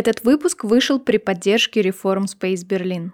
Этот 0.00 0.22
выпуск 0.22 0.62
вышел 0.62 1.00
при 1.00 1.16
поддержке 1.16 1.82
реформ 1.82 2.26
Space 2.26 2.64
Berlin. 2.64 3.10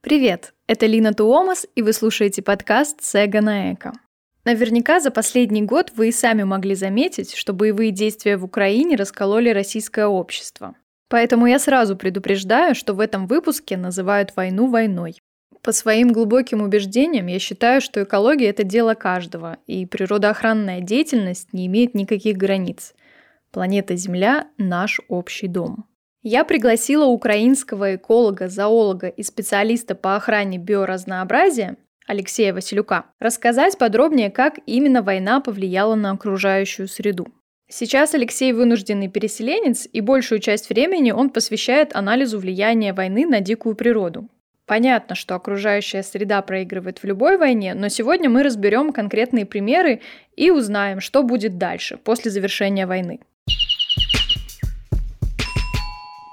Привет, 0.00 0.54
это 0.66 0.86
Лина 0.86 1.12
Туомас, 1.12 1.66
и 1.74 1.82
вы 1.82 1.92
слушаете 1.92 2.40
подкаст 2.40 3.02
«Сега 3.02 3.42
на 3.42 3.74
эко». 3.74 3.92
Наверняка 4.46 4.98
за 5.00 5.10
последний 5.10 5.60
год 5.60 5.92
вы 5.94 6.08
и 6.08 6.12
сами 6.12 6.44
могли 6.44 6.74
заметить, 6.74 7.34
что 7.34 7.52
боевые 7.52 7.90
действия 7.90 8.38
в 8.38 8.44
Украине 8.44 8.96
раскололи 8.96 9.50
российское 9.50 10.06
общество. 10.06 10.74
Поэтому 11.10 11.46
я 11.46 11.58
сразу 11.58 11.98
предупреждаю, 11.98 12.74
что 12.74 12.94
в 12.94 13.00
этом 13.00 13.26
выпуске 13.26 13.76
называют 13.76 14.34
войну 14.36 14.68
войной. 14.68 15.16
По 15.62 15.72
своим 15.72 16.12
глубоким 16.12 16.62
убеждениям 16.62 17.26
я 17.26 17.38
считаю, 17.38 17.80
что 17.80 18.02
экология– 18.02 18.46
это 18.50 18.64
дело 18.64 18.94
каждого, 18.94 19.58
и 19.66 19.86
природоохранная 19.86 20.80
деятельность 20.80 21.52
не 21.52 21.66
имеет 21.66 21.94
никаких 21.94 22.36
границ. 22.36 22.94
Планета 23.50 23.96
Земля– 23.96 24.48
наш 24.58 25.00
общий 25.08 25.48
дом. 25.48 25.86
Я 26.22 26.44
пригласила 26.44 27.06
украинского 27.06 27.96
эколога, 27.96 28.48
зоолога 28.48 29.08
и 29.08 29.22
специалиста 29.22 29.94
по 29.94 30.16
охране 30.16 30.58
биоразнообразия 30.58 31.76
Алексея 32.06 32.54
Василюка 32.54 33.04
рассказать 33.20 33.78
подробнее, 33.78 34.30
как 34.30 34.58
именно 34.66 35.02
война 35.02 35.40
повлияла 35.40 35.94
на 35.94 36.10
окружающую 36.10 36.88
среду. 36.88 37.28
Сейчас 37.68 38.14
Алексей 38.14 38.52
вынужденный 38.54 39.08
переселенец, 39.08 39.86
и 39.92 40.00
большую 40.00 40.40
часть 40.40 40.70
времени 40.70 41.10
он 41.10 41.28
посвящает 41.28 41.94
анализу 41.94 42.38
влияния 42.38 42.94
войны 42.94 43.26
на 43.26 43.40
дикую 43.40 43.76
природу. 43.76 44.28
Понятно, 44.68 45.14
что 45.14 45.34
окружающая 45.34 46.02
среда 46.02 46.42
проигрывает 46.42 46.98
в 46.98 47.04
любой 47.04 47.38
войне, 47.38 47.72
но 47.72 47.88
сегодня 47.88 48.28
мы 48.28 48.42
разберем 48.42 48.92
конкретные 48.92 49.46
примеры 49.46 50.02
и 50.36 50.50
узнаем, 50.50 51.00
что 51.00 51.22
будет 51.22 51.56
дальше, 51.56 51.96
после 51.96 52.30
завершения 52.30 52.86
войны. 52.86 53.20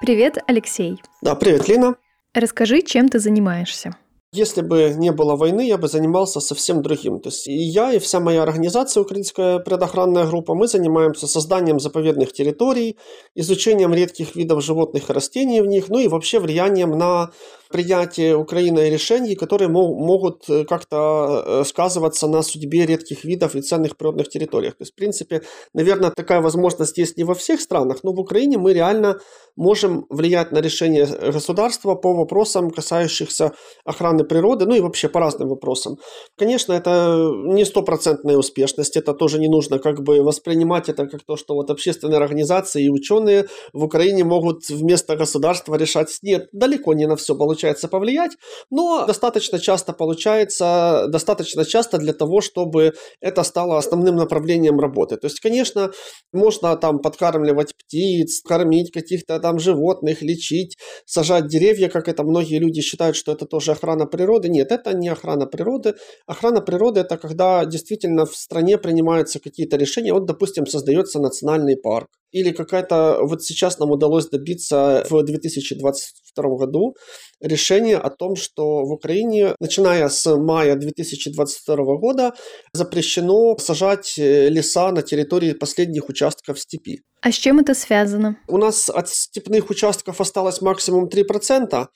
Привет, 0.02 0.38
Алексей. 0.48 1.02
Да, 1.22 1.36
привет, 1.36 1.70
Лина. 1.70 1.96
Расскажи, 2.34 2.82
чем 2.82 3.08
ты 3.08 3.20
занимаешься. 3.20 3.96
Если 4.36 4.62
бы 4.62 4.94
не 4.98 5.12
было 5.12 5.38
войны, 5.38 5.66
я 5.66 5.78
бы 5.78 5.88
занимался 5.88 6.42
совсем 6.42 6.82
другим. 6.82 7.20
То 7.20 7.30
есть 7.30 7.48
и 7.48 7.54
я, 7.54 7.94
и 7.94 8.00
вся 8.00 8.20
моя 8.20 8.44
организация, 8.44 9.02
Украинская 9.02 9.60
предохранная 9.60 10.26
группа, 10.26 10.56
мы 10.56 10.68
занимаемся 10.68 11.28
созданием 11.28 11.80
заповедных 11.80 12.34
территорий, 12.34 12.98
изучением 13.34 13.94
редких 13.94 14.36
видов 14.36 14.62
животных 14.62 15.10
и 15.10 15.14
растений 15.14 15.62
в 15.62 15.68
них, 15.68 15.88
ну 15.88 16.00
и 16.00 16.10
вообще 16.10 16.40
влиянием 16.40 16.92
на 16.92 17.32
принятие 17.70 18.36
Украиной 18.36 18.90
решений, 18.90 19.36
которые 19.36 19.70
могут 19.70 20.50
э, 20.50 20.66
как-то 20.66 21.44
э, 21.46 21.64
сказываться 21.66 22.28
на 22.28 22.42
судьбе 22.42 22.86
редких 22.86 23.24
видов 23.24 23.56
и 23.56 23.62
ценных 23.62 23.98
природных 23.98 24.30
территориях. 24.30 24.74
То 24.78 24.84
есть, 24.84 24.94
в 24.94 24.96
принципе, 24.96 25.42
наверное, 25.74 26.12
такая 26.12 26.42
возможность 26.42 26.98
есть 26.98 27.18
не 27.18 27.24
во 27.24 27.34
всех 27.34 27.62
странах, 27.62 27.98
но 28.04 28.14
в 28.14 28.20
Украине 28.20 28.58
мы 28.58 28.74
реально 28.74 29.20
можем 29.56 30.06
влиять 30.10 30.52
на 30.52 30.60
решение 30.60 31.06
государства 31.06 31.96
по 31.96 32.14
вопросам, 32.14 32.70
касающихся 32.70 33.52
охраны 33.84 34.25
природы, 34.26 34.66
ну 34.66 34.76
и 34.76 34.82
вообще 34.82 35.10
по 35.10 35.20
разным 35.20 35.50
вопросам. 35.50 35.98
Конечно, 36.38 36.74
это 36.74 37.30
не 37.46 37.66
стопроцентная 37.66 38.38
успешность, 38.38 38.98
это 38.98 39.14
тоже 39.14 39.40
не 39.40 39.48
нужно 39.48 39.80
как 39.80 40.02
бы 40.04 40.22
воспринимать 40.22 40.90
это 40.90 41.08
как 41.08 41.24
то, 41.24 41.38
что 41.38 41.56
вот 41.56 41.70
общественные 41.70 42.18
организации 42.18 42.86
и 42.86 42.90
ученые 42.90 43.46
в 43.74 43.84
Украине 43.84 44.24
могут 44.24 44.68
вместо 44.70 45.16
государства 45.16 45.76
решать. 45.76 46.18
Нет, 46.22 46.48
далеко 46.52 46.94
не 46.94 47.08
на 47.08 47.16
все 47.16 47.36
получается 47.36 47.88
повлиять, 47.88 48.32
но 48.70 49.06
достаточно 49.06 49.60
часто 49.60 49.94
получается, 49.94 51.06
достаточно 51.10 51.66
часто 51.66 51.98
для 51.98 52.14
того, 52.14 52.42
чтобы 52.42 52.94
это 53.22 53.44
стало 53.44 53.78
основным 53.78 54.16
направлением 54.16 54.80
работы. 54.80 55.18
То 55.18 55.28
есть, 55.28 55.40
конечно, 55.40 55.92
можно 56.34 56.76
там 56.76 57.00
подкармливать 57.00 57.74
птиц, 57.78 58.42
кормить 58.42 58.92
каких-то 58.92 59.40
там 59.40 59.60
животных, 59.60 60.22
лечить, 60.22 60.78
сажать 61.06 61.48
деревья, 61.48 61.90
как 61.90 62.08
это 62.08 62.24
многие 62.24 62.60
люди 62.60 62.82
считают, 62.82 63.16
что 63.16 63.32
это 63.32 63.46
тоже 63.46 63.72
охрана 63.72 64.05
природы. 64.06 64.50
Нет, 64.50 64.72
это 64.72 64.94
не 64.94 65.10
охрана 65.10 65.46
природы. 65.46 65.96
Охрана 66.28 66.62
природы 66.62 67.02
это 67.02 67.18
когда 67.18 67.66
действительно 67.66 68.26
в 68.26 68.36
стране 68.36 68.78
принимаются 68.78 69.40
какие-то 69.40 69.78
решения. 69.78 70.14
Вот, 70.14 70.26
допустим, 70.26 70.66
создается 70.66 71.20
национальный 71.20 71.78
парк. 71.78 72.10
Или 72.32 72.52
какая-то, 72.52 73.20
вот 73.22 73.44
сейчас 73.44 73.80
нам 73.80 73.92
удалось 73.92 74.28
добиться 74.28 75.06
в 75.10 75.24
2022 75.24 76.58
году 76.58 76.96
решение 77.42 77.98
о 77.98 78.10
том, 78.10 78.36
что 78.36 78.84
в 78.84 78.92
Украине, 78.92 79.56
начиная 79.60 80.10
с 80.10 80.36
мая 80.36 80.76
2022 80.76 81.76
года, 81.98 82.34
запрещено 82.74 83.58
сажать 83.58 84.16
э, 84.18 84.50
леса 84.50 84.92
на 84.92 85.02
территории 85.02 85.54
последних 85.54 86.10
участков 86.10 86.60
степи. 86.60 87.02
А 87.22 87.32
с 87.32 87.36
чем 87.36 87.60
это 87.60 87.74
связано? 87.74 88.38
У 88.48 88.58
нас 88.58 88.90
от 88.90 89.10
степных 89.10 89.70
участков 89.70 90.22
осталось 90.22 90.62
максимум 90.62 91.08
3%, 91.08 91.88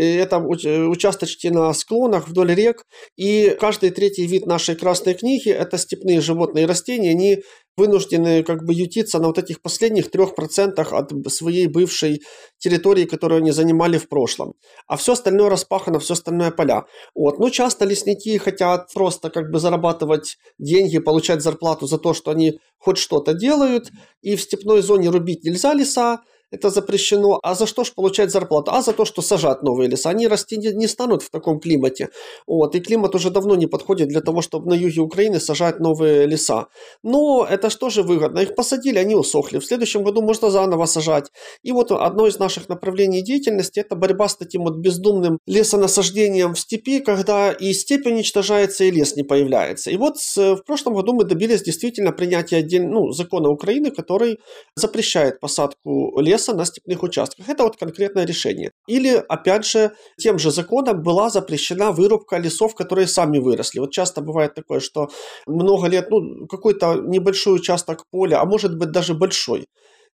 это 0.00 0.38
участочки 0.38 1.48
на 1.48 1.72
склонах 1.74 2.28
вдоль 2.28 2.54
рек, 2.54 2.84
и 3.16 3.56
каждый 3.60 3.90
третий 3.90 4.26
вид 4.26 4.46
нашей 4.46 4.76
красной 4.76 5.14
книги– 5.14 5.48
это 5.50 5.78
степные 5.78 6.20
животные 6.20 6.64
и 6.64 6.66
растения, 6.66 7.10
они 7.10 7.42
вынуждены 7.76 8.42
как 8.42 8.64
бы 8.64 8.72
ютиться 8.72 9.18
на 9.18 9.26
вот 9.26 9.38
этих 9.38 9.60
последних 9.60 10.10
трех 10.10 10.34
процентах 10.34 10.92
от 10.92 11.10
своей 11.28 11.66
бывшей 11.66 12.22
территории, 12.58 13.04
которую 13.04 13.38
они 13.38 13.50
занимали 13.50 13.98
в 13.98 14.08
прошлом. 14.08 14.54
А 14.86 14.96
все 14.96 15.12
остальное 15.12 15.50
распахано, 15.50 15.98
все 15.98 16.14
остальное 16.14 16.50
поля. 16.50 16.84
Вот. 17.14 17.38
Ну, 17.38 17.50
часто 17.50 17.84
лесники 17.84 18.38
хотят 18.38 18.92
просто 18.94 19.30
как 19.30 19.50
бы 19.50 19.58
зарабатывать 19.58 20.36
деньги, 20.58 20.98
получать 20.98 21.42
зарплату 21.42 21.86
за 21.86 21.98
то, 21.98 22.14
что 22.14 22.30
они 22.30 22.58
хоть 22.78 22.98
что-то 22.98 23.34
делают, 23.34 23.90
и 24.22 24.36
в 24.36 24.40
степной 24.40 24.80
зоне 24.80 25.10
рубить 25.10 25.44
нельзя 25.44 25.74
леса, 25.74 26.20
это 26.50 26.70
запрещено. 26.70 27.40
А 27.42 27.54
за 27.54 27.66
что 27.66 27.84
же 27.84 27.92
получать 27.92 28.30
зарплату? 28.30 28.70
А 28.72 28.82
за 28.82 28.92
то, 28.92 29.04
что 29.04 29.22
сажать 29.22 29.62
новые 29.62 29.88
леса. 29.88 30.10
Они 30.10 30.28
расти 30.28 30.56
не, 30.56 30.72
не 30.72 30.86
станут 30.86 31.22
в 31.22 31.30
таком 31.30 31.58
климате. 31.60 32.08
Вот. 32.46 32.74
И 32.74 32.80
климат 32.80 33.14
уже 33.14 33.30
давно 33.30 33.56
не 33.56 33.66
подходит 33.66 34.08
для 34.08 34.20
того, 34.20 34.42
чтобы 34.42 34.70
на 34.70 34.74
юге 34.74 35.00
Украины 35.00 35.40
сажать 35.40 35.80
новые 35.80 36.26
леса. 36.26 36.66
Но 37.02 37.46
это 37.48 37.68
что 37.70 37.90
же 37.90 38.02
выгодно? 38.02 38.40
Их 38.40 38.54
посадили, 38.54 38.98
они 38.98 39.14
усохли. 39.14 39.58
В 39.58 39.64
следующем 39.64 40.04
году 40.04 40.22
можно 40.22 40.50
заново 40.50 40.86
сажать. 40.86 41.32
И 41.64 41.72
вот 41.72 41.90
одно 41.90 42.26
из 42.26 42.38
наших 42.38 42.68
направлений 42.68 43.22
деятельности– 43.22 43.80
это 43.80 43.96
борьба 43.96 44.28
с 44.28 44.36
таким 44.36 44.62
вот 44.62 44.76
бездумным 44.76 45.38
лесонасаждением 45.46 46.54
в 46.54 46.58
степи, 46.60 47.00
когда 47.00 47.52
и 47.52 47.72
степь 47.72 48.06
уничтожается, 48.06 48.84
и 48.84 48.90
лес 48.90 49.16
не 49.16 49.24
появляется. 49.24 49.90
И 49.90 49.96
вот 49.96 50.16
в 50.36 50.62
прошлом 50.66 50.94
году 50.94 51.12
мы 51.12 51.24
добились 51.24 51.62
действительно 51.62 52.12
принятия 52.12 52.58
отдельно, 52.58 52.90
ну, 52.90 53.12
закона 53.12 53.48
Украины, 53.48 53.90
который 53.90 54.38
запрещает 54.76 55.40
посадку 55.40 56.20
леса 56.20 56.35
леса 56.36 56.54
на 56.54 56.64
степных 56.64 57.02
участках. 57.02 57.48
Это 57.48 57.62
вот 57.64 57.76
конкретное 57.76 58.26
решение. 58.26 58.70
Или, 58.88 59.24
опять 59.28 59.66
же, 59.66 59.90
тем 60.18 60.38
же 60.38 60.50
законом 60.50 61.02
была 61.02 61.30
запрещена 61.30 61.92
вырубка 61.92 62.38
лесов, 62.38 62.74
которые 62.74 63.06
сами 63.06 63.38
выросли. 63.38 63.80
Вот 63.80 63.92
часто 63.92 64.20
бывает 64.20 64.54
такое, 64.54 64.80
что 64.80 65.08
много 65.46 65.88
лет, 65.88 66.10
ну, 66.10 66.46
какой-то 66.46 66.94
небольшой 66.94 67.54
участок 67.54 68.04
поля, 68.10 68.40
а 68.40 68.44
может 68.44 68.78
быть 68.78 68.90
даже 68.90 69.14
большой, 69.14 69.66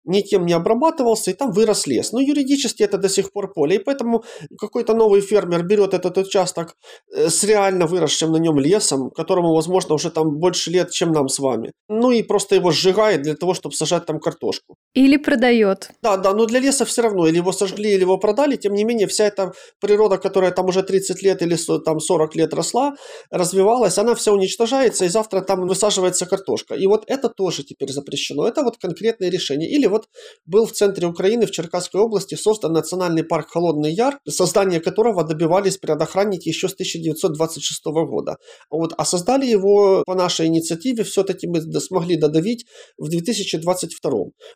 никем 0.04 0.46
не 0.46 0.52
обрабатывался, 0.52 1.30
и 1.30 1.34
там 1.34 1.52
вырос 1.52 1.86
лес. 1.86 2.12
Но 2.12 2.20
юридически 2.20 2.82
это 2.82 2.98
до 2.98 3.08
сих 3.08 3.32
пор 3.32 3.52
поле, 3.52 3.76
и 3.76 3.78
поэтому 3.78 4.24
какой-то 4.58 4.94
новый 4.94 5.20
фермер 5.20 5.62
берет 5.64 5.94
этот 5.94 6.18
участок 6.18 6.76
э, 7.14 7.28
с 7.28 7.44
реально 7.44 7.86
выросшим 7.86 8.32
на 8.32 8.38
нем 8.38 8.58
лесом, 8.58 9.10
которому, 9.10 9.54
возможно, 9.54 9.94
уже 9.94 10.10
там 10.10 10.38
больше 10.38 10.70
лет, 10.70 10.90
чем 10.90 11.12
нам 11.12 11.28
с 11.28 11.38
вами. 11.38 11.72
Ну 11.88 12.10
и 12.10 12.22
просто 12.22 12.54
его 12.54 12.70
сжигает 12.70 13.22
для 13.22 13.34
того, 13.34 13.54
чтобы 13.54 13.74
сажать 13.74 14.06
там 14.06 14.18
картошку. 14.18 14.76
Или 14.94 15.16
продает. 15.16 15.90
Да, 16.02 16.16
да, 16.16 16.34
но 16.34 16.46
для 16.46 16.60
леса 16.60 16.84
все 16.84 17.02
равно, 17.02 17.26
или 17.26 17.36
его 17.36 17.52
сожгли, 17.52 17.92
или 17.92 18.00
его 18.00 18.18
продали, 18.18 18.56
тем 18.56 18.74
не 18.74 18.84
менее, 18.84 19.06
вся 19.06 19.24
эта 19.24 19.52
природа, 19.80 20.18
которая 20.18 20.50
там 20.50 20.66
уже 20.66 20.82
30 20.82 21.22
лет 21.22 21.42
или 21.42 21.56
там 21.84 22.00
40 22.00 22.36
лет 22.36 22.54
росла, 22.54 22.94
развивалась, 23.30 23.98
она 23.98 24.14
вся 24.14 24.32
уничтожается, 24.32 25.04
и 25.04 25.08
завтра 25.08 25.40
там 25.40 25.66
высаживается 25.66 26.26
картошка. 26.26 26.74
И 26.74 26.86
вот 26.86 27.04
это 27.06 27.28
тоже 27.28 27.62
теперь 27.64 27.90
запрещено. 27.90 28.46
Это 28.46 28.62
вот 28.62 28.78
конкретное 28.78 29.30
решение. 29.30 29.70
Или 29.70 29.86
вот 29.92 30.08
был 30.46 30.66
в 30.66 30.72
центре 30.72 31.06
Украины, 31.06 31.46
в 31.46 31.50
Черкасской 31.50 32.00
области, 32.00 32.34
создан 32.34 32.72
национальный 32.72 33.24
парк 33.24 33.50
Холодный 33.50 33.92
Яр, 33.92 34.18
создание 34.28 34.80
которого 34.80 35.24
добивались 35.24 35.78
природоохранники 35.78 36.48
еще 36.48 36.68
с 36.68 36.74
1926 36.74 37.84
года. 37.84 38.36
Вот, 38.70 38.94
а 38.96 39.04
создали 39.04 39.46
его 39.46 40.02
по 40.06 40.14
нашей 40.14 40.46
инициативе, 40.46 41.04
все-таки 41.04 41.46
мы 41.46 41.60
смогли 41.80 42.16
додавить 42.16 42.66
в 42.98 43.08
2022. 43.08 44.10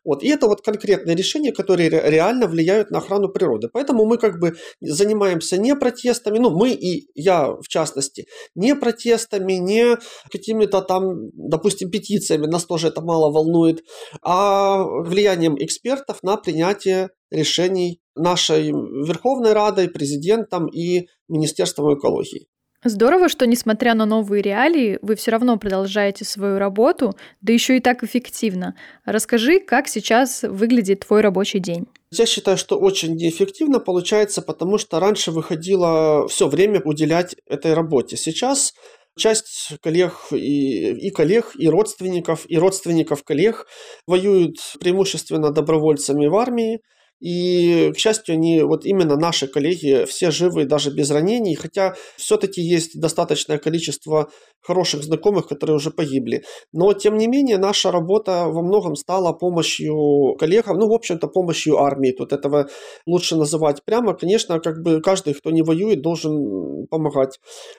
Вот, 0.04 0.22
и 0.22 0.28
это 0.28 0.46
вот 0.46 0.62
конкретные 0.62 1.16
решения, 1.16 1.52
которые 1.52 1.88
реально 1.90 2.46
влияют 2.46 2.90
на 2.90 2.98
охрану 2.98 3.28
природы. 3.28 3.68
Поэтому 3.72 4.06
мы 4.06 4.18
как 4.18 4.38
бы 4.40 4.56
занимаемся 4.80 5.58
не 5.58 5.74
протестами, 5.76 6.38
ну 6.38 6.50
мы 6.50 6.70
и 6.70 7.08
я 7.14 7.56
в 7.60 7.68
частности, 7.68 8.26
не 8.54 8.74
протестами, 8.74 9.54
не 9.54 9.96
какими-то 10.30 10.82
там, 10.82 11.30
допустим, 11.32 11.90
петициями, 11.90 12.46
нас 12.46 12.64
тоже 12.64 12.88
это 12.88 13.00
мало 13.00 13.30
волнует, 13.30 13.84
а 14.22 14.84
влиянием 14.84 15.25
влиянием 15.26 15.56
экспертов 15.58 16.22
на 16.22 16.36
принятие 16.36 17.10
решений 17.30 18.00
нашей 18.14 18.70
Верховной 18.70 19.52
Радой, 19.52 19.88
президентом 19.88 20.68
и 20.68 21.08
Министерством 21.28 21.98
экологии. 21.98 22.46
Здорово, 22.84 23.28
что, 23.28 23.46
несмотря 23.46 23.94
на 23.94 24.06
новые 24.06 24.42
реалии, 24.42 24.98
вы 25.02 25.16
все 25.16 25.32
равно 25.32 25.56
продолжаете 25.58 26.24
свою 26.24 26.58
работу, 26.58 27.16
да 27.40 27.52
еще 27.52 27.76
и 27.76 27.80
так 27.80 28.04
эффективно. 28.04 28.76
Расскажи, 29.04 29.58
как 29.58 29.88
сейчас 29.88 30.42
выглядит 30.42 31.00
твой 31.00 31.20
рабочий 31.20 31.58
день. 31.58 31.86
Я 32.12 32.26
считаю, 32.26 32.56
что 32.56 32.78
очень 32.78 33.16
неэффективно 33.16 33.80
получается, 33.80 34.40
потому 34.40 34.78
что 34.78 35.00
раньше 35.00 35.32
выходило 35.32 36.28
все 36.28 36.46
время 36.46 36.80
уделять 36.80 37.34
этой 37.48 37.74
работе. 37.74 38.16
Сейчас 38.16 38.74
часть 39.16 39.78
коллег 39.82 40.12
и, 40.30 40.90
и 40.90 41.10
коллег, 41.10 41.52
и 41.58 41.68
родственников, 41.68 42.44
и 42.48 42.58
родственников 42.58 43.24
коллег 43.24 43.66
воюют 44.06 44.56
преимущественно 44.80 45.50
добровольцами 45.50 46.26
в 46.26 46.36
армии, 46.36 46.80
и, 47.20 47.92
к 47.94 47.98
счастью, 47.98 48.34
они, 48.34 48.62
вот 48.62 48.84
именно 48.84 49.16
наши 49.16 49.46
коллеги, 49.46 50.04
все 50.06 50.30
живы 50.30 50.64
даже 50.66 50.90
без 50.90 51.10
ранений, 51.10 51.54
хотя 51.54 51.94
все-таки 52.16 52.60
есть 52.60 53.00
достаточное 53.00 53.58
количество 53.58 54.28
хороших 54.60 55.02
знакомых, 55.02 55.46
которые 55.46 55.76
уже 55.76 55.90
погибли. 55.90 56.44
Но, 56.72 56.92
тем 56.92 57.16
не 57.16 57.28
менее, 57.28 57.58
наша 57.58 57.90
работа 57.90 58.48
во 58.48 58.62
многом 58.62 58.96
стала 58.96 59.32
помощью 59.32 60.34
коллегам, 60.38 60.78
ну, 60.78 60.88
в 60.88 60.92
общем-то, 60.92 61.28
помощью 61.28 61.78
армии. 61.78 62.10
Тут 62.10 62.32
этого 62.32 62.68
лучше 63.06 63.36
называть 63.36 63.84
прямо. 63.84 64.14
Конечно, 64.14 64.60
как 64.60 64.82
бы 64.82 65.00
каждый, 65.00 65.34
кто 65.34 65.50
не 65.50 65.62
воюет, 65.62 66.02
должен 66.02 66.86
помогать 66.90 67.38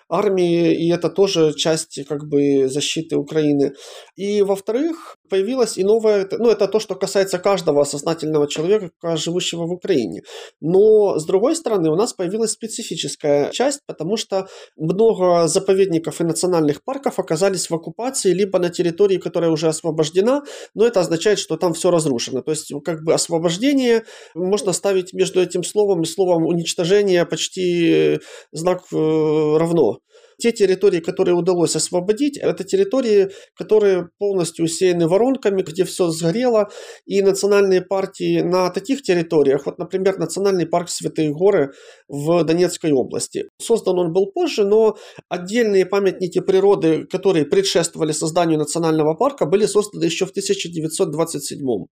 армии, 0.10 0.74
и 0.74 0.92
это 0.92 1.10
тоже 1.10 1.54
часть 1.54 2.00
как 2.07 2.28
бы 2.28 2.68
защиты 2.68 3.18
Украины. 3.18 3.74
И, 4.16 4.42
во-вторых, 4.42 5.18
появилась 5.29 5.77
и 5.77 5.83
новая, 5.83 6.27
ну, 6.31 6.50
это 6.50 6.68
то, 6.68 6.79
что 6.79 6.95
касается 6.95 7.39
каждого 7.39 7.83
сознательного 7.83 8.47
человека, 8.47 8.89
живущего 9.15 9.65
в 9.65 9.71
Украине. 9.71 10.21
Но, 10.62 11.19
с 11.19 11.25
другой 11.25 11.56
стороны, 11.56 11.89
у 11.89 11.95
нас 11.95 12.13
появилась 12.13 12.51
специфическая 12.51 13.51
часть, 13.51 13.81
потому 13.85 14.18
что 14.18 14.47
много 14.75 15.47
заповедников 15.47 16.21
и 16.21 16.24
национальных 16.24 16.83
парков 16.83 17.19
оказались 17.19 17.69
в 17.69 17.75
оккупации, 17.75 18.31
либо 18.33 18.59
на 18.59 18.69
территории, 18.69 19.18
которая 19.18 19.51
уже 19.51 19.68
освобождена, 19.68 20.44
но 20.74 20.85
это 20.85 21.00
означает, 21.00 21.39
что 21.39 21.57
там 21.57 21.74
все 21.74 21.91
разрушено. 21.91 22.41
То 22.41 22.51
есть, 22.51 22.71
как 22.83 23.03
бы 23.03 23.13
освобождение 23.13 24.03
можно 24.35 24.74
ставить 24.74 25.13
между 25.13 25.41
этим 25.41 25.63
словом 25.63 26.01
и 26.01 26.06
словом 26.06 26.45
уничтожение 26.45 27.25
почти 27.25 28.19
знак 28.51 28.83
э, 28.91 28.95
равно. 28.95 30.00
Те 30.39 30.51
территории, 30.51 31.00
которые 31.00 31.36
удалось 31.36 31.75
освободить, 31.75 32.38
это 32.38 32.63
территории, 32.63 33.30
которые 33.56 34.10
полностью 34.19 34.66
усеяны 34.66 35.07
воронками, 35.07 35.63
где 35.63 35.84
все 35.84 36.10
сгорело, 36.10 36.69
и 37.06 37.22
национальные 37.22 37.81
партии 37.81 38.42
на 38.42 38.69
таких 38.69 39.01
территориях, 39.01 39.66
вот, 39.66 39.80
например, 39.80 40.19
национальный 40.19 40.68
парк 40.68 40.89
Святые 40.89 41.31
Горы 41.31 41.72
в 42.07 42.44
Донецкой 42.44 42.92
области. 42.92 43.45
Создан 43.60 43.98
он 43.98 44.13
был 44.13 44.31
позже, 44.31 44.63
но 44.63 44.98
отдельные 45.28 45.86
памятники 45.86 46.39
природы, 46.39 47.06
которые 47.06 47.45
предшествовали 47.45 48.12
созданию 48.12 48.60
национального 48.60 49.16
парка, 49.16 49.45
были 49.45 49.66
созданы 49.66 50.04
еще 50.04 50.25
в 50.25 50.31
1927 50.31 51.88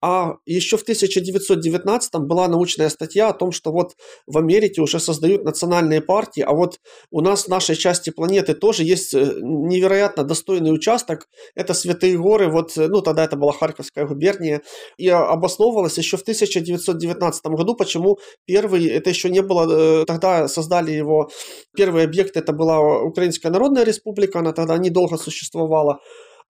а 0.00 0.36
еще 0.46 0.76
в 0.76 0.82
1919 0.82 2.14
была 2.20 2.48
научная 2.48 2.88
статья 2.88 3.28
о 3.28 3.32
том, 3.32 3.52
что 3.52 3.72
вот 3.72 3.96
в 4.26 4.38
Америке 4.38 4.80
уже 4.80 5.00
создают 5.00 5.44
национальные 5.44 6.00
партии, 6.00 6.40
а 6.40 6.52
вот 6.52 6.78
у 7.10 7.20
нас 7.20 7.44
в 7.44 7.48
нашей 7.48 7.76
части 7.76 8.10
планеты 8.10 8.54
тоже 8.54 8.84
есть 8.84 9.14
э, 9.14 9.34
невероятно 9.40 10.24
достойный 10.24 10.72
участок. 10.72 11.28
Это 11.54 11.74
Святые 11.74 12.16
горы, 12.16 12.48
вот, 12.48 12.76
э, 12.78 12.86
ну 12.88 13.02
тогда 13.02 13.24
это 13.24 13.36
была 13.36 13.52
Харьковская 13.52 14.06
губерния, 14.06 14.62
и 14.98 15.08
обосновывалось 15.08 15.98
еще 15.98 16.16
в 16.16 16.22
1919 16.22 17.46
году, 17.46 17.74
почему 17.74 18.18
первый, 18.46 18.86
это 18.86 19.10
еще 19.10 19.30
не 19.30 19.42
было, 19.42 20.02
э, 20.02 20.04
тогда 20.04 20.48
создали 20.48 20.92
его, 20.92 21.30
первый 21.76 22.04
объект, 22.04 22.36
это 22.36 22.52
была 22.52 22.80
Украинская 23.02 23.50
Народная 23.50 23.84
Республика, 23.84 24.38
она 24.38 24.52
тогда 24.52 24.78
недолго 24.78 25.16
существовала, 25.16 25.98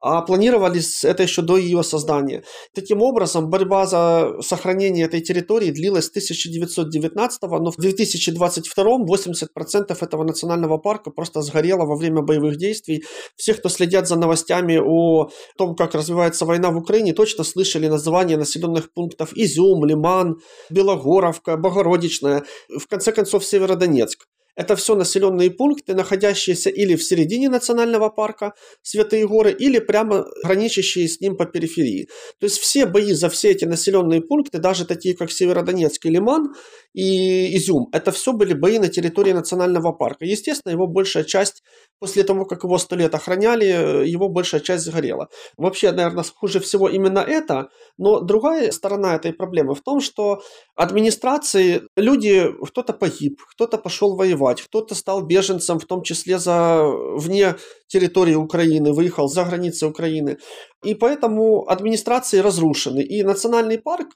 а 0.00 0.22
планировались 0.22 1.04
это 1.04 1.22
еще 1.22 1.42
до 1.42 1.56
ее 1.56 1.82
создания. 1.82 2.44
Таким 2.74 3.02
образом, 3.02 3.50
борьба 3.50 3.86
за 3.86 4.40
сохранение 4.40 5.06
этой 5.06 5.20
территории 5.20 5.70
длилась 5.70 6.06
с 6.06 6.10
1919, 6.10 7.42
но 7.42 7.70
в 7.70 7.76
2022 7.76 8.84
80% 9.04 9.96
этого 10.00 10.24
национального 10.24 10.78
парка 10.78 11.10
просто 11.10 11.42
сгорело 11.42 11.84
во 11.84 11.96
время 11.96 12.22
боевых 12.22 12.56
действий. 12.56 13.02
Все, 13.36 13.54
кто 13.54 13.68
следят 13.68 14.06
за 14.06 14.16
новостями 14.16 14.78
о 14.78 15.30
том, 15.56 15.74
как 15.74 15.94
развивается 15.94 16.44
война 16.44 16.70
в 16.70 16.76
Украине, 16.76 17.12
точно 17.12 17.44
слышали 17.44 17.88
названия 17.88 18.36
населенных 18.36 18.92
пунктов 18.92 19.32
Изюм, 19.34 19.84
Лиман, 19.84 20.36
Белогоровка, 20.70 21.56
Богородичная, 21.56 22.44
в 22.68 22.86
конце 22.86 23.12
концов 23.12 23.44
Северодонецк. 23.44 24.26
Это 24.58 24.74
все 24.74 24.96
населенные 24.96 25.52
пункты, 25.52 25.94
находящиеся 25.94 26.68
или 26.70 26.96
в 26.96 27.04
середине 27.04 27.48
национального 27.48 28.08
парка 28.08 28.54
Святые 28.82 29.26
горы, 29.28 29.52
или 29.52 29.78
прямо 29.78 30.26
граничащие 30.44 31.06
с 31.06 31.20
ним 31.20 31.36
по 31.36 31.46
периферии. 31.46 32.08
То 32.40 32.46
есть 32.46 32.58
все 32.58 32.86
бои 32.86 33.12
за 33.12 33.28
все 33.28 33.50
эти 33.50 33.64
населенные 33.66 34.20
пункты, 34.20 34.58
даже 34.58 34.84
такие 34.84 35.14
как 35.16 35.30
Северодонецк 35.30 36.04
Лиман 36.06 36.54
и 36.92 37.56
Изюм, 37.56 37.88
это 37.92 38.10
все 38.10 38.32
были 38.32 38.52
бои 38.52 38.78
на 38.80 38.88
территории 38.88 39.32
национального 39.32 39.92
парка. 39.92 40.24
Естественно, 40.24 40.72
его 40.72 40.88
большая 40.88 41.22
часть, 41.22 41.62
после 42.00 42.24
того, 42.24 42.44
как 42.44 42.64
его 42.64 42.78
сто 42.78 42.96
лет 42.96 43.14
охраняли, 43.14 44.08
его 44.08 44.28
большая 44.28 44.60
часть 44.60 44.84
сгорела. 44.84 45.28
Вообще, 45.56 45.92
наверное, 45.92 46.24
хуже 46.24 46.58
всего 46.58 46.88
именно 46.88 47.20
это, 47.20 47.68
но 47.96 48.20
другая 48.20 48.72
сторона 48.72 49.14
этой 49.14 49.32
проблемы 49.32 49.74
в 49.74 49.82
том, 49.82 50.00
что 50.00 50.40
администрации 50.74 51.82
люди, 51.96 52.50
кто-то 52.66 52.92
погиб, 52.92 53.40
кто-то 53.52 53.78
пошел 53.78 54.16
воевать, 54.16 54.47
кто-то 54.56 54.94
стал 54.94 55.22
беженцем, 55.22 55.78
в 55.78 55.84
том 55.84 56.02
числе 56.02 56.38
за 56.38 56.82
вне 57.16 57.56
территории 57.86 58.34
Украины, 58.34 58.92
выехал 58.92 59.28
за 59.28 59.44
границы 59.44 59.86
Украины. 59.86 60.38
И 60.84 60.94
поэтому 60.94 61.68
администрации 61.68 62.38
разрушены. 62.38 63.02
И 63.02 63.22
национальный 63.22 63.78
парк 63.78 64.08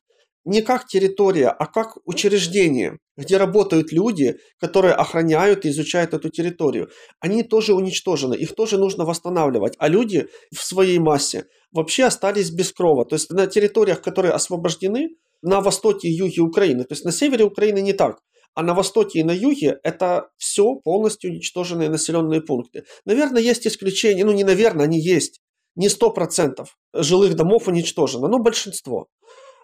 не 0.45 0.63
как 0.63 0.87
территория, 0.87 1.49
а 1.49 1.67
как 1.67 1.99
учреждение, 2.05 2.99
где 3.17 3.37
работают 3.37 3.93
люди, 3.93 4.39
которые 4.59 4.95
охраняют 4.95 5.65
и 5.65 5.69
изучают 5.69 6.15
эту 6.15 6.31
территорию. 6.31 6.89
Они 7.21 7.43
тоже 7.43 7.75
уничтожены, 7.75 8.35
их 8.35 8.55
тоже 8.55 8.79
нужно 8.79 9.05
восстанавливать. 9.05 9.75
А 9.79 9.89
люди 9.89 10.29
в 10.53 10.65
своей 10.65 10.99
массе 10.99 11.47
вообще 11.71 12.05
остались 12.05 12.51
без 12.51 12.73
крова. 12.73 13.05
То 13.05 13.15
есть 13.15 13.31
на 13.31 13.47
территориях, 13.47 14.03
которые 14.03 14.33
освобождены, 14.33 15.11
на 15.43 15.61
востоке 15.61 16.09
и 16.09 16.13
юге 16.13 16.41
Украины, 16.41 16.85
то 16.85 16.93
есть 16.93 17.05
на 17.05 17.13
севере 17.13 17.45
Украины 17.45 17.81
не 17.81 17.93
так, 17.93 18.21
а 18.55 18.63
на 18.63 18.75
востоке 18.75 19.21
и 19.21 19.25
на 19.25 19.33
юге 19.33 19.79
это 19.83 20.31
все 20.37 20.75
полностью 20.77 21.31
уничтоженные 21.31 21.89
населенные 21.89 22.41
пункты. 22.41 22.85
Наверное, 23.05 23.43
есть 23.43 23.67
исключения, 23.67 24.25
ну 24.25 24.33
не 24.33 24.45
наверное, 24.45 24.85
они 24.87 25.01
есть. 25.01 25.41
Не 25.75 25.89
сто 25.89 26.11
процентов 26.11 26.77
жилых 26.93 27.35
домов 27.35 27.69
уничтожено, 27.69 28.29
но 28.29 28.39
большинство. 28.39 29.07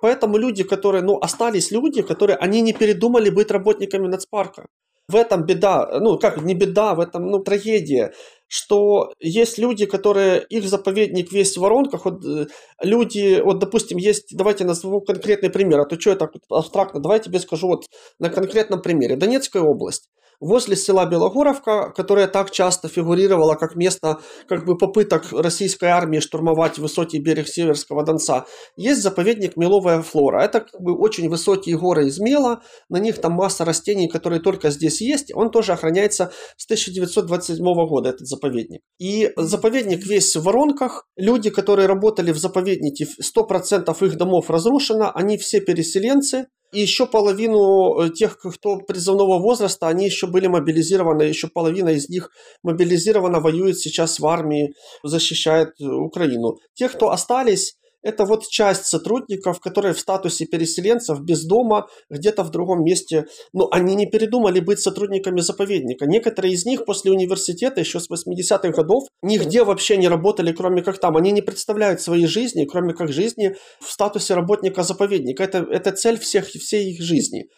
Поэтому 0.00 0.38
люди, 0.38 0.62
которые, 0.62 1.02
ну, 1.02 1.18
остались 1.18 1.70
люди, 1.70 2.02
которые, 2.02 2.36
они 2.36 2.60
не 2.60 2.72
передумали 2.72 3.30
быть 3.30 3.50
работниками 3.50 4.06
нацпарка. 4.06 4.66
В 5.08 5.16
этом 5.16 5.44
беда, 5.44 5.98
ну, 6.00 6.18
как, 6.18 6.42
не 6.42 6.54
беда, 6.54 6.94
в 6.94 7.00
этом, 7.00 7.26
ну, 7.26 7.40
трагедия, 7.40 8.12
что 8.48 9.12
есть 9.20 9.58
люди, 9.58 9.86
которые, 9.86 10.44
их 10.48 10.68
заповедник 10.68 11.32
весь 11.32 11.56
в 11.56 11.60
воронках, 11.60 12.04
вот 12.06 12.24
э, 12.24 12.46
люди, 12.82 13.40
вот, 13.44 13.58
допустим, 13.58 13.98
есть, 13.98 14.36
давайте 14.36 14.64
назову 14.64 15.00
конкретный 15.00 15.50
пример, 15.50 15.80
а 15.80 15.86
то 15.86 16.00
что 16.00 16.10
я 16.10 16.16
так 16.16 16.30
абстрактно, 16.50 17.00
давайте 17.00 17.26
тебе 17.26 17.40
скажу 17.40 17.68
вот 17.68 17.84
на 18.18 18.30
конкретном 18.30 18.80
примере. 18.80 19.16
Донецкая 19.16 19.62
область 19.62 20.08
возле 20.40 20.76
села 20.76 21.06
Белогоровка, 21.06 21.92
которая 21.94 22.28
так 22.28 22.50
часто 22.50 22.88
фигурировала 22.88 23.54
как 23.54 23.74
место 23.76 24.20
как 24.46 24.64
бы 24.64 24.76
попыток 24.76 25.32
российской 25.32 25.86
армии 25.86 26.20
штурмовать 26.20 26.78
высокий 26.78 27.18
берег 27.18 27.48
Северского 27.48 28.04
Донца, 28.04 28.46
есть 28.76 29.02
заповедник 29.02 29.56
Меловая 29.56 30.02
флора. 30.02 30.42
Это 30.42 30.60
как 30.60 30.80
бы 30.80 30.96
очень 30.96 31.28
высокие 31.28 31.76
горы 31.76 32.06
из 32.06 32.18
мела, 32.18 32.62
на 32.88 32.98
них 32.98 33.18
там 33.20 33.32
масса 33.32 33.64
растений, 33.64 34.08
которые 34.08 34.40
только 34.40 34.70
здесь 34.70 35.00
есть. 35.00 35.32
Он 35.34 35.50
тоже 35.50 35.72
охраняется 35.72 36.32
с 36.56 36.64
1927 36.66 37.64
года, 37.86 38.10
этот 38.10 38.26
заповедник. 38.26 38.80
И 38.98 39.32
заповедник 39.36 40.04
весь 40.06 40.34
в 40.36 40.42
воронках. 40.42 41.06
Люди, 41.16 41.50
которые 41.50 41.86
работали 41.86 42.32
в 42.32 42.38
заповеднике, 42.38 43.06
100% 43.06 44.06
их 44.06 44.16
домов 44.16 44.50
разрушено, 44.50 45.10
они 45.14 45.36
все 45.38 45.60
переселенцы, 45.60 46.46
и 46.72 46.80
еще 46.80 47.06
половину 47.06 48.00
э, 48.00 48.10
тех, 48.10 48.38
кто 48.38 48.76
призывного 48.76 49.38
возраста, 49.38 49.88
они 49.88 50.04
еще 50.04 50.26
были 50.26 50.46
мобилизированы, 50.46 51.22
еще 51.22 51.48
половина 51.48 51.90
из 51.90 52.08
них 52.08 52.30
мобилизирована, 52.62 53.40
воюет 53.40 53.78
сейчас 53.78 54.20
в 54.20 54.26
армии, 54.26 54.74
защищает 55.02 55.70
э, 55.80 55.84
Украину. 55.84 56.58
Те, 56.74 56.88
кто 56.88 57.10
остались, 57.10 57.76
это 58.02 58.24
вот 58.24 58.46
часть 58.48 58.86
сотрудников, 58.86 59.60
которые 59.60 59.94
в 59.94 60.00
статусе 60.00 60.46
переселенцев 60.46 61.20
без 61.20 61.44
дома, 61.44 61.88
где-то 62.10 62.44
в 62.44 62.50
другом 62.50 62.84
месте. 62.84 63.26
Но 63.52 63.68
они 63.70 63.94
не 63.94 64.06
передумали 64.06 64.60
быть 64.60 64.80
сотрудниками 64.80 65.40
заповедника. 65.40 66.06
Некоторые 66.06 66.54
из 66.54 66.64
них 66.64 66.84
после 66.84 67.10
университета 67.10 67.80
еще 67.80 68.00
с 68.00 68.10
80-х 68.10 68.70
годов 68.70 69.04
нигде 69.22 69.64
вообще 69.64 69.96
не 69.96 70.08
работали, 70.08 70.52
кроме 70.52 70.82
как 70.82 70.98
там. 70.98 71.16
Они 71.16 71.32
не 71.32 71.42
представляют 71.42 72.00
своей 72.00 72.26
жизни, 72.26 72.64
кроме 72.64 72.94
как 72.94 73.12
жизни 73.12 73.56
в 73.80 73.90
статусе 73.90 74.34
работника 74.34 74.82
заповедника. 74.82 75.42
Это, 75.42 75.66
это 75.70 75.92
цель 75.92 76.18
всех, 76.18 76.46
всей 76.46 76.92
их 76.92 77.02
жизни. 77.02 77.48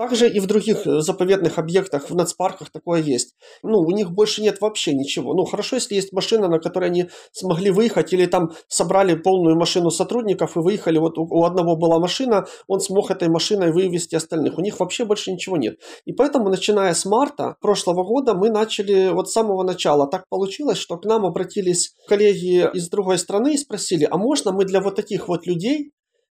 Также 0.00 0.30
и 0.30 0.40
в 0.40 0.46
других 0.46 0.86
э, 0.86 1.00
заповедных 1.02 1.58
объектах, 1.58 2.08
в 2.08 2.14
нацпарках 2.14 2.70
такое 2.70 3.02
есть. 3.02 3.34
Ну, 3.62 3.80
у 3.80 3.90
них 3.90 4.12
больше 4.12 4.40
нет 4.40 4.58
вообще 4.62 4.94
ничего. 4.94 5.34
Ну, 5.34 5.44
хорошо, 5.44 5.76
если 5.76 5.94
есть 5.94 6.14
машина, 6.14 6.48
на 6.48 6.58
которой 6.58 6.86
они 6.86 7.10
смогли 7.32 7.70
выехать, 7.70 8.14
или 8.14 8.24
там 8.24 8.52
собрали 8.66 9.14
полную 9.14 9.56
машину 9.56 9.90
сотрудников 9.90 10.56
и 10.56 10.60
выехали. 10.60 10.96
Вот 10.96 11.18
у, 11.18 11.44
одного 11.44 11.76
была 11.76 11.98
машина, 11.98 12.46
он 12.66 12.80
смог 12.80 13.10
этой 13.10 13.28
машиной 13.28 13.72
вывести 13.72 14.14
остальных. 14.14 14.56
У 14.56 14.62
них 14.62 14.80
вообще 14.80 15.04
больше 15.04 15.32
ничего 15.32 15.58
нет. 15.58 15.78
И 16.06 16.14
поэтому, 16.14 16.48
начиная 16.48 16.94
с 16.94 17.04
марта 17.04 17.56
прошлого 17.60 18.02
года, 18.02 18.32
мы 18.32 18.48
начали 18.48 19.10
вот 19.10 19.28
с 19.28 19.34
самого 19.34 19.64
начала. 19.64 20.06
Так 20.06 20.24
получилось, 20.30 20.78
что 20.78 20.96
к 20.96 21.04
нам 21.04 21.26
обратились 21.26 21.94
коллеги 22.08 22.70
из 22.72 22.88
другой 22.88 23.18
страны 23.18 23.52
и 23.52 23.58
спросили, 23.58 24.08
а 24.10 24.16
можно 24.16 24.52
мы 24.52 24.64
для 24.64 24.80
вот 24.80 24.96
таких 24.96 25.28
вот 25.28 25.46
людей 25.46 25.92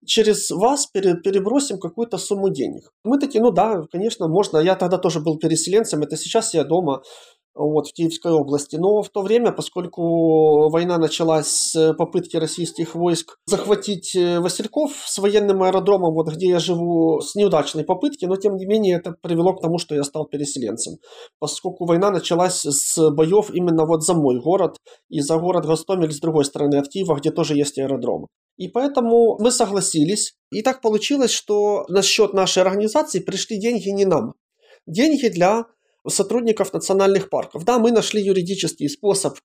через 0.04 0.50
вас 0.50 0.86
перебросим 0.86 1.78
какую-то 1.78 2.18
сумму 2.18 2.50
денег. 2.50 2.92
Мы 3.04 3.18
такие, 3.18 3.42
ну 3.42 3.50
да, 3.50 3.82
конечно, 3.90 4.28
можно. 4.28 4.58
Я 4.58 4.74
тогда 4.74 4.98
тоже 4.98 5.20
был 5.20 5.38
переселенцем, 5.38 6.02
это 6.02 6.16
сейчас 6.16 6.54
я 6.54 6.64
дома 6.64 7.02
вот, 7.54 7.88
в 7.88 7.92
Киевской 7.92 8.32
области. 8.32 8.76
Но 8.76 9.02
в 9.02 9.10
то 9.10 9.22
время, 9.22 9.52
поскольку 9.52 10.70
война 10.70 10.98
началась 10.98 11.48
с 11.48 11.94
попытки 11.94 12.36
российских 12.36 12.94
войск 12.94 13.36
захватить 13.46 14.14
э, 14.16 14.40
Васильков 14.40 14.92
с 15.04 15.18
военным 15.18 15.62
аэродромом, 15.62 16.14
вот 16.14 16.28
где 16.28 16.48
я 16.48 16.58
живу, 16.58 17.20
с 17.20 17.34
неудачной 17.34 17.84
попытки, 17.84 18.24
но 18.24 18.36
тем 18.36 18.56
не 18.56 18.66
менее 18.66 18.96
это 18.96 19.14
привело 19.20 19.54
к 19.54 19.60
тому, 19.60 19.78
что 19.78 19.94
я 19.94 20.04
стал 20.04 20.26
переселенцем. 20.26 20.94
Поскольку 21.38 21.86
война 21.86 22.10
началась 22.10 22.64
с 22.64 23.10
боев 23.10 23.50
именно 23.52 23.84
вот 23.86 24.02
за 24.02 24.14
мой 24.14 24.40
город 24.40 24.76
и 25.08 25.20
за 25.20 25.36
город 25.38 25.66
Гостомель 25.66 26.12
с 26.12 26.20
другой 26.20 26.44
стороны 26.44 26.76
от 26.76 26.88
Киева, 26.88 27.16
где 27.16 27.30
тоже 27.30 27.54
есть 27.54 27.78
аэродром. 27.78 28.26
И 28.56 28.68
поэтому 28.68 29.38
мы 29.40 29.50
согласились. 29.50 30.34
И 30.50 30.62
так 30.62 30.80
получилось, 30.82 31.30
что 31.30 31.84
на 31.88 32.02
счет 32.02 32.32
нашей 32.34 32.62
организации 32.62 33.20
пришли 33.20 33.58
деньги 33.58 33.88
не 33.88 34.04
нам. 34.04 34.34
Деньги 34.86 35.28
для 35.28 35.64
сотрудников 36.08 36.72
национальных 36.72 37.28
парков. 37.28 37.64
Да, 37.64 37.78
мы 37.78 37.90
нашли 37.92 38.22
юридический 38.22 38.88
способ 38.88 39.38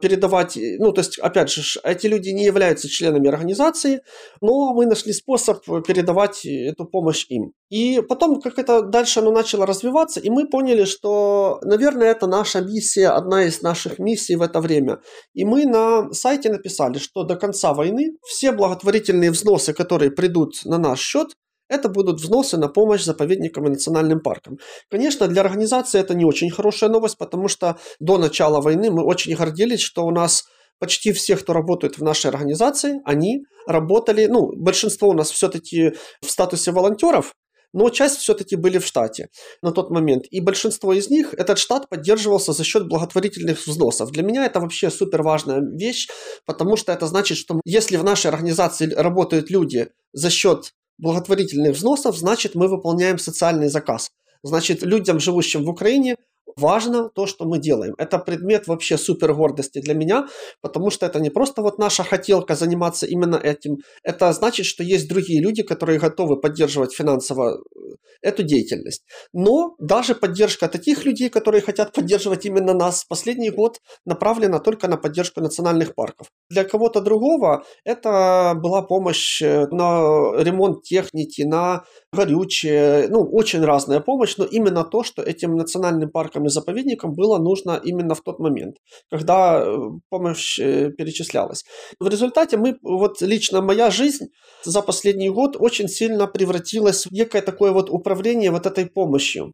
передавать, 0.00 0.58
ну, 0.78 0.92
то 0.92 1.00
есть, 1.00 1.18
опять 1.18 1.50
же, 1.50 1.80
эти 1.84 2.06
люди 2.06 2.30
не 2.30 2.44
являются 2.44 2.88
членами 2.88 3.28
организации, 3.28 4.00
но 4.40 4.74
мы 4.74 4.86
нашли 4.86 5.12
способ 5.12 5.64
передавать 5.86 6.44
эту 6.44 6.84
помощь 6.84 7.26
им. 7.28 7.52
И 7.70 8.02
потом, 8.06 8.40
как 8.40 8.58
это 8.58 8.82
дальше 8.82 9.20
оно 9.20 9.30
начало 9.30 9.66
развиваться, 9.66 10.20
и 10.20 10.28
мы 10.28 10.46
поняли, 10.46 10.84
что, 10.84 11.58
наверное, 11.62 12.10
это 12.10 12.26
наша 12.26 12.60
миссия, 12.60 13.08
одна 13.08 13.44
из 13.44 13.62
наших 13.62 13.98
миссий 13.98 14.36
в 14.36 14.42
это 14.42 14.60
время. 14.60 15.00
И 15.32 15.44
мы 15.44 15.64
на 15.64 16.12
сайте 16.12 16.50
написали, 16.50 16.98
что 16.98 17.24
до 17.24 17.36
конца 17.36 17.72
войны 17.72 18.16
все 18.22 18.52
благотворительные 18.52 19.30
взносы, 19.30 19.72
которые 19.72 20.10
придут 20.10 20.64
на 20.64 20.78
наш 20.78 21.00
счет, 21.00 21.28
это 21.72 21.88
будут 21.88 22.20
взносы 22.20 22.56
на 22.58 22.68
помощь 22.68 23.02
заповедникам 23.02 23.66
и 23.66 23.70
национальным 23.70 24.20
паркам. 24.20 24.58
Конечно, 24.90 25.26
для 25.26 25.40
организации 25.40 25.98
это 25.98 26.14
не 26.14 26.24
очень 26.24 26.50
хорошая 26.50 26.90
новость, 26.90 27.18
потому 27.18 27.48
что 27.48 27.78
до 27.98 28.18
начала 28.18 28.60
войны 28.60 28.90
мы 28.90 29.04
очень 29.04 29.34
гордились, 29.34 29.80
что 29.80 30.04
у 30.04 30.10
нас 30.10 30.44
почти 30.78 31.12
все, 31.12 31.36
кто 31.36 31.52
работает 31.52 31.98
в 31.98 32.02
нашей 32.02 32.30
организации, 32.30 33.00
они 33.04 33.44
работали, 33.66 34.26
ну, 34.26 34.50
большинство 34.56 35.08
у 35.08 35.12
нас 35.12 35.30
все-таки 35.30 35.92
в 36.20 36.30
статусе 36.30 36.72
волонтеров, 36.72 37.34
но 37.72 37.88
часть 37.88 38.18
все-таки 38.18 38.56
были 38.56 38.78
в 38.78 38.86
штате 38.86 39.28
на 39.62 39.72
тот 39.72 39.90
момент. 39.90 40.24
И 40.30 40.40
большинство 40.40 40.92
из 40.92 41.08
них, 41.08 41.34
этот 41.34 41.58
штат 41.58 41.88
поддерживался 41.88 42.52
за 42.52 42.64
счет 42.64 42.86
благотворительных 42.86 43.66
взносов. 43.66 44.10
Для 44.10 44.22
меня 44.22 44.44
это 44.44 44.60
вообще 44.60 44.90
супер 44.90 45.22
важная 45.22 45.60
вещь, 45.60 46.08
потому 46.44 46.76
что 46.76 46.92
это 46.92 47.06
значит, 47.06 47.38
что 47.38 47.60
если 47.64 47.96
в 47.96 48.04
нашей 48.04 48.26
организации 48.26 48.92
работают 48.92 49.50
люди 49.50 49.88
за 50.12 50.30
счет 50.30 50.72
благотворительных 50.98 51.74
взносов, 51.76 52.16
значит 52.16 52.54
мы 52.54 52.68
выполняем 52.68 53.18
социальный 53.18 53.68
заказ. 53.68 54.10
Значит, 54.42 54.82
людям, 54.82 55.20
живущим 55.20 55.64
в 55.64 55.68
Украине, 55.68 56.16
важно 56.56 57.08
то, 57.08 57.26
что 57.26 57.44
мы 57.44 57.58
делаем. 57.58 57.94
Это 57.98 58.18
предмет 58.18 58.66
вообще 58.66 58.98
супер 58.98 59.34
гордости 59.34 59.80
для 59.80 59.94
меня, 59.94 60.26
потому 60.60 60.90
что 60.90 61.06
это 61.06 61.20
не 61.20 61.30
просто 61.30 61.62
вот 61.62 61.78
наша 61.78 62.02
хотелка 62.04 62.54
заниматься 62.54 63.06
именно 63.06 63.36
этим. 63.36 63.76
Это 64.02 64.32
значит, 64.32 64.66
что 64.66 64.82
есть 64.82 65.08
другие 65.08 65.42
люди, 65.42 65.62
которые 65.62 65.98
готовы 65.98 66.40
поддерживать 66.40 66.94
финансово 66.94 67.58
э, 67.58 67.80
эту 68.22 68.42
деятельность. 68.42 69.02
Но 69.32 69.74
даже 69.78 70.14
поддержка 70.14 70.68
таких 70.68 71.04
людей, 71.04 71.28
которые 71.28 71.62
хотят 71.62 71.92
поддерживать 71.92 72.46
именно 72.46 72.74
нас, 72.74 73.04
последний 73.04 73.50
год 73.50 73.78
направлена 74.06 74.58
только 74.58 74.88
на 74.88 74.96
поддержку 74.96 75.40
национальных 75.40 75.94
парков. 75.94 76.28
Для 76.50 76.64
кого-то 76.64 77.00
другого 77.00 77.64
это 77.84 78.54
была 78.62 78.82
помощь 78.82 79.42
э, 79.42 79.66
на 79.70 80.32
ремонт 80.42 80.82
техники, 80.82 81.42
на 81.42 81.84
горючее, 82.12 83.08
ну, 83.08 83.22
очень 83.32 83.64
разная 83.64 84.00
помощь, 84.00 84.36
но 84.36 84.44
именно 84.44 84.84
то, 84.84 85.02
что 85.02 85.22
этим 85.22 85.56
национальным 85.56 86.10
паркам 86.10 86.41
и 86.44 86.48
заповедникам 86.48 87.12
было 87.14 87.38
нужно 87.38 87.80
именно 87.84 88.14
в 88.14 88.20
тот 88.22 88.38
момент, 88.38 88.76
когда 89.10 89.62
э, 89.62 89.76
помощь 90.10 90.58
э, 90.58 90.90
перечислялась. 90.90 91.64
В 92.00 92.08
результате 92.08 92.56
мы, 92.56 92.76
вот 92.82 93.20
лично 93.22 93.60
моя 93.60 93.90
жизнь 93.90 94.26
за 94.64 94.82
последний 94.82 95.30
год 95.30 95.56
очень 95.58 95.88
сильно 95.88 96.26
превратилась 96.26 97.06
в 97.06 97.12
некое 97.12 97.42
такое 97.42 97.72
вот 97.72 97.90
управление 97.90 98.50
вот 98.50 98.66
этой 98.66 98.86
помощью. 98.86 99.52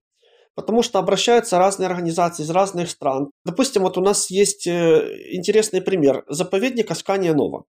Потому 0.54 0.82
что 0.82 0.98
обращаются 0.98 1.58
разные 1.58 1.86
организации 1.86 2.42
из 2.42 2.50
разных 2.50 2.90
стран. 2.90 3.30
Допустим, 3.44 3.82
вот 3.82 3.96
у 3.96 4.00
нас 4.00 4.30
есть 4.30 4.66
э, 4.66 5.08
интересный 5.32 5.80
пример. 5.80 6.24
Заповедник 6.28 6.90
Аскания 6.90 7.32
Нова. 7.32 7.64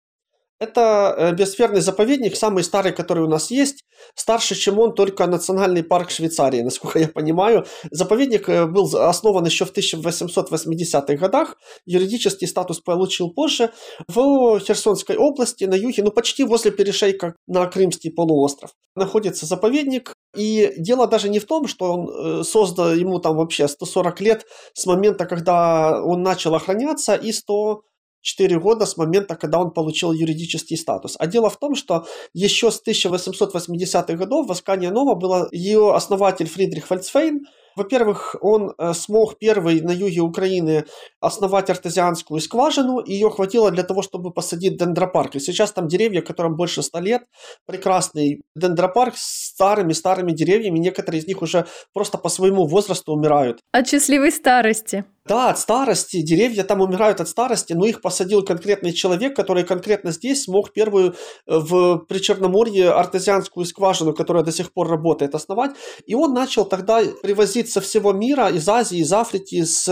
Это 0.60 1.16
э, 1.18 1.32
биосферный 1.34 1.80
заповедник, 1.80 2.36
самый 2.36 2.64
старый, 2.64 2.92
который 2.92 3.24
у 3.24 3.30
нас 3.30 3.50
есть. 3.50 3.86
Старше, 4.14 4.56
чем 4.56 4.78
он, 4.80 4.94
только 4.94 5.26
Национальный 5.26 5.84
парк 5.84 6.10
Швейцарии, 6.12 6.62
насколько 6.62 7.00
я 7.00 7.08
понимаю. 7.08 7.66
Заповедник 7.92 8.50
э, 8.50 8.66
был 8.66 8.86
основан 8.98 9.46
еще 9.46 9.66
в 9.66 9.72
1880-х 9.72 11.16
годах. 11.16 11.56
Юридический 11.86 12.46
статус 12.46 12.82
получил 12.82 13.30
позже. 13.30 13.72
В 14.10 14.60
Херсонской 14.60 15.16
области, 15.16 15.64
на 15.64 15.76
юге, 15.76 16.04
ну 16.04 16.12
почти 16.12 16.44
возле 16.44 16.72
перешейка 16.72 17.36
на 17.48 17.66
Крымский 17.66 18.12
полуостров, 18.12 18.72
находится 18.96 19.46
заповедник. 19.46 20.14
И 20.36 20.74
дело 20.78 21.08
даже 21.08 21.30
не 21.30 21.40
в 21.40 21.46
том, 21.46 21.68
что 21.68 21.94
он 21.94 22.10
э, 22.10 22.44
создал 22.44 22.94
ему 22.94 23.20
там 23.20 23.38
вообще 23.38 23.70
140 23.70 24.20
лет 24.20 24.46
с 24.74 24.86
момента, 24.86 25.26
когда 25.26 26.04
он 26.04 26.22
начал 26.22 26.54
охраняться, 26.54 27.16
и 27.16 27.32
100 27.32 27.82
4 28.22 28.60
года 28.60 28.86
с 28.86 28.98
момента, 28.98 29.36
когда 29.36 29.60
он 29.60 29.72
получил 29.72 30.12
юридический 30.12 30.78
статус. 30.78 31.16
А 31.20 31.28
дело 31.28 31.50
в 31.50 31.58
том, 31.58 31.76
что 31.76 32.06
еще 32.34 32.72
с 32.72 32.82
1880-х 32.86 34.14
годов 34.16 34.48
в 34.48 34.52
Аскания 34.52 34.92
Нова 34.92 35.16
был 35.16 35.48
ее 35.52 35.94
основатель 35.94 36.48
Фридрих 36.48 36.88
Фальцфейн, 36.88 37.46
во-первых, 37.80 38.36
он 38.42 38.74
э, 38.78 38.94
смог 38.94 39.38
первый 39.40 39.80
на 39.80 39.92
юге 39.92 40.20
Украины 40.20 40.86
основать 41.22 41.70
артезианскую 41.70 42.42
скважину, 42.42 43.00
и 43.00 43.14
ее 43.14 43.30
хватило 43.30 43.72
для 43.72 43.84
того, 43.84 44.02
чтобы 44.02 44.34
посадить 44.34 44.78
дендропарк. 44.78 45.36
И 45.36 45.40
сейчас 45.40 45.72
там 45.72 45.88
деревья, 45.88 46.22
которым 46.22 46.58
больше 46.58 46.82
100 46.82 47.00
лет, 47.00 47.22
прекрасный 47.66 48.42
дендропарк 48.54 49.16
с 49.16 49.54
старыми-старыми 49.54 50.34
деревьями, 50.34 50.80
некоторые 50.80 51.22
из 51.22 51.28
них 51.28 51.42
уже 51.42 51.68
просто 51.94 52.18
по 52.18 52.28
своему 52.28 52.68
возрасту 52.68 53.14
умирают. 53.14 53.60
От 53.72 53.88
счастливой 53.88 54.32
старости. 54.32 55.06
Да, 55.30 55.52
от 55.52 55.60
старости. 55.60 56.24
Деревья 56.24 56.64
там 56.64 56.82
умирают 56.82 57.22
от 57.22 57.30
старости, 57.30 57.74
но 57.74 57.86
их 57.86 58.02
посадил 58.02 58.44
конкретный 58.44 58.92
человек, 58.94 59.36
который 59.36 59.64
конкретно 59.64 60.12
здесь 60.12 60.42
смог 60.46 60.74
первую 60.74 61.12
э, 61.12 61.14
в 61.46 62.00
Причерноморье 62.08 62.90
артезианскую 62.90 63.68
скважину, 63.68 64.16
которая 64.16 64.44
до 64.44 64.52
сих 64.52 64.74
пор 64.74 64.88
работает, 64.90 65.36
основать. 65.36 65.76
И 66.08 66.16
он 66.16 66.34
начал 66.34 66.66
тогда 66.66 67.04
привозить 67.22 67.72
со 67.72 67.80
всего 67.80 68.12
мира, 68.12 68.50
из 68.50 68.68
Азии, 68.68 68.98
из 68.98 69.14
Африки, 69.14 69.54
из 69.54 69.88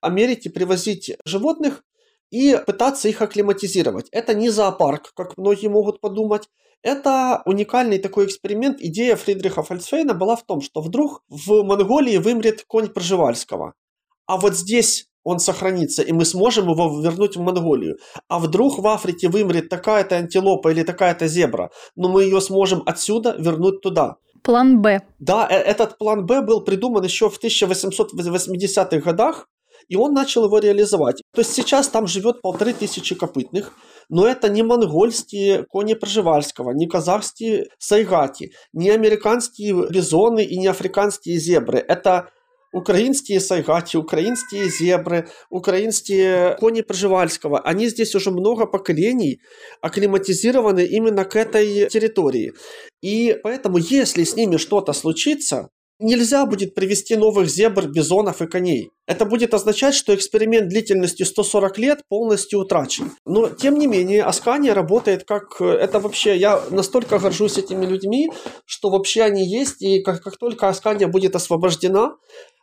Америки, 0.00 0.48
привозить 0.48 1.16
животных 1.24 1.82
и 2.30 2.56
пытаться 2.64 3.08
их 3.08 3.20
акклиматизировать. 3.22 4.06
Это 4.12 4.34
не 4.34 4.50
зоопарк, 4.50 5.12
как 5.16 5.36
многие 5.36 5.66
могут 5.66 6.00
подумать. 6.00 6.48
Это 6.82 7.42
уникальный 7.44 7.98
такой 7.98 8.26
эксперимент. 8.26 8.80
Идея 8.80 9.16
Фридриха 9.16 9.64
Фальцфейна 9.64 10.14
была 10.14 10.36
в 10.36 10.44
том, 10.44 10.60
что 10.60 10.80
вдруг 10.80 11.24
в 11.28 11.64
Монголии 11.64 12.18
вымрет 12.18 12.62
конь 12.68 12.86
Пржевальского 12.88 13.74
а 14.26 14.36
вот 14.36 14.56
здесь 14.56 15.06
он 15.24 15.40
сохранится, 15.40 16.02
и 16.02 16.12
мы 16.12 16.24
сможем 16.24 16.70
его 16.70 17.00
вернуть 17.00 17.36
в 17.36 17.40
Монголию. 17.40 17.98
А 18.28 18.38
вдруг 18.38 18.78
в 18.78 18.86
Африке 18.86 19.28
вымрет 19.28 19.68
такая-то 19.68 20.16
антилопа 20.16 20.70
или 20.70 20.84
такая-то 20.84 21.26
зебра, 21.26 21.70
но 21.96 22.08
мы 22.08 22.22
ее 22.22 22.40
сможем 22.40 22.82
отсюда 22.86 23.34
вернуть 23.36 23.80
туда. 23.80 24.16
План 24.42 24.80
Б. 24.80 25.02
Да, 25.18 25.48
э, 25.50 25.56
этот 25.56 25.98
план 25.98 26.24
Б 26.26 26.42
был 26.42 26.60
придуман 26.60 27.02
еще 27.02 27.28
в 27.28 27.42
1880-х 27.42 28.98
годах, 28.98 29.48
и 29.88 29.96
он 29.96 30.12
начал 30.12 30.44
его 30.44 30.58
реализовать. 30.58 31.22
То 31.34 31.40
есть 31.40 31.52
сейчас 31.52 31.88
там 31.88 32.06
живет 32.06 32.42
полторы 32.42 32.72
тысячи 32.72 33.16
копытных, 33.16 33.72
но 34.08 34.26
это 34.26 34.48
не 34.48 34.62
монгольские 34.62 35.64
кони 35.64 35.94
Пржевальского, 35.94 36.70
не 36.70 36.86
казахские 36.86 37.68
сайгати, 37.78 38.52
не 38.72 38.90
американские 38.90 39.88
бизоны 39.90 40.44
и 40.44 40.56
не 40.56 40.68
африканские 40.68 41.38
зебры. 41.38 41.78
Это 41.78 42.30
украинские 42.72 43.40
сайгати, 43.40 43.96
украинские 43.96 44.68
зебры, 44.68 45.28
украинские 45.50 46.56
кони 46.60 46.82
Пржевальского, 46.82 47.60
они 47.60 47.88
здесь 47.88 48.14
уже 48.14 48.30
много 48.30 48.66
поколений 48.66 49.40
акклиматизированы 49.80 50.84
именно 50.84 51.24
к 51.24 51.36
этой 51.36 51.88
территории. 51.88 52.52
И 53.02 53.36
поэтому, 53.42 53.78
если 53.78 54.24
с 54.24 54.36
ними 54.36 54.56
что-то 54.56 54.92
случится, 54.92 55.68
нельзя 55.98 56.44
будет 56.46 56.74
привести 56.74 57.16
новых 57.16 57.48
зебр, 57.48 57.88
бизонов 57.88 58.42
и 58.42 58.46
коней. 58.46 58.90
Это 59.06 59.24
будет 59.24 59.54
означать, 59.54 59.94
что 59.94 60.14
эксперимент 60.14 60.68
длительностью 60.68 61.26
140 61.26 61.78
лет 61.78 62.00
полностью 62.08 62.60
утрачен. 62.60 63.12
Но, 63.24 63.48
тем 63.48 63.78
не 63.78 63.86
менее, 63.86 64.24
Аскания 64.24 64.74
работает 64.74 65.24
как... 65.24 65.60
Это 65.60 66.00
вообще... 66.00 66.36
Я 66.36 66.62
настолько 66.70 67.18
горжусь 67.18 67.58
этими 67.58 67.86
людьми, 67.86 68.30
что 68.64 68.90
вообще 68.90 69.22
они 69.22 69.46
есть, 69.46 69.82
и 69.82 70.02
как, 70.02 70.22
как 70.22 70.36
только 70.36 70.68
Аскания 70.68 71.08
будет 71.08 71.36
освобождена, 71.36 72.16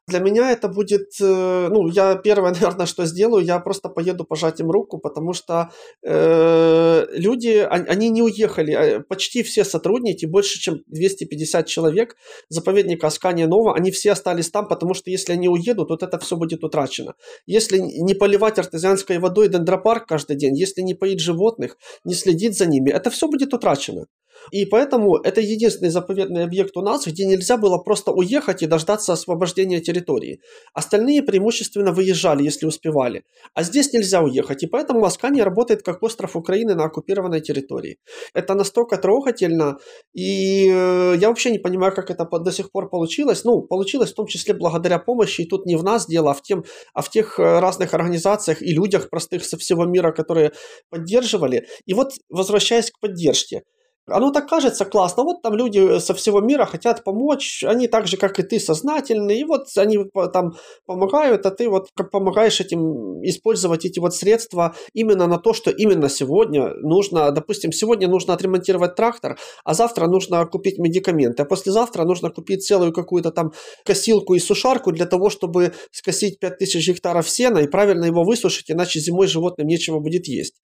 для 0.07 0.19
меня 0.19 0.51
это 0.51 0.67
будет, 0.67 1.11
э, 1.21 1.67
ну, 1.69 1.87
я 1.87 2.15
первое, 2.15 2.51
наверное, 2.53 2.85
что 2.85 3.05
сделаю, 3.05 3.45
я 3.45 3.59
просто 3.59 3.89
поеду 3.89 4.25
пожать 4.25 4.59
им 4.59 4.69
руку, 4.69 4.97
потому 4.97 5.33
что 5.33 5.71
э, 6.03 7.05
люди, 7.11 7.65
они 7.69 8.09
не 8.09 8.21
уехали, 8.21 8.71
а 8.73 8.99
почти 9.01 9.43
все 9.43 9.63
сотрудники, 9.63 10.25
больше 10.25 10.59
чем 10.59 10.81
250 10.87 11.67
человек 11.67 12.15
заповедника 12.49 13.07
Аскания 13.07 13.47
Нова, 13.47 13.75
они 13.75 13.91
все 13.91 14.11
остались 14.11 14.49
там, 14.49 14.67
потому 14.67 14.93
что 14.93 15.09
если 15.09 15.33
они 15.33 15.47
уедут, 15.47 15.89
вот 15.89 16.03
это 16.03 16.19
все 16.19 16.35
будет 16.35 16.63
утрачено. 16.63 17.13
Если 17.45 17.77
не 17.79 18.13
поливать 18.13 18.59
артезианской 18.59 19.19
водой 19.19 19.47
дендропарк 19.47 20.07
каждый 20.07 20.35
день, 20.35 20.57
если 20.57 20.81
не 20.81 20.95
поить 20.95 21.19
животных, 21.19 21.77
не 22.03 22.13
следить 22.13 22.57
за 22.57 22.65
ними, 22.65 22.91
это 22.91 23.09
все 23.09 23.27
будет 23.27 23.53
утрачено. 23.53 24.05
И 24.51 24.65
поэтому 24.65 25.17
это 25.17 25.41
единственный 25.41 25.89
заповедный 25.89 26.43
объект 26.43 26.75
у 26.77 26.81
нас, 26.81 27.05
где 27.07 27.25
нельзя 27.25 27.57
было 27.57 27.77
просто 27.77 28.11
уехать 28.11 28.61
и 28.63 28.67
дождаться 28.67 29.13
освобождения 29.13 29.79
территории. 29.79 30.39
Остальные 30.73 31.23
преимущественно 31.23 31.91
выезжали, 31.91 32.43
если 32.43 32.65
успевали. 32.65 33.23
А 33.53 33.63
здесь 33.63 33.93
нельзя 33.93 34.21
уехать, 34.21 34.63
и 34.63 34.67
поэтому 34.67 35.05
Аскания 35.05 35.43
работает 35.43 35.83
как 35.83 36.03
остров 36.03 36.35
Украины 36.35 36.75
на 36.75 36.85
оккупированной 36.85 37.41
территории. 37.41 37.97
Это 38.33 38.53
настолько 38.53 38.97
трогательно, 38.97 39.77
и 40.13 40.69
э, 40.69 41.15
я 41.19 41.29
вообще 41.29 41.51
не 41.51 41.59
понимаю, 41.59 41.93
как 41.93 42.09
это 42.09 42.25
до 42.25 42.51
сих 42.51 42.71
пор 42.71 42.89
получилось. 42.89 43.43
Ну, 43.43 43.61
получилось 43.61 44.11
в 44.11 44.15
том 44.15 44.27
числе 44.27 44.53
благодаря 44.53 44.99
помощи, 44.99 45.41
и 45.41 45.47
тут 45.47 45.65
не 45.65 45.75
в 45.75 45.83
нас 45.83 46.07
дело, 46.07 46.31
а 46.31 46.33
в, 46.33 46.41
тем, 46.41 46.63
а 46.93 47.01
в 47.01 47.09
тех 47.09 47.39
э, 47.39 47.59
разных 47.59 47.93
организациях 47.93 48.61
и 48.61 48.73
людях 48.73 49.09
простых 49.09 49.45
со 49.45 49.57
всего 49.57 49.85
мира, 49.85 50.11
которые 50.11 50.51
поддерживали. 50.89 51.67
И 51.85 51.93
вот, 51.93 52.13
возвращаясь 52.29 52.91
к 52.91 52.99
поддержке, 52.99 53.63
оно 54.07 54.31
так 54.31 54.49
кажется 54.49 54.85
классно. 54.85 55.23
Вот 55.23 55.41
там 55.41 55.55
люди 55.55 55.99
со 55.99 56.13
всего 56.13 56.41
мира 56.41 56.65
хотят 56.65 57.03
помочь. 57.03 57.63
Они 57.63 57.87
так 57.87 58.07
же, 58.07 58.17
как 58.17 58.39
и 58.39 58.43
ты, 58.43 58.59
сознательные. 58.59 59.39
И 59.39 59.43
вот 59.45 59.67
они 59.77 59.97
там 60.33 60.53
помогают, 60.85 61.45
а 61.45 61.51
ты 61.51 61.69
вот 61.69 61.89
помогаешь 62.11 62.59
этим 62.59 63.23
использовать 63.23 63.85
эти 63.85 63.99
вот 63.99 64.13
средства 64.13 64.75
именно 64.93 65.27
на 65.27 65.37
то, 65.37 65.53
что 65.53 65.71
именно 65.71 66.09
сегодня 66.09 66.73
нужно, 66.81 67.31
допустим, 67.31 67.71
сегодня 67.71 68.07
нужно 68.07 68.33
отремонтировать 68.33 68.95
трактор, 68.95 69.37
а 69.63 69.73
завтра 69.73 70.07
нужно 70.07 70.45
купить 70.45 70.77
медикаменты, 70.79 71.43
а 71.43 71.45
послезавтра 71.45 72.03
нужно 72.03 72.29
купить 72.29 72.65
целую 72.65 72.91
какую-то 72.91 73.31
там 73.31 73.53
косилку 73.85 74.35
и 74.35 74.39
сушарку 74.39 74.91
для 74.91 75.05
того, 75.05 75.29
чтобы 75.29 75.73
скосить 75.91 76.39
5000 76.39 76.87
гектаров 76.89 77.29
сена 77.29 77.59
и 77.59 77.67
правильно 77.67 78.05
его 78.05 78.23
высушить, 78.23 78.69
иначе 78.69 78.99
зимой 78.99 79.27
животным 79.27 79.67
нечего 79.67 79.99
будет 79.99 80.27
есть. 80.27 80.55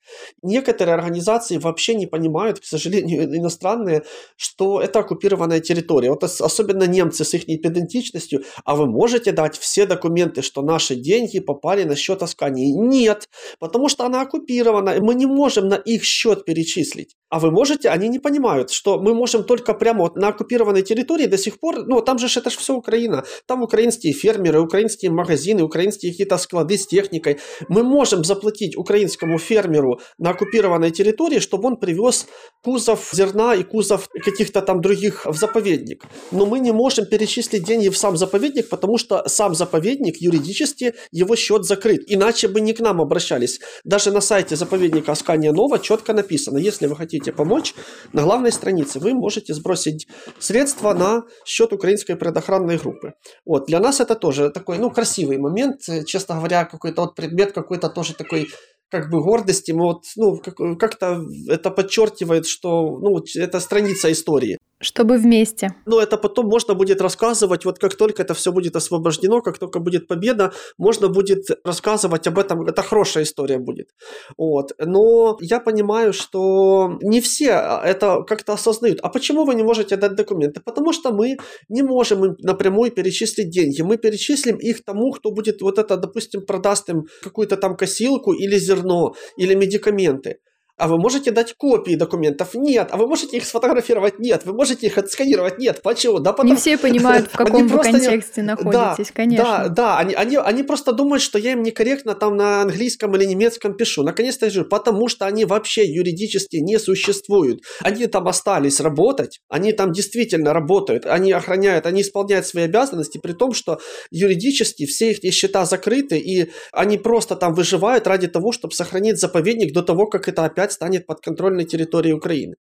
Некоторые 0.41 0.95
организации 0.95 1.57
вообще 1.57 1.95
не 1.95 2.05
понимают, 2.05 2.59
к 2.59 2.65
сожалению, 2.65 3.28
иностранные, 3.37 4.03
что 4.35 4.81
это 4.81 4.99
оккупированная 4.99 5.59
территория. 5.59 6.09
Вот 6.09 6.23
особенно 6.23 6.83
немцы 6.83 7.23
с 7.23 7.33
их 7.33 7.45
педантичностью. 7.45 8.43
А 8.65 8.75
вы 8.75 8.85
можете 8.85 9.31
дать 9.31 9.57
все 9.57 9.85
документы, 9.85 10.41
что 10.41 10.61
наши 10.61 10.95
деньги 10.95 11.39
попали 11.39 11.83
на 11.83 11.95
счет 11.95 12.23
Аскании? 12.23 12.71
Нет, 12.71 13.29
потому 13.59 13.89
что 13.89 14.05
она 14.05 14.21
оккупирована, 14.21 14.91
и 14.91 14.99
мы 14.99 15.15
не 15.15 15.25
можем 15.25 15.67
на 15.67 15.75
их 15.75 16.03
счет 16.03 16.45
перечислить. 16.45 17.15
А 17.29 17.39
вы 17.39 17.51
можете, 17.51 17.89
они 17.89 18.07
не 18.07 18.17
понимают, 18.17 18.71
что 18.71 18.99
мы 18.99 19.13
можем 19.13 19.43
только 19.43 19.75
прямо 19.75 20.01
вот 20.01 20.15
на 20.15 20.29
оккупированной 20.29 20.81
территории 20.81 21.27
до 21.27 21.37
сих 21.37 21.59
пор, 21.59 21.85
ну 21.85 22.01
там 22.01 22.17
же 22.17 22.27
это 22.39 22.49
же 22.49 22.57
все 22.57 22.73
Украина, 22.73 23.23
там 23.45 23.61
украинские 23.61 24.13
фермеры, 24.13 24.59
украинские 24.59 25.11
магазины, 25.11 25.61
украинские 25.63 26.11
какие-то 26.11 26.37
склады 26.37 26.77
с 26.77 26.87
техникой. 26.87 27.37
Мы 27.67 27.83
можем 27.83 28.23
заплатить 28.23 28.75
украинскому 28.75 29.37
фермеру 29.37 29.99
на 30.17 30.31
оккупированной 30.31 30.89
территории, 30.89 31.39
чтобы 31.39 31.67
он 31.67 31.77
привез 31.77 32.25
кузов 32.63 33.09
зерна 33.19 33.55
и 33.55 33.63
кузов 33.63 34.07
каких-то 34.25 34.61
там 34.61 34.81
других 34.81 35.25
в 35.25 35.37
заповедник. 35.37 36.05
Но 36.31 36.45
мы 36.45 36.59
не 36.59 36.71
можем 36.71 37.05
перечислить 37.05 37.63
деньги 37.63 37.89
в 37.89 37.97
сам 37.97 38.17
заповедник, 38.17 38.69
потому 38.69 38.97
что 38.97 39.23
сам 39.27 39.55
заповедник 39.55 40.21
юридически 40.21 40.93
его 41.11 41.35
счет 41.35 41.65
закрыт. 41.65 42.01
Иначе 42.07 42.47
бы 42.47 42.61
не 42.61 42.73
к 42.73 42.79
нам 42.79 43.01
обращались. 43.01 43.59
Даже 43.83 44.11
на 44.11 44.21
сайте 44.21 44.55
заповедника 44.55 45.11
Аскания 45.11 45.51
Нова 45.51 45.79
четко 45.79 46.13
написано, 46.13 46.59
если 46.59 46.87
вы 46.87 46.95
хотите 46.95 47.31
помочь, 47.31 47.73
на 48.13 48.21
главной 48.21 48.51
странице 48.51 48.99
вы 48.99 49.13
можете 49.13 49.53
сбросить 49.53 50.07
средства 50.39 50.93
на 50.93 51.23
счет 51.45 51.73
украинской 51.73 52.15
предохранной 52.15 52.77
группы. 52.77 53.13
Вот. 53.45 53.65
Для 53.67 53.79
нас 53.79 53.99
это 53.99 54.15
тоже 54.15 54.49
такой, 54.49 54.77
ну, 54.77 54.91
красивый 54.91 55.37
момент. 55.37 55.81
Честно 56.05 56.35
говоря, 56.35 56.65
какой-то 56.65 57.01
вот 57.01 57.15
предмет 57.15 57.51
какой-то 57.51 57.89
тоже 57.89 58.13
такой 58.13 58.47
как 58.89 59.09
бы 59.09 59.21
гордости, 59.21 59.71
вот, 59.71 60.03
ну, 60.15 60.37
как- 60.37 60.79
как-то 60.79 61.23
это 61.47 61.71
подчеркивает, 61.71 62.45
что, 62.47 62.97
ну, 62.99 63.23
это 63.35 63.59
страница 63.59 64.11
истории. 64.11 64.57
Чтобы 64.81 65.17
вместе. 65.17 65.75
Но 65.85 65.99
это 65.99 66.17
потом 66.17 66.47
можно 66.47 66.73
будет 66.73 67.01
рассказывать, 67.01 67.65
вот 67.65 67.79
как 67.79 67.95
только 67.95 68.21
это 68.21 68.33
все 68.33 68.51
будет 68.51 68.75
освобождено, 68.77 69.41
как 69.41 69.57
только 69.57 69.79
будет 69.79 70.07
победа, 70.07 70.53
можно 70.77 71.09
будет 71.09 71.47
рассказывать 71.65 72.27
об 72.27 72.39
этом, 72.39 72.65
это 72.65 72.81
хорошая 72.81 73.23
история 73.23 73.59
будет. 73.59 73.89
Вот. 74.37 74.71
Но 74.79 75.37
я 75.41 75.59
понимаю, 75.59 76.13
что 76.13 76.97
не 77.01 77.19
все 77.19 77.81
это 77.83 78.23
как-то 78.23 78.53
осознают. 78.53 78.99
А 79.01 79.09
почему 79.09 79.43
вы 79.43 79.55
не 79.55 79.63
можете 79.63 79.97
дать 79.97 80.15
документы? 80.15 80.61
Потому 80.61 80.93
что 80.93 81.11
мы 81.11 81.37
не 81.67 81.83
можем 81.83 82.37
напрямую 82.39 82.91
перечислить 82.91 83.49
деньги. 83.49 83.81
Мы 83.81 83.97
перечислим 83.97 84.55
их 84.55 84.85
тому, 84.85 85.11
кто 85.11 85.31
будет 85.31 85.61
вот 85.61 85.77
это, 85.77 85.97
допустим, 85.97 86.45
продаст 86.45 86.89
им 86.89 87.07
какую-то 87.21 87.57
там 87.57 87.75
косилку 87.75 88.31
или 88.31 88.57
зерно, 88.57 89.13
или 89.35 89.55
медикаменты. 89.55 90.37
А 90.79 90.87
вы 90.87 90.97
можете 90.97 91.31
дать 91.31 91.53
копии 91.57 91.95
документов? 91.95 92.55
Нет. 92.55 92.87
А 92.91 92.97
вы 92.97 93.05
можете 93.05 93.35
их 93.35 93.45
сфотографировать? 93.45 94.17
Нет. 94.17 94.45
Вы 94.45 94.53
можете 94.53 94.87
их 94.87 94.97
отсканировать? 94.97 95.59
Нет. 95.59 95.81
Почему? 95.83 96.19
Да 96.19 96.31
потому... 96.31 96.51
Не 96.51 96.55
все 96.55 96.77
понимают, 96.77 97.27
в 97.27 97.31
каком 97.37 97.67
вы 97.67 97.79
контексте 97.79 98.41
не... 98.41 98.47
находитесь, 98.47 99.07
да, 99.07 99.13
конечно. 99.13 99.43
Да, 99.43 99.67
да. 99.67 99.97
Они, 99.97 100.13
они, 100.13 100.37
они 100.37 100.63
просто 100.63 100.93
думают, 100.93 101.21
что 101.21 101.37
я 101.37 101.51
им 101.51 101.63
некорректно 101.63 102.15
там 102.15 102.37
на 102.37 102.61
английском 102.61 103.13
или 103.17 103.25
немецком 103.25 103.75
пишу. 103.75 104.03
Наконец-то 104.03 104.45
я 104.45 104.51
говорю, 104.51 104.69
потому 104.69 105.09
что 105.09 105.25
они 105.25 105.43
вообще 105.43 105.85
юридически 105.85 106.57
не 106.57 106.79
существуют. 106.79 107.61
Они 107.81 108.07
там 108.07 108.29
остались 108.29 108.79
работать, 108.79 109.41
они 109.49 109.73
там 109.73 109.91
действительно 109.91 110.53
работают, 110.53 111.05
они 111.05 111.33
охраняют, 111.33 111.85
они 111.87 112.03
исполняют 112.03 112.47
свои 112.47 112.63
обязанности, 112.63 113.17
при 113.17 113.33
том, 113.33 113.51
что 113.53 113.79
юридически 114.11 114.85
все 114.85 115.11
их 115.11 115.33
счета 115.33 115.65
закрыты, 115.65 116.17
и 116.17 116.51
они 116.71 116.97
просто 116.97 117.35
там 117.35 117.53
выживают 117.53 118.07
ради 118.07 118.27
того, 118.27 118.53
чтобы 118.53 118.73
сохранить 118.73 119.19
заповедник 119.19 119.73
до 119.73 119.81
того, 119.81 120.07
как 120.07 120.29
это 120.29 120.45
опять 120.45 120.68
станет 120.71 121.05
подконтрольной 121.05 121.65
территорией 121.65 122.13
Украины. 122.13 122.55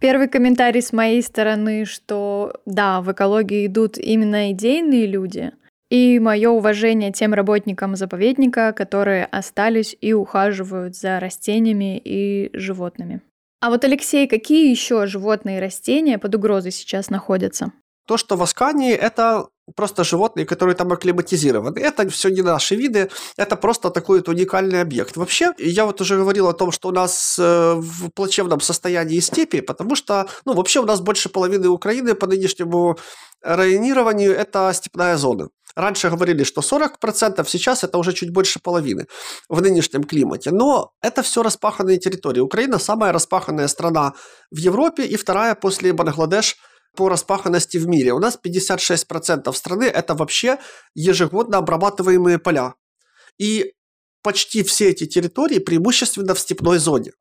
Первый 0.00 0.28
комментарий 0.28 0.80
с 0.80 0.92
моей 0.92 1.22
стороны, 1.22 1.84
что 1.84 2.54
да, 2.64 3.02
в 3.02 3.12
экологии 3.12 3.66
идут 3.66 3.98
именно 3.98 4.50
идейные 4.52 5.06
люди, 5.06 5.52
и 5.90 6.18
мое 6.18 6.48
уважение 6.50 7.12
тем 7.12 7.34
работникам 7.34 7.96
заповедника, 7.96 8.72
которые 8.72 9.26
остались 9.26 9.96
и 10.00 10.14
ухаживают 10.14 10.96
за 10.96 11.20
растениями 11.20 12.00
и 12.02 12.50
животными. 12.54 13.20
А 13.60 13.68
вот, 13.68 13.84
Алексей, 13.84 14.26
какие 14.26 14.70
еще 14.70 15.06
животные 15.06 15.58
и 15.58 15.60
растения 15.60 16.18
под 16.18 16.34
угрозой 16.34 16.72
сейчас 16.72 17.10
находятся? 17.10 17.72
То, 18.06 18.16
что 18.16 18.36
в 18.36 18.42
Аскании, 18.42 18.94
это 18.94 19.48
просто 19.74 20.04
животные, 20.04 20.46
которые 20.46 20.74
там 20.74 20.92
акклиматизированы. 20.92 21.78
Это 21.78 22.08
все 22.08 22.28
не 22.28 22.42
наши 22.42 22.76
виды, 22.76 23.10
это 23.36 23.56
просто 23.56 23.90
такой 23.90 24.18
вот 24.18 24.28
уникальный 24.28 24.80
объект. 24.80 25.16
Вообще, 25.16 25.52
я 25.58 25.86
вот 25.86 26.00
уже 26.00 26.16
говорил 26.16 26.48
о 26.48 26.52
том, 26.52 26.72
что 26.72 26.88
у 26.88 26.92
нас 26.92 27.38
э, 27.38 27.74
в 27.76 28.10
плачевном 28.10 28.60
состоянии 28.60 29.20
степи, 29.20 29.60
потому 29.60 29.96
что, 29.96 30.26
ну, 30.44 30.54
вообще 30.54 30.80
у 30.80 30.86
нас 30.86 31.00
больше 31.00 31.28
половины 31.28 31.68
Украины 31.68 32.14
по 32.14 32.26
нынешнему 32.26 32.98
районированию 33.42 34.32
это 34.32 34.72
степная 34.74 35.16
зона. 35.16 35.48
Раньше 35.76 36.10
говорили, 36.10 36.44
что 36.44 36.60
40%, 36.60 37.46
сейчас 37.48 37.84
это 37.84 37.98
уже 37.98 38.12
чуть 38.12 38.32
больше 38.32 38.60
половины 38.60 39.06
в 39.48 39.62
нынешнем 39.62 40.04
климате. 40.04 40.50
Но 40.50 40.92
это 41.00 41.22
все 41.22 41.42
распаханные 41.42 41.98
территории. 41.98 42.40
Украина 42.40 42.78
самая 42.78 43.12
распаханная 43.12 43.68
страна 43.68 44.12
в 44.50 44.56
Европе 44.56 45.04
и 45.04 45.16
вторая 45.16 45.54
после 45.54 45.92
Бангладеш– 45.92 46.56
по 46.96 47.08
распаханности 47.08 47.76
в 47.76 47.86
мире. 47.86 48.12
У 48.12 48.18
нас 48.18 48.38
56% 48.42 49.52
страны– 49.52 49.84
это 49.84 50.14
вообще 50.14 50.58
ежегодно 50.94 51.58
обрабатываемые 51.58 52.38
поля. 52.38 52.74
И 53.38 53.72
почти 54.22 54.62
все 54.62 54.90
эти 54.90 55.06
территории 55.06 55.58
преимущественно 55.58 56.34
в 56.34 56.40
степной 56.40 56.78
зоне. 56.78 57.12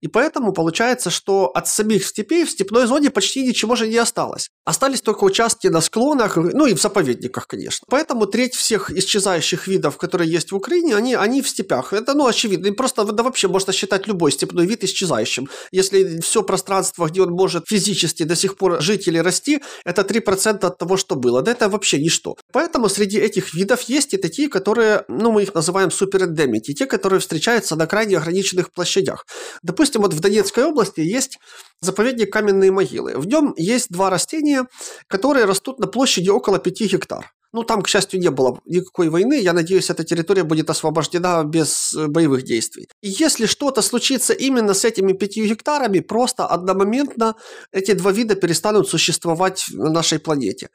И 0.00 0.08
поэтому 0.08 0.52
получается, 0.52 1.10
что 1.10 1.46
от 1.46 1.68
самих 1.68 2.06
степей 2.06 2.44
в 2.44 2.50
степной 2.50 2.86
зоне 2.86 3.10
почти 3.10 3.42
ничего 3.42 3.76
же 3.76 3.88
не 3.88 3.96
осталось. 3.96 4.48
Остались 4.64 5.02
только 5.02 5.24
участки 5.24 5.66
на 5.66 5.80
склонах, 5.80 6.36
ну 6.36 6.66
и 6.66 6.74
в 6.74 6.80
заповедниках, 6.80 7.46
конечно. 7.46 7.86
Поэтому 7.90 8.26
треть 8.26 8.54
всех 8.54 8.90
исчезающих 8.90 9.66
видов, 9.66 9.96
которые 9.96 10.30
есть 10.30 10.52
в 10.52 10.56
Украине, 10.56 10.96
они, 10.96 11.14
они 11.14 11.42
в 11.42 11.48
степях. 11.48 11.92
Это, 11.92 12.14
ну, 12.14 12.26
очевидно. 12.26 12.68
И 12.68 12.70
просто 12.70 13.04
да, 13.04 13.22
вообще 13.22 13.48
можно 13.48 13.72
считать 13.72 14.06
любой 14.06 14.32
степной 14.32 14.66
вид 14.66 14.84
исчезающим. 14.84 15.48
Если 15.72 16.20
все 16.20 16.42
пространство, 16.42 17.06
где 17.06 17.22
он 17.22 17.30
может 17.30 17.64
физически 17.68 18.22
до 18.22 18.36
сих 18.36 18.56
пор 18.56 18.80
жить 18.80 19.08
или 19.08 19.18
расти, 19.18 19.60
это 19.84 20.02
3% 20.02 20.66
от 20.66 20.78
того, 20.78 20.96
что 20.96 21.16
было. 21.16 21.42
Да 21.42 21.52
это 21.52 21.68
вообще 21.68 21.98
ничто. 21.98 22.36
Поэтому 22.52 22.88
среди 22.88 23.18
этих 23.18 23.54
видов 23.54 23.82
есть 23.82 24.14
и 24.14 24.16
такие, 24.16 24.48
которые, 24.48 25.04
ну, 25.08 25.32
мы 25.32 25.42
их 25.42 25.54
называем 25.54 25.90
суперэндемики, 25.90 26.74
те, 26.74 26.86
которые 26.86 27.20
встречаются 27.20 27.76
на 27.76 27.86
крайне 27.86 28.16
ограниченных 28.16 28.72
площадях. 28.72 29.26
Допустим, 29.62 30.02
вот 30.02 30.14
в 30.14 30.20
Донецкой 30.20 30.64
области 30.64 31.00
есть 31.00 31.38
заповедник 31.80 32.32
Каменные 32.32 32.70
могилы. 32.70 33.14
В 33.16 33.26
нем 33.26 33.54
есть 33.56 33.90
два 33.90 34.10
растения, 34.10 34.66
которые 35.06 35.44
растут 35.44 35.78
на 35.78 35.86
площади 35.86 36.30
около 36.30 36.58
5 36.58 36.80
гектар. 36.92 37.32
Ну, 37.52 37.64
там, 37.64 37.82
к 37.82 37.88
счастью, 37.88 38.20
не 38.20 38.30
было 38.30 38.60
никакой 38.64 39.08
войны. 39.08 39.40
Я 39.40 39.52
надеюсь, 39.52 39.90
эта 39.90 40.04
территория 40.04 40.44
будет 40.44 40.70
освобождена 40.70 41.42
без 41.42 41.92
э, 41.94 42.06
боевых 42.06 42.44
действий. 42.44 42.86
И 43.02 43.08
если 43.08 43.46
что-то 43.46 43.82
случится 43.82 44.32
именно 44.32 44.72
с 44.72 44.84
этими 44.84 45.14
пятью 45.14 45.46
гектарами, 45.46 45.98
просто 45.98 46.46
одномоментно 46.46 47.34
эти 47.72 47.92
два 47.92 48.12
вида 48.12 48.36
перестанут 48.36 48.88
существовать 48.88 49.66
на 49.72 49.90
нашей 49.90 50.20
планете. 50.20 50.68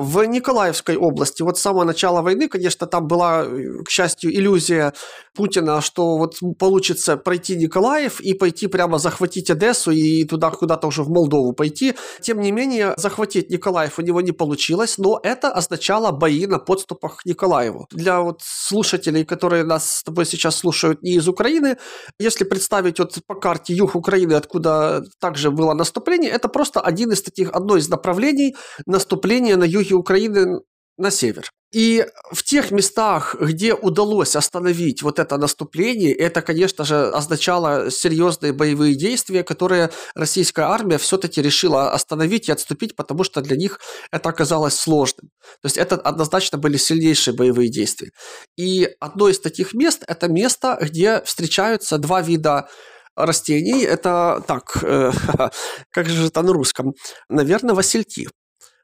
В 0.00 0.24
Николаевской 0.24 0.96
области, 0.96 1.42
вот 1.42 1.58
с 1.58 1.60
самого 1.60 1.84
начала 1.84 2.22
войны, 2.22 2.48
конечно, 2.48 2.86
там 2.86 3.06
была, 3.06 3.44
э, 3.44 3.82
к 3.84 3.90
счастью, 3.90 4.34
иллюзия 4.34 4.94
Путина, 5.34 5.82
что 5.82 6.16
вот 6.16 6.36
получится 6.58 7.18
пройти 7.18 7.54
Николаев 7.54 8.18
и 8.20 8.32
пойти 8.32 8.66
прямо 8.66 8.98
захватить 8.98 9.50
Одессу 9.50 9.90
и 9.90 10.24
туда 10.24 10.50
куда-то 10.50 10.86
уже 10.86 11.02
в 11.02 11.10
Молдову 11.10 11.52
пойти. 11.52 11.94
Тем 12.22 12.40
не 12.40 12.50
менее, 12.50 12.94
захватить 12.96 13.50
Николаев 13.50 13.98
у 13.98 14.02
него 14.02 14.22
не 14.22 14.32
получилось, 14.32 14.96
но 14.96 15.20
это 15.22 15.52
означало 15.52 16.12
бои 16.12 16.46
на 16.46 16.58
подступах 16.58 17.18
к 17.18 17.26
Николаеву. 17.26 17.86
Для 17.90 18.20
вот 18.20 18.40
слушателей, 18.42 19.26
которые 19.26 19.64
нас 19.64 19.96
с 19.96 20.02
тобой 20.02 20.24
сейчас 20.24 20.56
слушают 20.56 21.02
не 21.02 21.16
из 21.16 21.28
Украины, 21.28 21.76
если 22.18 22.44
представить 22.44 22.98
вот 22.98 23.18
по 23.26 23.34
карте 23.34 23.74
юг 23.74 23.94
Украины, 23.94 24.32
откуда 24.32 25.04
также 25.18 25.50
было 25.50 25.74
наступление, 25.74 26.30
это 26.30 26.48
просто 26.48 26.80
один 26.80 27.12
из 27.12 27.20
таких, 27.20 27.50
одно 27.52 27.76
из 27.76 27.90
направлений 27.90 28.56
наступления 28.86 29.56
на 29.56 29.64
юге 29.64 29.89
Украины 29.94 30.60
на 30.98 31.10
север. 31.10 31.50
И 31.72 32.04
в 32.32 32.42
тех 32.42 32.72
местах, 32.72 33.36
где 33.40 33.74
удалось 33.74 34.34
остановить 34.34 35.02
вот 35.02 35.20
это 35.20 35.36
наступление, 35.36 36.12
это, 36.12 36.42
конечно 36.42 36.84
же, 36.84 37.10
означало 37.10 37.92
серьезные 37.92 38.52
боевые 38.52 38.96
действия, 38.96 39.44
которые 39.44 39.90
российская 40.16 40.66
армия 40.66 40.98
все-таки 40.98 41.40
решила 41.40 41.92
остановить 41.92 42.48
и 42.48 42.52
отступить, 42.52 42.96
потому 42.96 43.22
что 43.22 43.40
для 43.40 43.56
них 43.56 43.78
это 44.10 44.30
оказалось 44.30 44.74
сложным. 44.74 45.30
То 45.62 45.66
есть 45.66 45.76
это 45.76 45.94
однозначно 45.94 46.58
были 46.58 46.76
сильнейшие 46.76 47.34
боевые 47.36 47.70
действия. 47.70 48.10
И 48.56 48.88
одно 48.98 49.28
из 49.28 49.38
таких 49.38 49.72
мест– 49.72 50.02
это 50.08 50.26
место, 50.26 50.76
где 50.80 51.22
встречаются 51.22 51.98
два 51.98 52.20
вида 52.20 52.68
растений. 53.14 53.84
Это 53.84 54.42
так, 54.48 54.76
э, 54.82 55.12
как 55.90 56.08
же 56.08 56.26
это 56.26 56.42
на 56.42 56.52
русском? 56.52 56.94
Наверное, 57.28 57.76
васильки. 57.76 58.28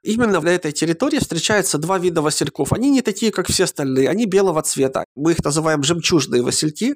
Именно 0.06 0.40
на 0.40 0.50
этой 0.50 0.70
территории 0.70 1.18
встречаются 1.18 1.78
два 1.78 1.98
вида 1.98 2.22
васильков. 2.22 2.72
Они 2.72 2.90
не 2.90 3.02
такие, 3.02 3.32
как 3.32 3.48
все 3.48 3.64
остальные, 3.64 4.08
они 4.08 4.24
белого 4.24 4.62
цвета. 4.62 5.04
Мы 5.16 5.32
их 5.32 5.44
называем 5.44 5.82
жемчужные 5.82 6.42
васильки. 6.42 6.94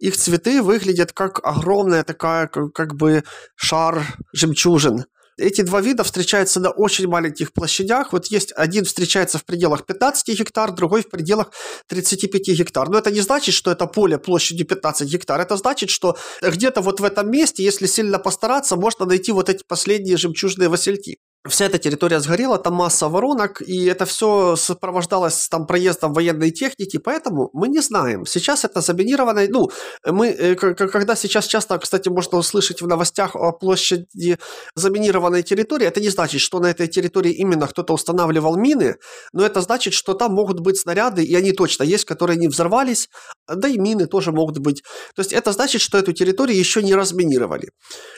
Их 0.00 0.16
цветы 0.16 0.60
выглядят 0.60 1.12
как 1.12 1.38
огромная 1.44 2.02
такая, 2.02 2.48
как, 2.48 2.96
бы 2.96 3.22
шар 3.54 4.02
жемчужин. 4.32 5.04
Эти 5.36 5.60
два 5.60 5.80
вида 5.80 6.02
встречаются 6.02 6.58
на 6.58 6.70
очень 6.70 7.06
маленьких 7.06 7.52
площадях. 7.52 8.12
Вот 8.12 8.26
есть 8.26 8.52
один 8.56 8.84
встречается 8.84 9.38
в 9.38 9.44
пределах 9.44 9.86
15 9.86 10.36
гектар, 10.36 10.72
другой 10.72 11.02
в 11.02 11.10
пределах 11.10 11.52
35 11.86 12.48
гектар. 12.58 12.88
Но 12.88 12.98
это 12.98 13.12
не 13.12 13.20
значит, 13.20 13.54
что 13.54 13.70
это 13.70 13.86
поле 13.86 14.18
площадью 14.18 14.66
15 14.66 15.08
гектар. 15.08 15.40
Это 15.40 15.56
значит, 15.56 15.90
что 15.90 16.18
где-то 16.42 16.80
вот 16.80 16.98
в 16.98 17.04
этом 17.04 17.30
месте, 17.30 17.62
если 17.62 17.86
сильно 17.86 18.18
постараться, 18.18 18.74
можно 18.74 19.06
найти 19.06 19.30
вот 19.30 19.48
эти 19.48 19.62
последние 19.64 20.16
жемчужные 20.16 20.68
васильки 20.68 21.18
вся 21.48 21.66
эта 21.66 21.78
территория 21.78 22.20
сгорела, 22.20 22.58
там 22.58 22.74
масса 22.74 23.08
воронок, 23.08 23.62
и 23.62 23.84
это 23.86 24.04
все 24.04 24.56
сопровождалось 24.56 25.48
там 25.48 25.66
проездом 25.66 26.12
военной 26.12 26.50
техники, 26.50 26.98
поэтому 26.98 27.50
мы 27.52 27.68
не 27.68 27.80
знаем. 27.80 28.26
Сейчас 28.26 28.64
это 28.64 28.80
заминировано, 28.80 29.46
ну, 29.48 29.70
мы, 30.06 30.28
э, 30.28 30.54
когда 30.54 31.16
сейчас 31.16 31.46
часто, 31.46 31.78
кстати, 31.78 32.08
можно 32.08 32.38
услышать 32.38 32.82
в 32.82 32.86
новостях 32.86 33.36
о 33.36 33.52
площади 33.52 34.38
заминированной 34.74 35.42
территории, 35.42 35.86
это 35.86 36.00
не 36.00 36.08
значит, 36.08 36.40
что 36.40 36.60
на 36.60 36.70
этой 36.70 36.88
территории 36.88 37.32
именно 37.32 37.66
кто-то 37.66 37.94
устанавливал 37.94 38.56
мины, 38.56 38.96
но 39.32 39.44
это 39.44 39.60
значит, 39.60 39.94
что 39.94 40.14
там 40.14 40.32
могут 40.32 40.60
быть 40.60 40.78
снаряды, 40.78 41.24
и 41.24 41.34
они 41.34 41.52
точно 41.52 41.84
есть, 41.84 42.04
которые 42.04 42.36
не 42.36 42.48
взорвались, 42.48 43.08
да 43.46 43.68
и 43.68 43.78
мины 43.78 44.06
тоже 44.06 44.32
могут 44.32 44.58
быть. 44.58 44.82
То 45.14 45.22
есть 45.22 45.32
это 45.32 45.52
значит, 45.52 45.80
что 45.80 45.98
эту 45.98 46.12
территорию 46.12 46.58
еще 46.58 46.82
не 46.82 46.94
разминировали. 46.94 47.70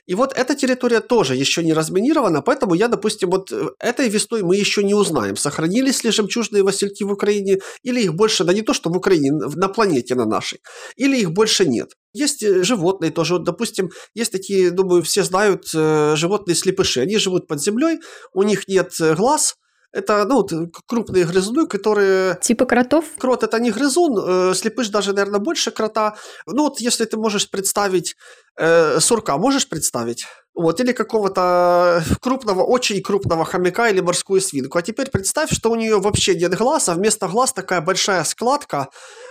И 0.06 0.14
вот 0.14 0.32
эта 0.36 0.54
территория 0.54 1.00
тоже 1.00 1.36
еще 1.36 1.62
не 1.62 1.72
разминирована, 1.72 2.42
поэтому 2.42 2.74
я, 2.74 2.88
допустим, 2.88 3.19
допустим, 3.20 3.30
вот 3.30 3.52
э, 3.52 3.70
этой 3.78 4.08
весной 4.08 4.42
мы 4.42 4.56
еще 4.56 4.82
не 4.82 4.94
узнаем, 4.94 5.36
сохранились 5.36 6.04
ли 6.04 6.10
жемчужные 6.10 6.62
васильки 6.62 7.04
в 7.04 7.12
Украине, 7.12 7.58
или 7.82 8.02
их 8.02 8.14
больше, 8.14 8.44
да 8.44 8.52
не 8.52 8.62
то, 8.62 8.74
что 8.74 8.90
в 8.90 8.96
Украине, 8.96 9.32
на 9.32 9.68
планете 9.68 10.14
на 10.14 10.26
нашей, 10.26 10.60
или 10.96 11.18
их 11.18 11.30
больше 11.30 11.66
нет. 11.66 11.88
Есть 12.12 12.42
э, 12.42 12.62
животные 12.64 13.10
тоже, 13.10 13.34
вот, 13.34 13.44
допустим, 13.44 13.90
есть 14.14 14.32
такие, 14.32 14.70
думаю, 14.70 15.02
все 15.02 15.22
знают, 15.22 15.64
э, 15.74 16.16
животные 16.16 16.54
слепыши. 16.54 17.00
Они 17.00 17.18
живут 17.18 17.46
под 17.46 17.62
землей, 17.62 17.98
у 18.34 18.42
них 18.42 18.68
нет 18.68 18.92
глаз, 19.16 19.56
это, 19.92 20.24
ну, 20.24 20.46
крупные 20.86 21.24
грызуны, 21.24 21.66
которые... 21.66 22.38
Типа 22.40 22.64
кротов? 22.64 23.04
Крот– 23.18 23.42
это 23.44 23.58
не 23.58 23.72
грызун, 23.72 24.18
э, 24.18 24.54
слепыш 24.54 24.88
даже, 24.88 25.12
наверное, 25.12 25.40
больше 25.40 25.72
крота. 25.72 26.14
Ну, 26.46 26.62
вот 26.62 26.80
если 26.80 27.04
ты 27.06 27.16
можешь 27.16 27.50
представить 27.50 28.14
э, 28.56 29.00
сурка, 29.00 29.36
можешь 29.36 29.68
представить? 29.68 30.26
Вот, 30.54 30.80
или 30.80 30.92
какого-то 30.92 32.04
крупного, 32.20 32.62
очень 32.62 33.00
крупного 33.02 33.44
хомяка 33.44 33.88
или 33.88 34.00
морскую 34.00 34.40
свинку. 34.40 34.78
А 34.78 34.82
теперь 34.82 35.08
представь, 35.08 35.52
что 35.52 35.70
у 35.70 35.76
нее 35.76 35.98
вообще 35.98 36.34
нет 36.34 36.56
глаз, 36.56 36.88
а 36.88 36.94
вместо 36.94 37.28
глаз 37.28 37.52
такая 37.52 37.80
большая 37.80 38.24
складка 38.24 38.88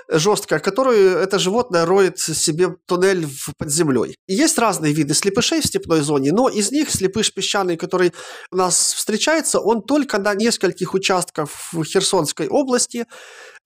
жесткая, 0.10 0.60
которую 0.60 1.17
это 1.17 1.38
животное 1.38 1.86
роет 1.86 2.17
себе 2.19 2.75
туннель 2.88 3.27
под 3.58 3.69
землей. 3.69 4.15
Есть 4.27 4.58
разные 4.58 4.93
виды 4.93 5.13
слепышей 5.13 5.62
в 5.62 5.65
степной 5.65 6.01
зоне, 6.01 6.32
но 6.32 6.49
из 6.49 6.71
них 6.71 6.89
слепыш 6.89 7.34
песчаный, 7.34 7.77
который 7.77 8.13
у 8.51 8.55
нас 8.55 8.93
встречается, 8.93 9.60
он 9.60 9.84
только 9.84 10.17
на 10.17 10.34
нескольких 10.34 10.93
участках 10.93 11.49
в 11.71 11.84
Херсонской 11.84 12.47
области, 12.47 13.05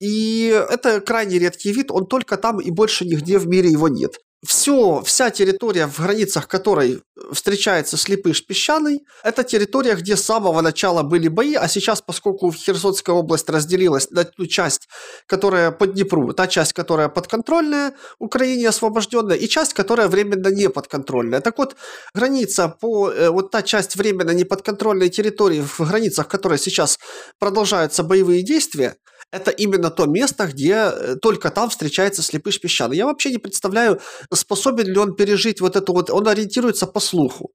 и 0.00 0.48
это 0.70 1.00
крайне 1.00 1.38
редкий 1.38 1.72
вид, 1.72 1.90
он 1.90 2.06
только 2.06 2.36
там 2.36 2.60
и 2.60 2.70
больше 2.70 3.06
нигде 3.06 3.38
в 3.38 3.46
мире 3.46 3.70
его 3.70 3.88
нет 3.88 4.18
все, 4.44 5.02
вся 5.04 5.30
территория, 5.30 5.86
в 5.86 5.98
границах 6.00 6.48
которой 6.48 7.02
встречается 7.34 7.96
слепыш 7.96 8.46
песчаный, 8.46 9.00
это 9.22 9.44
территория, 9.44 9.94
где 9.94 10.16
с 10.16 10.24
самого 10.24 10.60
начала 10.60 11.02
были 11.02 11.28
бои, 11.28 11.54
а 11.54 11.68
сейчас, 11.68 12.00
поскольку 12.00 12.52
Херсонская 12.52 13.14
область 13.14 13.50
разделилась 13.50 14.10
на 14.10 14.24
ту 14.24 14.46
часть, 14.46 14.88
которая 15.26 15.70
по 15.70 15.86
Днепру, 15.86 16.32
та 16.32 16.46
часть, 16.46 16.72
которая 16.72 17.08
подконтрольная 17.08 17.94
Украине 18.18 18.68
освобожденная, 18.68 19.36
и 19.36 19.48
часть, 19.48 19.74
которая 19.74 20.08
временно 20.08 20.48
не 20.48 20.68
подконтрольная. 20.68 21.40
Так 21.40 21.58
вот, 21.58 21.76
граница 22.14 22.68
по, 22.68 23.10
э, 23.10 23.28
вот 23.30 23.50
та 23.50 23.62
часть 23.62 23.96
временно 23.96 24.30
неподконтрольной 24.30 25.10
территории, 25.10 25.60
в 25.60 25.80
границах 25.80 26.28
которой 26.28 26.58
сейчас 26.58 26.98
продолжаются 27.38 28.02
боевые 28.02 28.42
действия, 28.42 28.96
это 29.30 29.50
именно 29.50 29.90
то 29.90 30.06
место, 30.06 30.46
где 30.46 30.74
э, 30.74 31.16
только 31.20 31.50
там 31.50 31.70
встречается 31.70 32.22
слепыш 32.22 32.60
песчаный. 32.60 32.96
Я 32.96 33.06
вообще 33.06 33.30
не 33.30 33.38
представляю, 33.38 34.00
способен 34.32 34.86
ли 34.86 34.96
он 34.96 35.14
пережить 35.14 35.60
вот 35.60 35.76
это 35.76 35.92
вот, 35.92 36.10
он 36.10 36.28
ориентируется 36.28 36.86
по 36.86 37.00
слуху, 37.00 37.52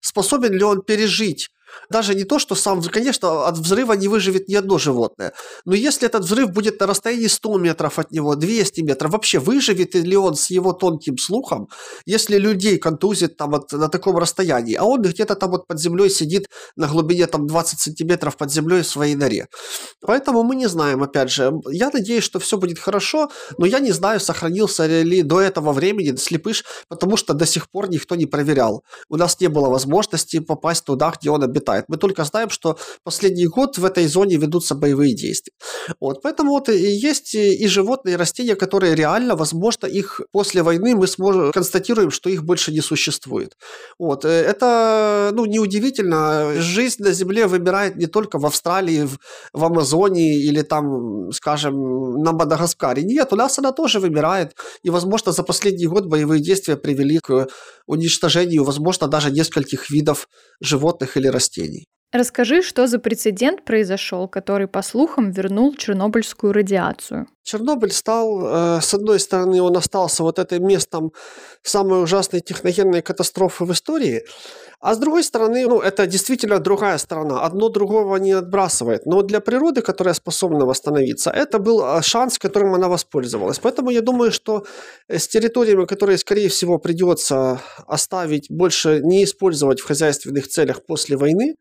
способен 0.00 0.52
ли 0.52 0.62
он 0.62 0.82
пережить 0.82 1.48
даже 1.90 2.14
не 2.14 2.24
то, 2.24 2.38
что 2.38 2.54
сам, 2.54 2.82
конечно, 2.82 3.46
от 3.46 3.58
взрыва 3.58 3.92
не 3.94 4.08
выживет 4.08 4.48
ни 4.48 4.54
одно 4.54 4.78
животное. 4.78 5.32
Но 5.64 5.74
если 5.74 6.06
этот 6.06 6.24
взрыв 6.24 6.50
будет 6.50 6.80
на 6.80 6.86
расстоянии 6.86 7.26
100 7.26 7.58
метров 7.58 7.98
от 7.98 8.10
него, 8.10 8.34
200 8.34 8.80
метров, 8.82 9.12
вообще 9.12 9.38
выживет 9.38 9.94
ли 9.94 10.16
он 10.16 10.34
с 10.34 10.50
его 10.50 10.72
тонким 10.72 11.18
слухом, 11.18 11.68
если 12.06 12.38
людей 12.38 12.78
контузит 12.78 13.36
там 13.36 13.54
от, 13.54 13.72
на 13.72 13.88
таком 13.88 14.16
расстоянии, 14.16 14.74
а 14.74 14.84
он 14.84 15.02
где-то 15.02 15.34
там 15.34 15.50
вот 15.50 15.66
под 15.66 15.80
землей 15.80 16.10
сидит 16.10 16.48
на 16.76 16.86
глубине 16.86 17.26
там 17.26 17.46
20 17.46 17.80
сантиметров 17.80 18.36
под 18.36 18.52
землей 18.52 18.82
в 18.82 18.86
своей 18.86 19.14
норе. 19.14 19.46
Поэтому 20.00 20.42
мы 20.42 20.56
не 20.56 20.68
знаем, 20.68 21.02
опять 21.02 21.30
же. 21.30 21.52
Я 21.70 21.90
надеюсь, 21.90 22.24
что 22.24 22.38
все 22.38 22.56
будет 22.56 22.78
хорошо, 22.78 23.30
но 23.58 23.66
я 23.66 23.80
не 23.80 23.92
знаю, 23.92 24.20
сохранился 24.20 24.86
ли 24.86 25.22
до 25.22 25.40
этого 25.40 25.72
времени 25.72 26.16
слепыш, 26.16 26.64
потому 26.88 27.16
что 27.16 27.34
до 27.34 27.46
сих 27.46 27.70
пор 27.70 27.90
никто 27.90 28.14
не 28.14 28.26
проверял. 28.26 28.84
У 29.08 29.16
нас 29.16 29.40
не 29.40 29.48
было 29.48 29.68
возможности 29.68 30.40
попасть 30.40 30.84
туда, 30.84 31.12
где 31.18 31.30
он 31.30 31.42
обитает 31.42 31.61
процветает. 31.62 31.84
Мы 31.88 31.96
только 31.96 32.24
знаем, 32.24 32.50
что 32.50 32.76
последний 33.04 33.46
год 33.46 33.78
в 33.78 33.84
этой 33.84 34.06
зоне 34.06 34.36
ведутся 34.36 34.74
боевые 34.74 35.14
действия. 35.14 35.52
Вот, 36.00 36.22
поэтому 36.22 36.50
вот 36.50 36.68
и 36.68 36.72
есть 36.72 37.34
и 37.34 37.66
животные, 37.68 38.14
и 38.14 38.18
растения, 38.18 38.54
которые 38.54 38.94
реально, 38.94 39.36
возможно, 39.36 39.86
их 39.86 40.20
после 40.32 40.62
войны 40.62 40.94
мы 40.94 41.06
сможем, 41.06 41.52
констатируем, 41.52 42.10
что 42.10 42.30
их 42.30 42.42
больше 42.42 42.72
не 42.72 42.80
существует. 42.80 43.56
Вот, 43.98 44.24
э, 44.24 44.28
это, 44.28 45.30
ну, 45.32 45.46
неудивительно. 45.46 46.52
Жизнь 46.60 47.02
на 47.02 47.12
Земле 47.12 47.46
выбирает 47.46 47.96
не 47.96 48.06
только 48.06 48.38
в 48.38 48.46
Австралии, 48.46 49.04
в, 49.04 49.18
в 49.52 49.64
Амазонии 49.64 50.48
или 50.48 50.62
там, 50.62 51.30
скажем, 51.32 51.74
на 52.22 52.32
Мадагаскаре. 52.32 53.02
Нет, 53.02 53.32
у 53.32 53.36
нас 53.36 53.58
она 53.58 53.72
тоже 53.72 54.00
выбирает. 54.00 54.54
И, 54.84 54.90
возможно, 54.90 55.32
за 55.32 55.42
последний 55.42 55.86
год 55.86 56.06
боевые 56.06 56.40
действия 56.40 56.76
привели 56.76 57.18
к 57.18 57.46
уничтожению, 57.86 58.64
возможно, 58.64 59.08
даже 59.08 59.30
нескольких 59.30 59.90
видов 59.90 60.28
животных 60.60 61.16
или 61.16 61.28
растений. 61.28 61.51
Расскажи, 62.12 62.62
что 62.62 62.86
за 62.86 62.98
прецедент 62.98 63.64
произошел, 63.64 64.28
который, 64.28 64.68
по 64.68 64.82
слухам, 64.82 65.30
вернул 65.30 65.74
чернобыльскую 65.74 66.52
радиацию. 66.52 67.26
Чернобыль 67.42 67.92
стал, 67.92 68.46
э, 68.46 68.80
с 68.80 68.94
одной 68.94 69.18
стороны, 69.18 69.60
он 69.60 69.76
остался 69.76 70.22
вот 70.22 70.38
этим 70.38 70.66
местом 70.66 71.12
самой 71.62 72.02
ужасной 72.02 72.40
техногенной 72.40 73.02
катастрофы 73.02 73.64
в 73.64 73.72
истории, 73.72 74.22
а 74.82 74.94
с 74.94 74.98
другой 74.98 75.22
стороны, 75.22 75.66
ну, 75.68 75.80
это 75.80 76.06
действительно 76.06 76.58
другая 76.58 76.98
сторона. 76.98 77.44
Одно 77.46 77.68
другого 77.68 78.16
не 78.16 78.32
отбрасывает. 78.32 79.06
Но 79.06 79.22
для 79.22 79.40
природы, 79.40 79.80
которая 79.80 80.14
способна 80.14 80.66
восстановиться, 80.66 81.30
это 81.30 81.60
был 81.60 81.84
э, 81.84 82.02
шанс, 82.02 82.38
которым 82.38 82.74
она 82.74 82.88
воспользовалась. 82.88 83.60
Поэтому 83.60 83.90
я 83.90 84.00
думаю, 84.00 84.32
что 84.32 84.64
э, 85.08 85.18
с 85.18 85.28
территориями, 85.28 85.86
которые, 85.86 86.18
скорее 86.18 86.48
всего, 86.48 86.78
придется 86.78 87.60
оставить, 87.86 88.50
больше 88.50 89.00
не 89.04 89.22
использовать 89.22 89.80
в 89.80 89.86
хозяйственных 89.86 90.48
целях 90.48 90.84
после 90.84 91.16
войны, 91.16 91.54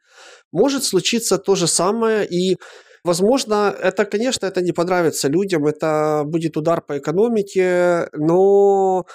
может 0.52 0.84
случиться 0.84 1.38
то 1.38 1.56
же 1.56 1.68
самое 1.68 2.28
и 2.28 2.58
Возможно, 3.04 3.76
это, 3.82 4.06
конечно, 4.06 4.46
это 4.46 4.62
не 4.62 4.74
понравится 4.74 5.28
людям, 5.28 5.66
это 5.66 6.24
будет 6.26 6.58
удар 6.58 6.82
по 6.82 6.98
экономике, 6.98 8.08
но 8.14 9.06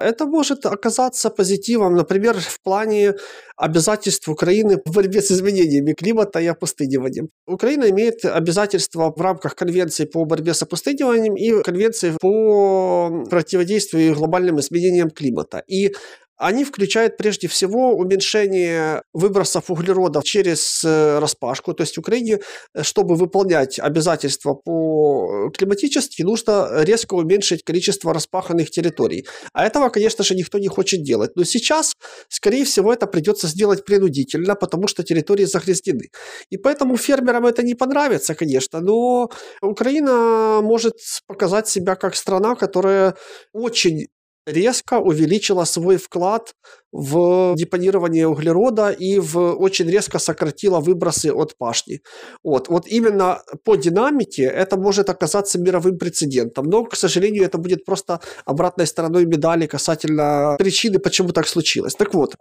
это 0.00 0.26
может 0.26 0.66
оказаться 0.66 1.30
позитивом, 1.30 1.94
например, 1.94 2.36
в 2.38 2.60
плане 2.62 3.14
обязательств 3.56 4.28
Украины 4.28 4.78
в 4.84 4.94
борьбе 4.94 5.20
с 5.20 5.30
изменениями 5.30 5.92
климата 5.92 6.40
и 6.40 6.46
опустыниванием. 6.46 7.28
Украина 7.46 7.88
имеет 7.90 8.24
обязательства 8.24 9.12
в 9.14 9.20
рамках 9.20 9.54
Конвенции 9.54 10.06
по 10.06 10.24
борьбе 10.24 10.54
с 10.54 10.62
опустыниванием 10.62 11.36
и 11.36 11.62
Конвенции 11.62 12.12
по 12.20 13.24
противодействию 13.28 14.14
глобальным 14.14 14.58
изменениям 14.58 15.10
климата. 15.10 15.62
И 15.66 15.92
они 16.40 16.64
включают 16.64 17.18
прежде 17.18 17.48
всего 17.48 17.94
уменьшение 17.94 19.02
выбросов 19.12 19.70
углеродов 19.70 20.24
через 20.24 20.82
э, 20.84 21.18
распашку. 21.18 21.74
То 21.74 21.82
есть 21.82 21.98
Украине, 21.98 22.38
э, 22.74 22.82
чтобы 22.82 23.14
выполнять 23.14 23.78
обязательства 23.78 24.54
по 24.54 25.50
климатически, 25.50 26.22
нужно 26.22 26.82
резко 26.82 27.14
уменьшить 27.14 27.62
количество 27.62 28.14
распаханных 28.14 28.70
территорий. 28.70 29.26
А 29.52 29.66
этого, 29.66 29.90
конечно 29.90 30.24
же, 30.24 30.34
никто 30.34 30.58
не 30.58 30.68
хочет 30.68 31.02
делать. 31.02 31.32
Но 31.36 31.44
сейчас, 31.44 31.94
скорее 32.28 32.64
всего, 32.64 32.90
это 32.90 33.06
придется 33.06 33.46
сделать 33.46 33.84
принудительно, 33.84 34.54
потому 34.54 34.88
что 34.88 35.02
территории 35.02 35.44
загрязнены. 35.44 36.08
И 36.48 36.56
поэтому 36.56 36.96
фермерам 36.96 37.44
это 37.44 37.62
не 37.62 37.74
понравится, 37.74 38.34
конечно, 38.34 38.80
но 38.80 39.28
Украина 39.60 40.60
может 40.62 40.94
показать 41.26 41.68
себя 41.68 41.96
как 41.96 42.16
страна, 42.16 42.54
которая 42.54 43.14
очень 43.52 44.06
резко 44.46 44.98
увеличила 44.98 45.64
свой 45.64 45.96
вклад 45.96 46.54
в 46.92 47.54
депонирование 47.56 48.26
углерода 48.26 48.90
и 48.90 49.20
в 49.20 49.38
очень 49.52 49.88
резко 49.88 50.18
сократила 50.18 50.80
выбросы 50.80 51.30
от 51.32 51.56
пашни. 51.56 52.00
Вот, 52.42 52.68
вот 52.68 52.86
именно 52.86 53.42
по 53.64 53.76
динамике 53.76 54.42
это 54.42 54.76
может 54.76 55.08
оказаться 55.08 55.58
мировым 55.60 55.98
прецедентом. 55.98 56.66
Но, 56.66 56.84
к 56.84 56.96
сожалению, 56.96 57.44
это 57.44 57.58
будет 57.58 57.84
просто 57.84 58.20
обратной 58.44 58.86
стороной 58.86 59.24
медали 59.24 59.66
касательно 59.66 60.56
причины, 60.58 60.98
почему 60.98 61.28
так 61.28 61.46
случилось. 61.46 61.94
Так 61.94 62.14
вот, 62.14 62.34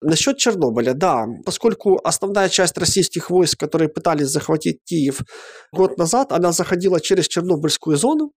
насчет 0.00 0.38
Чернобыля, 0.38 0.94
да, 0.94 1.26
поскольку 1.44 2.00
основная 2.02 2.48
часть 2.48 2.78
российских 2.78 3.28
войск, 3.28 3.60
которые 3.60 3.88
пытались 3.88 4.28
захватить 4.28 4.78
Киев 4.84 5.20
год 5.72 5.98
назад, 5.98 6.32
она 6.32 6.52
заходила 6.52 7.00
через 7.00 7.28
Чернобыльскую 7.28 7.96
зону, 7.96 8.32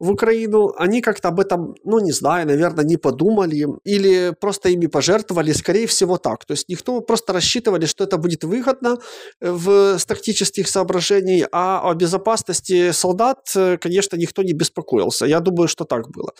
в 0.00 0.10
Украину, 0.10 0.72
они 0.78 1.02
как-то 1.02 1.28
об 1.28 1.40
этом, 1.40 1.74
ну, 1.84 1.98
не 2.00 2.12
знаю, 2.12 2.46
наверное, 2.46 2.84
не 2.84 2.96
подумали 2.96 3.66
или 3.84 4.34
просто 4.40 4.70
ими 4.70 4.86
пожертвовали, 4.86 5.52
скорее 5.52 5.86
всего, 5.86 6.16
так. 6.16 6.46
То 6.46 6.52
есть 6.52 6.68
никто 6.70 7.00
просто 7.02 7.34
рассчитывали, 7.34 7.84
что 7.84 8.04
это 8.04 8.16
будет 8.16 8.44
выгодно 8.44 8.98
э, 9.40 9.50
в, 9.50 9.98
с 9.98 10.06
тактических 10.06 10.68
соображений, 10.68 11.44
а 11.52 11.82
о 11.90 11.94
безопасности 11.94 12.92
солдат, 12.92 13.38
э, 13.54 13.76
конечно, 13.76 14.16
никто 14.16 14.42
не 14.42 14.54
беспокоился. 14.54 15.26
Я 15.26 15.40
думаю, 15.40 15.68
что 15.68 15.84
так 15.84 16.10
было. 16.10 16.32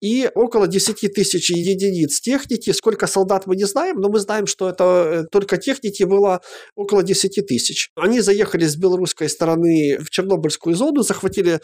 И 0.00 0.30
около 0.36 0.68
10 0.68 1.12
тысяч 1.12 1.50
единиц 1.50 2.20
техники, 2.20 2.70
сколько 2.70 3.08
солдат 3.08 3.46
мы 3.46 3.56
не 3.56 3.64
знаем, 3.64 3.96
но 3.96 4.08
мы 4.08 4.20
знаем, 4.20 4.46
что 4.46 4.68
это 4.68 4.84
э, 4.84 5.24
только 5.32 5.56
техники 5.56 6.04
было 6.04 6.40
около 6.76 7.02
10 7.02 7.44
тысяч. 7.44 7.90
Они 7.96 8.20
заехали 8.20 8.66
с 8.66 8.76
белорусской 8.76 9.28
стороны 9.28 9.98
в 9.98 10.10
Чернобыльскую 10.10 10.76
зону, 10.76 11.02
захватили 11.02 11.60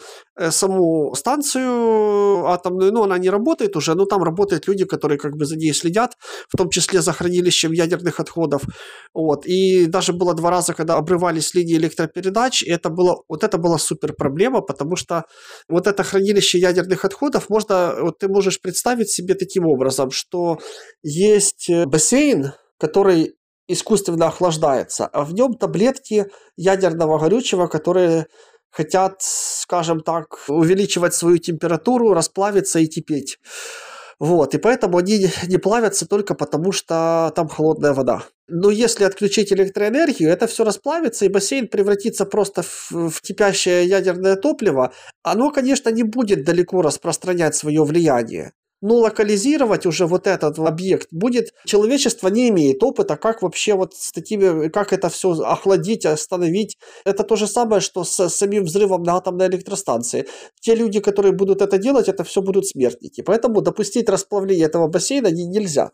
саму 0.49 1.15
станцию, 1.15 1.36
станцию 1.37 2.47
атомную, 2.47 2.91
ну, 2.91 3.03
она 3.03 3.17
не 3.17 3.29
работает 3.29 3.75
уже, 3.75 3.95
но 3.95 4.05
там 4.05 4.23
работают 4.23 4.67
люди, 4.67 4.85
которые 4.85 5.17
как 5.17 5.35
бы 5.37 5.45
за 5.45 5.55
ней 5.55 5.73
следят, 5.73 6.11
в 6.49 6.57
том 6.57 6.69
числе 6.69 7.01
за 7.01 7.13
хранилищем 7.13 7.73
ядерных 7.73 8.19
отходов. 8.19 8.63
Вот. 9.13 9.45
И 9.45 9.85
даже 9.85 10.13
было 10.13 10.33
два 10.33 10.49
раза, 10.49 10.73
когда 10.73 10.95
обрывались 10.95 11.53
линии 11.55 11.77
электропередач, 11.77 12.63
и 12.63 12.69
это 12.69 12.89
было, 12.89 13.23
вот 13.29 13.43
это 13.43 13.57
была 13.57 13.77
супер 13.77 14.13
проблема, 14.13 14.61
потому 14.61 14.95
что 14.95 15.23
вот 15.69 15.87
это 15.87 16.03
хранилище 16.03 16.59
ядерных 16.59 17.05
отходов 17.05 17.49
можно, 17.49 17.95
вот 18.01 18.19
ты 18.19 18.27
можешь 18.27 18.61
представить 18.61 19.09
себе 19.09 19.35
таким 19.35 19.67
образом, 19.67 20.11
что 20.11 20.57
есть 21.03 21.69
э, 21.69 21.85
бассейн, 21.85 22.53
который 22.79 23.33
искусственно 23.69 24.27
охлаждается, 24.27 25.07
а 25.07 25.23
в 25.23 25.33
нем 25.33 25.53
таблетки 25.53 26.25
ядерного 26.55 27.19
горючего, 27.19 27.67
которые 27.67 28.25
хотят, 28.71 29.21
скажем 29.67 29.99
так, 29.99 30.39
увеличивать 30.47 31.13
свою 31.13 31.39
температуру, 31.39 32.13
расплавиться 32.13 32.79
и 32.79 32.87
кипеть. 32.87 33.37
Вот, 34.17 34.55
и 34.55 34.57
поэтому 34.57 34.97
они 34.97 35.29
не 35.47 35.57
плавятся 35.57 36.07
только 36.07 36.35
потому, 36.35 36.71
что 36.71 37.33
там 37.35 37.49
холодная 37.49 37.93
вода. 37.93 38.23
Но 38.47 38.71
если 38.71 39.03
отключить 39.03 39.51
электроэнергию, 39.51 40.29
это 40.29 40.47
все 40.47 40.63
расплавится, 40.63 41.25
и 41.25 41.29
бассейн 41.29 41.67
превратится 41.67 42.25
просто 42.25 42.61
в, 42.63 43.09
в 43.09 43.21
кипящее 43.21 43.85
ядерное 43.85 44.37
топливо. 44.37 44.93
Оно, 45.21 45.51
конечно, 45.51 45.89
не 45.89 46.03
будет 46.03 46.45
далеко 46.45 46.81
распространять 46.81 47.55
свое 47.55 47.83
влияние. 47.83 48.53
Но 48.81 48.95
локализировать 48.97 49.85
уже 49.85 50.05
вот 50.05 50.27
этот 50.27 50.59
объект 50.59 51.07
будет 51.11 51.53
человечество 51.65 52.27
не 52.27 52.49
имеет 52.49 52.83
опыта, 52.83 53.17
как 53.17 53.41
вообще 53.41 53.73
вот 53.73 53.95
с 53.95 54.11
такими, 54.11 54.69
как 54.69 54.93
это 54.93 55.09
все 55.09 55.31
охладить, 55.31 56.05
остановить. 56.05 56.77
Это 57.03 57.23
то 57.23 57.35
же 57.35 57.47
самое, 57.47 57.81
что 57.81 58.03
с 58.03 58.29
самим 58.29 58.65
взрывом 58.65 59.03
на 59.03 59.15
атомной 59.15 59.47
электростанции. 59.47 60.27
Те 60.59 60.75
люди, 60.75 60.99
которые 60.99 61.33
будут 61.33 61.61
это 61.61 61.77
делать, 61.79 62.07
это 62.07 62.23
все 62.23 62.41
будут 62.41 62.67
смертники. 62.67 63.21
Поэтому 63.21 63.61
допустить 63.61 64.09
расплавление 64.09 64.67
этого 64.67 64.87
бассейна 64.87 65.31
нельзя. 65.31 65.91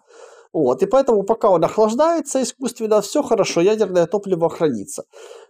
Вот, 0.53 0.83
и 0.83 0.85
поэтому 0.85 1.23
пока 1.23 1.49
он 1.49 1.63
охлаждается 1.65 2.41
искусственно, 2.43 3.01
все 3.01 3.23
хорошо, 3.23 3.61
ядерное 3.61 4.05
топливо 4.05 4.49
хранится. 4.49 5.03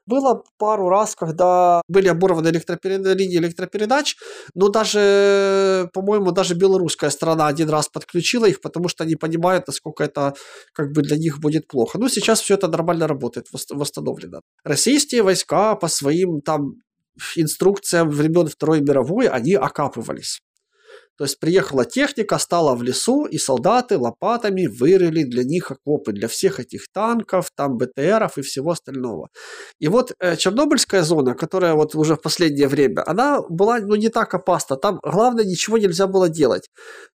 Было 0.05 0.43
пару 0.57 0.87
раз, 0.87 1.13
когда 1.15 1.81
были 1.89 2.07
оборваны 2.07 2.47
электроперед... 2.47 3.05
линии 3.17 3.37
электропередач, 3.37 4.15
но 4.55 4.69
даже, 4.69 5.89
по-моему, 5.93 6.31
даже 6.31 6.55
белорусская 6.55 7.09
сторона 7.09 7.47
один 7.47 7.69
раз 7.69 7.89
подключила 7.89 8.45
их, 8.45 8.61
потому 8.61 8.87
что 8.87 9.03
они 9.03 9.15
понимают, 9.15 9.67
насколько 9.67 10.05
это 10.05 10.35
как 10.73 10.93
бы 10.93 11.01
для 11.01 11.17
них 11.17 11.39
будет 11.39 11.67
плохо. 11.67 11.99
Ну, 11.99 12.07
сейчас 12.07 12.39
все 12.39 12.53
это 12.53 12.69
нормально 12.69 13.05
работает, 13.07 13.47
восстановлено. 13.51 14.39
Российские 14.63 15.23
войска 15.23 15.75
по 15.75 15.89
своим 15.89 16.39
там 16.41 16.75
инструкциям 17.35 18.09
времен 18.09 18.47
Второй 18.47 18.81
мировой, 18.81 19.27
они 19.27 19.53
окапывались. 19.53 20.39
То 21.17 21.25
есть 21.25 21.39
приехала 21.39 21.85
техника, 21.85 22.39
стала 22.39 22.75
в 22.75 22.81
лесу, 22.81 23.25
и 23.25 23.37
солдаты 23.37 23.97
лопатами 23.97 24.65
вырыли 24.65 25.23
для 25.23 25.43
них 25.43 25.71
окопы, 25.71 26.11
для 26.11 26.27
всех 26.27 26.59
этих 26.59 26.87
танков, 26.91 27.49
там 27.55 27.77
БТРов 27.77 28.37
и 28.37 28.41
всего 28.41 28.71
остального. 28.71 29.29
И 29.79 29.87
вот 29.87 30.13
э, 30.19 30.35
Чернобыльская 30.35 31.03
зона, 31.03 31.35
которая 31.35 31.75
вот 31.75 31.93
уже 31.95 32.15
в 32.15 32.21
последнее 32.21 32.67
время, 32.67 33.03
она 33.05 33.41
была 33.47 33.79
ну, 33.79 33.95
не 33.95 34.09
так 34.09 34.33
опасна. 34.33 34.75
Там, 34.75 34.99
главное, 35.03 35.45
ничего 35.45 35.77
нельзя 35.77 36.07
было 36.07 36.29
делать. 36.29 36.69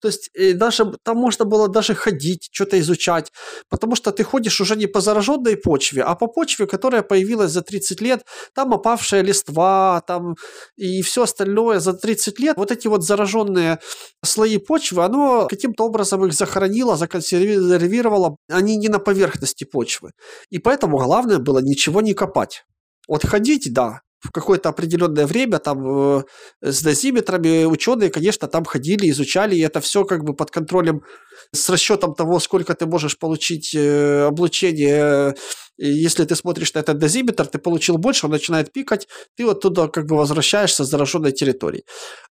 То 0.02 0.10
есть 0.10 0.30
э, 0.34 0.54
даже, 0.54 0.94
там 1.04 1.18
можно 1.18 1.46
было 1.46 1.70
даже 1.70 1.96
ходить, 1.96 2.50
что-то 2.52 2.78
изучать, 2.80 3.32
потому 3.70 3.96
что 3.96 4.12
ты 4.12 4.24
ходишь 4.24 4.60
уже 4.60 4.76
не 4.76 4.88
по 4.88 5.00
зараженной 5.00 5.56
почве, 5.56 6.04
а 6.04 6.16
по 6.16 6.28
почве, 6.28 6.68
которая 6.68 7.02
появилась 7.02 7.52
за 7.52 7.62
30 7.62 8.02
лет, 8.02 8.26
там 8.54 8.74
опавшая 8.74 9.22
листва, 9.22 10.02
там 10.06 10.36
и 10.76 11.02
все 11.02 11.24
остальное 11.24 11.80
за 11.80 11.94
30 11.94 12.40
лет. 12.40 12.58
Вот 12.58 12.72
эти 12.72 12.88
вот 12.88 13.04
зараженные 13.04 13.80
слои 14.24 14.58
почвы, 14.58 15.04
оно 15.04 15.48
каким-то 15.48 15.86
образом 15.86 16.26
их 16.26 16.34
захоронило, 16.34 16.96
законсервировало. 16.98 18.38
Они 18.50 18.78
не 18.78 18.90
на 18.90 19.00
поверхности 19.00 19.64
почвы. 19.64 20.12
И 20.50 20.60
поэтому 20.60 20.98
главное 20.98 21.40
было 21.40 21.60
ничего 21.60 22.02
не 22.02 22.14
копать. 22.14 22.66
Вот 23.08 23.26
ходить, 23.26 23.72
да, 23.74 24.02
в 24.20 24.32
какое-то 24.32 24.70
определенное 24.70 25.28
время 25.28 25.60
там 25.60 26.20
э, 26.20 26.24
с 26.62 26.82
дозиметрами 26.82 27.66
ученые, 27.66 28.10
конечно, 28.10 28.48
там 28.48 28.66
ходили, 28.66 29.10
изучали, 29.10 29.56
и 29.56 29.62
это 29.62 29.82
все 29.82 30.04
как 30.04 30.24
бы 30.24 30.34
под 30.34 30.52
контролем, 30.52 31.04
с 31.52 31.70
расчетом 31.70 32.16
того, 32.16 32.40
сколько 32.40 32.74
ты 32.74 32.86
можешь 32.86 33.18
получить 33.18 33.76
э, 33.76 34.26
облучение. 34.28 35.36
Если 35.78 36.24
ты 36.26 36.36
смотришь 36.36 36.74
на 36.74 36.80
этот 36.80 36.98
дозиметр, 36.98 37.48
ты 37.48 37.60
получил 37.60 37.98
больше, 37.98 38.26
он 38.26 38.32
начинает 38.32 38.72
пикать, 38.72 39.08
ты 39.36 39.46
вот 39.46 39.62
туда 39.62 39.88
как 39.88 40.06
бы 40.06 40.16
возвращаешься 40.16 40.86
с 40.86 40.90
зараженной 40.90 41.32
территории. 41.32 41.84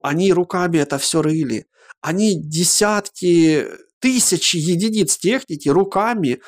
Они 0.01 0.33
руками 0.33 0.77
это 0.77 0.97
все 0.97 1.21
рыли. 1.21 1.65
Они 2.01 2.39
десятки, 2.39 3.65
тысячи 3.99 4.57
единиц 4.57 5.17
техники 5.17 5.69
руками 5.69 6.39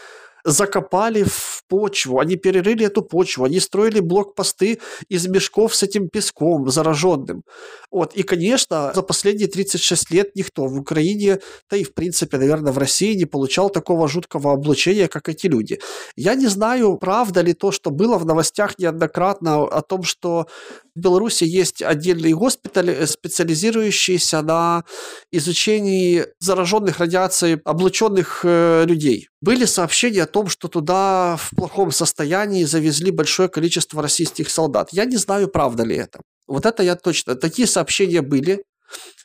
закопали 0.43 1.23
в 1.23 1.63
почву, 1.67 2.19
они 2.19 2.35
перерыли 2.35 2.85
эту 2.85 3.01
почву, 3.01 3.45
они 3.45 3.59
строили 3.59 3.99
блокпосты 3.99 4.79
из 5.09 5.27
мешков 5.27 5.75
с 5.75 5.83
этим 5.83 6.09
песком 6.09 6.69
зараженным. 6.69 7.43
Вот. 7.91 8.13
И, 8.13 8.23
конечно, 8.23 8.91
за 8.93 9.01
последние 9.01 9.47
36 9.47 10.11
лет 10.11 10.35
никто 10.35 10.67
в 10.67 10.77
Украине, 10.77 11.39
да 11.69 11.77
и, 11.77 11.83
в 11.83 11.93
принципе, 11.93 12.37
наверное, 12.37 12.73
в 12.73 12.77
России 12.77 13.15
не 13.15 13.25
получал 13.25 13.69
такого 13.69 14.07
жуткого 14.07 14.53
облучения, 14.53 15.07
как 15.07 15.29
эти 15.29 15.47
люди. 15.47 15.79
Я 16.15 16.35
не 16.35 16.47
знаю, 16.47 16.97
правда 16.97 17.41
ли 17.41 17.53
то, 17.53 17.71
что 17.71 17.91
было 17.91 18.17
в 18.17 18.25
новостях 18.25 18.79
неоднократно 18.79 19.63
о 19.63 19.81
том, 19.81 20.03
что 20.03 20.47
в 20.95 20.99
Беларуси 20.99 21.45
есть 21.45 21.81
отдельный 21.81 22.33
госпиталь, 22.33 22.89
э, 22.89 23.07
специализирующийся 23.07 24.41
на 24.41 24.83
изучении 25.31 26.25
зараженных 26.39 26.99
радиацией 26.99 27.61
облученных 27.63 28.41
э, 28.43 28.85
людей. 28.85 29.29
Были 29.41 29.65
сообщения 29.65 30.23
о 30.23 30.27
том, 30.27 30.47
что 30.47 30.67
туда 30.67 31.37
в 31.37 31.55
плохом 31.55 31.91
состоянии 31.91 32.65
завезли 32.65 33.11
большое 33.11 33.49
количество 33.49 34.01
российских 34.01 34.49
солдат. 34.49 34.89
Я 34.91 35.05
не 35.05 35.17
знаю, 35.17 35.47
правда 35.47 35.83
ли 35.83 35.95
это. 35.95 36.19
Вот 36.47 36.65
это 36.65 36.83
я 36.83 36.95
точно. 36.95 37.35
Такие 37.35 37.67
сообщения 37.67 38.21
были, 38.21 38.63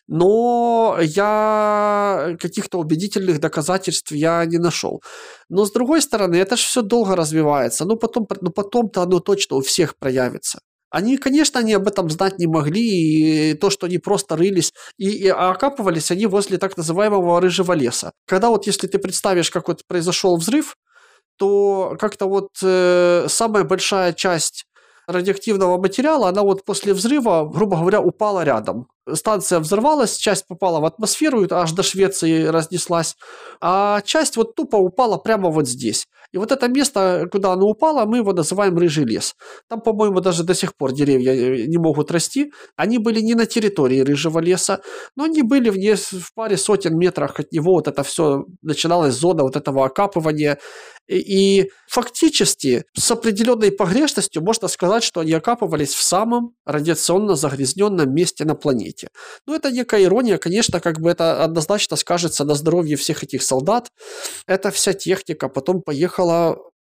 но 0.06 0.98
я 1.00 2.36
каких-то 2.40 2.78
убедительных 2.78 3.40
доказательств 3.40 4.12
я 4.12 4.44
не 4.44 4.58
нашел. 4.58 5.02
Но 5.48 5.64
с 5.64 5.72
другой 5.72 6.00
стороны, 6.00 6.36
это 6.36 6.56
же 6.56 6.62
все 6.62 6.82
долго 6.82 7.16
развивается. 7.16 7.84
Ну 7.84 7.96
потом, 7.96 8.28
ну 8.40 8.50
потом-то 8.50 9.02
оно 9.02 9.18
точно 9.18 9.56
у 9.56 9.60
всех 9.60 9.96
проявится. 9.98 10.60
Они, 10.90 11.16
конечно, 11.16 11.60
они 11.60 11.74
об 11.74 11.88
этом 11.88 12.08
знать 12.10 12.38
не 12.38 12.46
могли, 12.46 13.50
и 13.50 13.54
то, 13.54 13.70
что 13.70 13.86
они 13.86 13.98
просто 13.98 14.36
рылись, 14.36 14.72
и, 14.98 15.08
и 15.08 15.28
окапывались 15.28 16.10
они 16.10 16.26
возле 16.26 16.58
так 16.58 16.76
называемого 16.76 17.40
рыжего 17.40 17.72
леса. 17.72 18.12
Когда 18.26 18.50
вот, 18.50 18.66
если 18.66 18.86
ты 18.86 18.98
представишь, 18.98 19.50
как 19.50 19.68
вот 19.68 19.82
произошел 19.86 20.36
взрыв, 20.36 20.76
то 21.38 21.96
как-то 21.98 22.26
вот 22.26 22.50
э, 22.62 23.26
самая 23.28 23.64
большая 23.64 24.12
часть 24.12 24.64
радиоактивного 25.06 25.78
материала, 25.78 26.28
она 26.28 26.42
вот 26.42 26.64
после 26.64 26.92
взрыва, 26.92 27.48
грубо 27.48 27.76
говоря, 27.76 28.00
упала 28.00 28.42
рядом. 28.44 28.88
Станция 29.12 29.60
взорвалась, 29.60 30.16
часть 30.16 30.46
попала 30.48 30.80
в 30.80 30.84
атмосферу, 30.84 31.46
аж 31.50 31.72
до 31.72 31.82
Швеции 31.82 32.46
разнеслась, 32.46 33.14
а 33.60 34.00
часть 34.02 34.36
вот 34.36 34.56
тупо 34.56 34.76
упала 34.76 35.16
прямо 35.16 35.50
вот 35.50 35.68
здесь. 35.68 36.06
И 36.32 36.38
вот 36.38 36.52
это 36.52 36.68
место, 36.68 37.28
куда 37.30 37.52
оно 37.52 37.66
упало, 37.66 38.04
мы 38.04 38.18
его 38.18 38.32
называем 38.32 38.76
рыжий 38.78 39.04
лес. 39.04 39.34
Там, 39.68 39.80
по-моему, 39.80 40.20
даже 40.20 40.44
до 40.44 40.54
сих 40.54 40.76
пор 40.76 40.92
деревья 40.92 41.32
э, 41.32 41.66
не 41.66 41.78
могут 41.78 42.10
расти. 42.10 42.52
Они 42.76 42.98
были 42.98 43.20
не 43.20 43.34
на 43.34 43.46
территории 43.46 44.00
рыжего 44.00 44.40
леса, 44.40 44.80
но 45.16 45.24
они 45.24 45.42
были 45.42 45.70
в, 45.70 45.78
не, 45.78 45.94
в 45.94 46.34
паре 46.34 46.56
сотен 46.56 46.98
метрах 46.98 47.40
от 47.40 47.52
него. 47.52 47.72
Вот 47.72 47.88
это 47.88 48.02
все 48.02 48.44
начиналась 48.62 49.14
зона 49.14 49.42
вот 49.42 49.56
этого 49.56 49.86
окапывания. 49.86 50.58
И, 51.06 51.18
и 51.18 51.70
фактически 51.88 52.84
с 52.96 53.10
определенной 53.10 53.70
погрешностью 53.70 54.42
можно 54.42 54.68
сказать, 54.68 55.04
что 55.04 55.20
они 55.20 55.32
окапывались 55.32 55.94
в 55.94 56.02
самом 56.02 56.54
радиационно 56.64 57.36
загрязненном 57.36 58.12
месте 58.12 58.44
на 58.44 58.54
планете. 58.54 59.08
Но 59.46 59.54
это 59.54 59.70
некая 59.70 60.02
ирония, 60.02 60.38
конечно, 60.38 60.80
как 60.80 61.00
бы 61.00 61.10
это 61.10 61.44
однозначно 61.44 61.96
скажется 61.96 62.44
на 62.44 62.54
здоровье 62.54 62.96
всех 62.96 63.22
этих 63.22 63.42
солдат. 63.42 63.90
Это 64.46 64.70
вся 64.70 64.92
техника 64.92 65.48
потом 65.48 65.80
поехала 65.82 66.15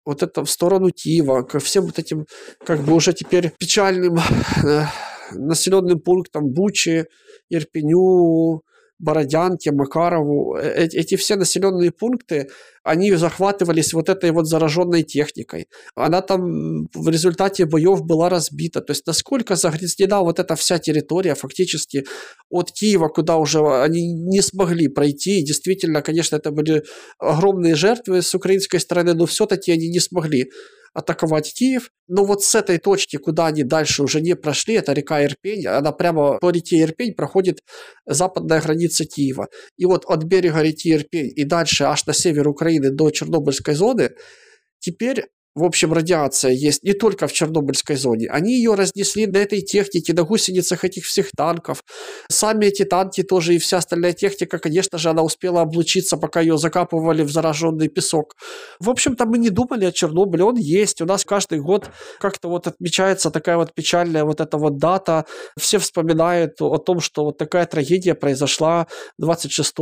вот 0.04 0.22
это 0.22 0.44
в 0.44 0.50
сторону 0.50 0.90
Киева, 0.90 1.42
ко 1.42 1.58
всем 1.58 1.86
вот 1.86 1.98
этим, 1.98 2.26
как 2.64 2.80
бы 2.80 2.94
уже 2.94 3.12
теперь 3.12 3.52
печальным 3.58 4.18
э, 4.18 4.84
населенным 5.32 6.00
пунктам 6.00 6.50
Бучи, 6.52 7.06
Ирпеню, 7.48 8.62
Бородянке, 9.02 9.72
Макарову, 9.72 10.56
э, 10.56 10.86
эти 10.86 11.16
все 11.16 11.36
населенные 11.36 11.90
пункты, 11.90 12.48
они 12.84 13.12
захватывались 13.12 13.92
вот 13.92 14.08
этой 14.08 14.30
вот 14.30 14.46
зараженной 14.46 15.02
техникой. 15.02 15.66
Она 15.94 16.20
там 16.20 16.88
в 16.94 17.08
результате 17.08 17.66
боев 17.66 18.02
была 18.02 18.28
разбита. 18.28 18.80
То 18.80 18.92
есть 18.92 19.06
насколько 19.06 19.56
загрязнена 19.56 20.20
вот 20.20 20.38
эта 20.38 20.54
вся 20.56 20.78
территория 20.78 21.34
фактически 21.34 22.04
от 22.50 22.72
Киева, 22.72 23.08
куда 23.08 23.36
уже 23.36 23.60
они 23.60 24.12
не 24.12 24.42
смогли 24.42 24.88
пройти. 24.88 25.40
И 25.40 25.44
действительно, 25.44 26.02
конечно, 26.02 26.36
это 26.36 26.50
были 26.50 26.82
огромные 27.18 27.74
жертвы 27.74 28.22
с 28.22 28.34
украинской 28.34 28.78
стороны, 28.78 29.14
но 29.14 29.26
все-таки 29.26 29.72
они 29.72 29.88
не 29.88 30.00
смогли 30.00 30.50
атаковать 30.94 31.52
Киев. 31.54 31.90
Но 32.08 32.24
вот 32.24 32.42
с 32.42 32.54
этой 32.54 32.78
точки, 32.78 33.16
куда 33.16 33.46
они 33.46 33.64
дальше 33.64 34.02
уже 34.02 34.20
не 34.20 34.36
прошли, 34.36 34.74
это 34.74 34.92
река 34.92 35.24
Ирпень, 35.24 35.66
она 35.66 35.92
прямо 35.92 36.38
по 36.38 36.50
реке 36.50 36.82
Ирпень 36.82 37.14
проходит 37.14 37.60
западная 38.06 38.60
граница 38.60 39.04
Киева. 39.04 39.48
И 39.76 39.86
вот 39.86 40.04
от 40.06 40.24
берега 40.24 40.62
реки 40.62 40.92
Ирпень 40.92 41.32
и 41.34 41.44
дальше 41.44 41.84
аж 41.84 42.06
на 42.06 42.12
север 42.12 42.48
Украины 42.48 42.90
до 42.90 43.10
Чернобыльской 43.10 43.74
зоны 43.74 44.10
теперь 44.78 45.26
в 45.54 45.64
общем, 45.64 45.92
радиация 45.92 46.52
есть 46.52 46.82
не 46.82 46.94
только 46.94 47.26
в 47.26 47.32
Чернобыльской 47.32 47.96
зоне. 47.96 48.28
Они 48.30 48.54
ее 48.54 48.74
разнесли 48.74 49.26
на 49.26 49.36
этой 49.36 49.60
технике, 49.60 50.14
на 50.14 50.22
гусеницах 50.22 50.84
этих 50.84 51.04
всех 51.04 51.30
танков. 51.36 51.82
Сами 52.30 52.66
эти 52.66 52.84
танки 52.84 53.22
тоже 53.22 53.54
и 53.54 53.58
вся 53.58 53.76
остальная 53.78 54.14
техника, 54.14 54.58
конечно 54.58 54.96
же, 54.96 55.10
она 55.10 55.22
успела 55.22 55.60
облучиться, 55.60 56.16
пока 56.16 56.40
ее 56.40 56.56
закапывали 56.56 57.22
в 57.22 57.30
зараженный 57.30 57.88
песок. 57.88 58.34
В 58.80 58.88
общем-то, 58.88 59.26
мы 59.26 59.36
не 59.36 59.50
думали 59.50 59.84
о 59.84 59.92
Чернобыле, 59.92 60.44
он 60.44 60.56
есть. 60.56 61.02
У 61.02 61.04
нас 61.04 61.24
каждый 61.24 61.60
год 61.60 61.90
как-то 62.18 62.48
вот 62.48 62.66
отмечается 62.66 63.30
такая 63.30 63.58
вот 63.58 63.74
печальная 63.74 64.24
вот 64.24 64.40
эта 64.40 64.56
вот 64.56 64.78
дата. 64.78 65.26
Все 65.58 65.78
вспоминают 65.78 66.62
о 66.62 66.78
том, 66.78 67.00
что 67.00 67.24
вот 67.24 67.36
такая 67.36 67.66
трагедия 67.66 68.14
произошла 68.14 68.86
26 69.18 69.74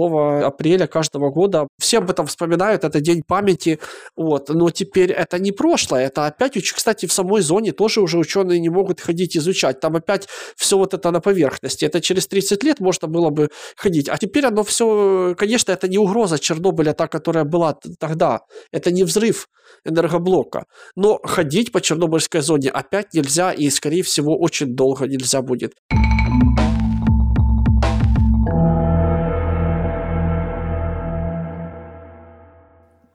апреля 0.42 0.88
каждого 0.88 1.30
года. 1.30 1.68
Все 1.78 1.98
об 1.98 2.10
этом 2.10 2.26
вспоминают, 2.26 2.82
это 2.82 3.00
день 3.00 3.22
памяти. 3.24 3.78
Вот. 4.16 4.48
Но 4.48 4.70
теперь 4.70 5.12
это 5.12 5.38
не 5.38 5.52
прошлое, 5.60 6.06
это 6.06 6.24
опять, 6.24 6.72
кстати, 6.72 7.04
в 7.04 7.12
самой 7.12 7.42
зоне 7.42 7.72
тоже 7.72 8.00
уже 8.00 8.16
ученые 8.16 8.60
не 8.60 8.70
могут 8.70 8.98
ходить 9.00 9.36
изучать. 9.36 9.78
Там 9.78 9.94
опять 9.94 10.26
все 10.56 10.78
вот 10.78 10.94
это 10.94 11.10
на 11.10 11.20
поверхности. 11.20 11.84
Это 11.84 12.00
через 12.00 12.26
30 12.28 12.64
лет 12.64 12.80
можно 12.80 13.08
было 13.08 13.28
бы 13.28 13.50
ходить. 13.76 14.08
А 14.08 14.16
теперь 14.16 14.46
оно 14.46 14.62
все, 14.64 15.34
конечно, 15.36 15.72
это 15.72 15.86
не 15.86 15.98
угроза 15.98 16.38
Чернобыля, 16.38 16.94
та, 16.94 17.08
которая 17.08 17.44
была 17.44 17.76
тогда. 17.98 18.40
Это 18.72 18.90
не 18.90 19.04
взрыв 19.04 19.48
энергоблока. 19.84 20.64
Но 20.96 21.20
ходить 21.24 21.72
по 21.72 21.80
Чернобыльской 21.82 22.40
зоне 22.40 22.70
опять 22.70 23.12
нельзя 23.12 23.52
и, 23.52 23.68
скорее 23.68 24.02
всего, 24.02 24.38
очень 24.38 24.74
долго 24.74 25.06
нельзя 25.06 25.42
будет. 25.42 25.72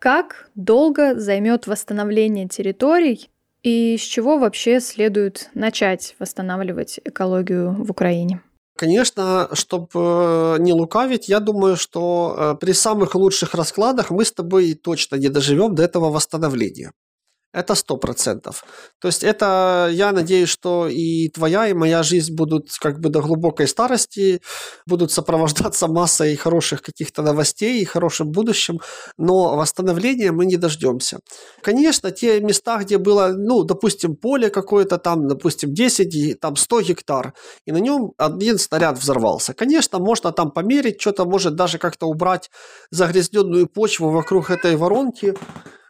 Как 0.05 0.51
долго 0.53 1.19
займет 1.19 1.65
восстановление 1.65 2.47
территорий 2.47 3.31
и 3.63 3.97
с 3.97 4.01
чего 4.01 4.37
вообще 4.37 4.79
следует 4.79 5.49
начать 5.55 6.15
восстанавливать 6.19 6.99
экологию 7.03 7.71
в 7.83 7.89
Украине? 7.89 8.43
Конечно, 8.77 9.49
чтобы 9.53 9.89
э, 9.95 10.57
не 10.59 10.73
лукавить, 10.73 11.27
я 11.27 11.39
думаю, 11.39 11.75
что 11.75 12.35
э, 12.37 12.55
при 12.61 12.73
самых 12.73 13.15
лучших 13.15 13.55
раскладах 13.55 14.11
мы 14.11 14.25
с 14.25 14.31
тобой 14.31 14.75
точно 14.75 15.15
не 15.15 15.29
доживем 15.29 15.73
до 15.73 15.81
этого 15.81 16.11
восстановления. 16.11 16.91
Это 17.55 17.73
сто 17.75 17.95
процентов. 17.95 18.65
То 18.99 19.07
есть 19.07 19.23
это, 19.23 19.89
я 19.89 20.11
надеюсь, 20.11 20.49
что 20.49 20.89
и 20.89 21.29
твоя, 21.29 21.69
и 21.69 21.73
моя 21.73 22.03
жизнь 22.03 22.35
будут 22.35 22.67
как 22.81 22.99
бы 22.99 23.09
до 23.09 23.21
глубокой 23.21 23.65
старости, 23.69 24.41
будут 24.85 25.13
сопровождаться 25.13 25.87
массой 25.87 26.35
хороших 26.35 26.81
каких-то 26.81 27.21
новостей 27.21 27.81
и 27.81 27.85
хорошим 27.85 28.31
будущим, 28.31 28.81
но 29.17 29.55
восстановления 29.55 30.33
мы 30.33 30.45
не 30.45 30.57
дождемся. 30.57 31.19
Конечно, 31.61 32.11
те 32.11 32.41
места, 32.41 32.77
где 32.79 32.97
было, 32.97 33.31
ну, 33.33 33.63
допустим, 33.63 34.17
поле 34.17 34.49
какое-то 34.49 34.97
там, 34.97 35.25
допустим, 35.25 35.73
10, 35.73 36.37
там 36.41 36.57
100 36.57 36.81
гектар, 36.81 37.33
и 37.65 37.71
на 37.71 37.77
нем 37.77 38.11
один 38.17 38.59
снаряд 38.59 38.99
взорвался. 38.99 39.53
Конечно, 39.53 39.99
можно 39.99 40.33
там 40.33 40.51
померить, 40.51 40.99
что-то 40.99 41.23
может 41.23 41.55
даже 41.55 41.77
как-то 41.77 42.07
убрать 42.07 42.51
загрязненную 42.91 43.67
почву 43.67 44.09
вокруг 44.09 44.49
этой 44.49 44.75
воронки, 44.75 45.33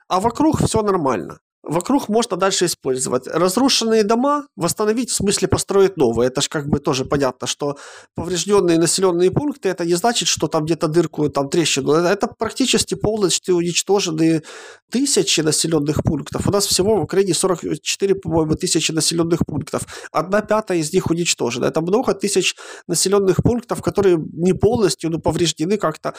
а 0.08 0.20
вокруг 0.20 0.62
все 0.62 0.84
нормально. 0.84 1.40
Вокруг 1.68 2.10
можно 2.10 2.38
дальше 2.38 2.66
использовать. 2.66 3.28
Разрушенные 3.28 4.04
дома 4.04 4.48
восстановить, 4.56 5.10
в 5.10 5.16
смысле 5.16 5.48
построить 5.48 5.98
новые. 5.98 6.28
Это 6.28 6.42
же 6.42 6.50
как 6.50 6.68
бы 6.68 6.80
тоже 6.80 7.06
понятно, 7.06 7.48
что 7.48 7.78
поврежденные 8.16 8.78
населенные 8.78 9.32
пункты, 9.32 9.70
это 9.70 9.86
не 9.86 9.96
значит, 9.96 10.28
что 10.28 10.48
там 10.48 10.66
где-то 10.66 10.88
дырку, 10.88 11.30
там 11.30 11.50
трещину. 11.50 11.94
Это 11.94 12.28
практически 12.28 12.96
полностью 12.96 13.56
уничтоженные 13.56 14.44
тысячи 14.90 15.42
населенных 15.42 16.04
пунктов. 16.04 16.48
У 16.48 16.52
нас 16.52 16.68
всего 16.68 16.96
в 16.96 17.04
Украине 17.04 17.34
44, 17.34 18.16
по-моему, 18.16 18.56
тысячи 18.56 18.92
населенных 18.92 19.46
пунктов. 19.46 19.82
Одна 20.12 20.42
пятая 20.42 20.78
из 20.78 20.94
них 20.94 21.10
уничтожена. 21.10 21.66
Это 21.66 21.82
много 21.82 22.14
тысяч 22.14 22.56
населенных 22.88 23.38
пунктов, 23.44 23.82
которые 23.82 24.18
не 24.18 24.54
полностью 24.54 25.10
ну, 25.10 25.20
повреждены 25.20 25.78
как-то. 25.78 26.14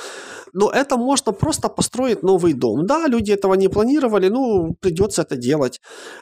Но 0.53 0.71
это 0.71 0.97
можно 0.97 1.33
просто 1.33 1.69
построить 1.69 2.23
новый 2.23 2.53
дом. 2.53 2.87
Да, 2.87 3.07
люди 3.07 3.33
этого 3.33 3.55
не 3.55 3.69
планировали, 3.69 4.29
ну, 4.29 4.75
придется 4.81 5.23
это 5.23 5.36
делать. 5.37 5.81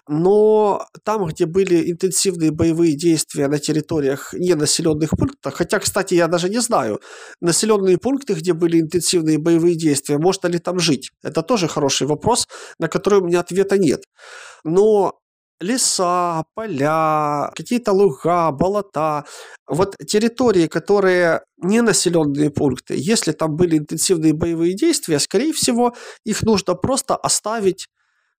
Но 0.09 0.87
там, 1.05 1.27
где 1.27 1.47
были 1.47 1.91
интенсивные 1.91 2.51
боевые 2.51 2.97
действия 2.97 3.49
на 3.49 3.59
территориях 3.59 4.35
ненаселенных 4.35 5.11
пунктов, 5.11 5.55
хотя, 5.55 5.79
кстати, 5.79 6.15
я 6.15 6.29
даже 6.29 6.49
не 6.49 6.61
знаю, 6.61 7.01
населенные 7.41 7.99
пункты, 7.99 8.35
где 8.35 8.53
были 8.53 8.81
интенсивные 8.81 9.39
боевые 9.39 9.77
действия, 9.77 10.19
можно 10.19 10.49
ли 10.49 10.59
там 10.59 10.79
жить? 10.79 11.11
Это 11.23 11.43
тоже 11.43 11.69
хороший 11.69 12.07
вопрос, 12.07 12.49
на 12.79 12.89
который 12.89 13.21
у 13.21 13.25
меня 13.25 13.41
ответа 13.41 13.79
нет. 13.79 14.03
Но 14.65 15.21
леса, 15.61 16.45
поля, 16.55 17.51
какие-то 17.55 17.93
луга, 17.93 18.51
болота. 18.51 19.25
Вот 19.67 19.97
территории, 20.07 20.67
которые 20.67 21.43
не 21.59 21.81
населенные 21.81 22.51
пункты, 22.51 22.95
если 22.97 23.33
там 23.33 23.57
были 23.57 23.79
интенсивные 23.79 24.35
боевые 24.35 24.75
действия, 24.75 25.19
скорее 25.19 25.53
всего, 25.53 25.95
их 26.25 26.43
нужно 26.43 26.75
просто 26.75 27.17
оставить 27.17 27.89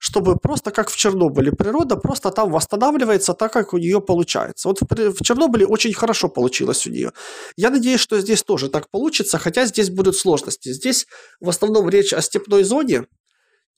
чтобы 0.07 0.35
просто 0.35 0.69
как 0.69 0.91
в 0.91 0.95
Чернобыле, 0.95 1.51
природа 1.51 1.95
просто 1.95 2.29
там 2.29 2.51
восстанавливается 2.51 3.33
так, 3.33 3.51
как 3.51 3.73
у 3.73 3.79
нее 3.79 3.99
получается. 3.99 4.67
Вот 4.67 4.79
в, 4.81 5.23
Чернобыле 5.23 5.65
очень 5.65 5.93
хорошо 5.95 6.29
получилось 6.29 6.85
у 6.85 6.91
нее. 6.91 7.11
Я 7.57 7.71
надеюсь, 7.71 7.99
что 8.01 8.19
здесь 8.19 8.43
тоже 8.43 8.69
так 8.69 8.91
получится, 8.91 9.39
хотя 9.39 9.65
здесь 9.65 9.89
будут 9.89 10.15
сложности. 10.15 10.71
Здесь 10.73 11.07
в 11.41 11.49
основном 11.49 11.89
речь 11.89 12.13
о 12.13 12.21
степной 12.21 12.63
зоне, 12.63 13.05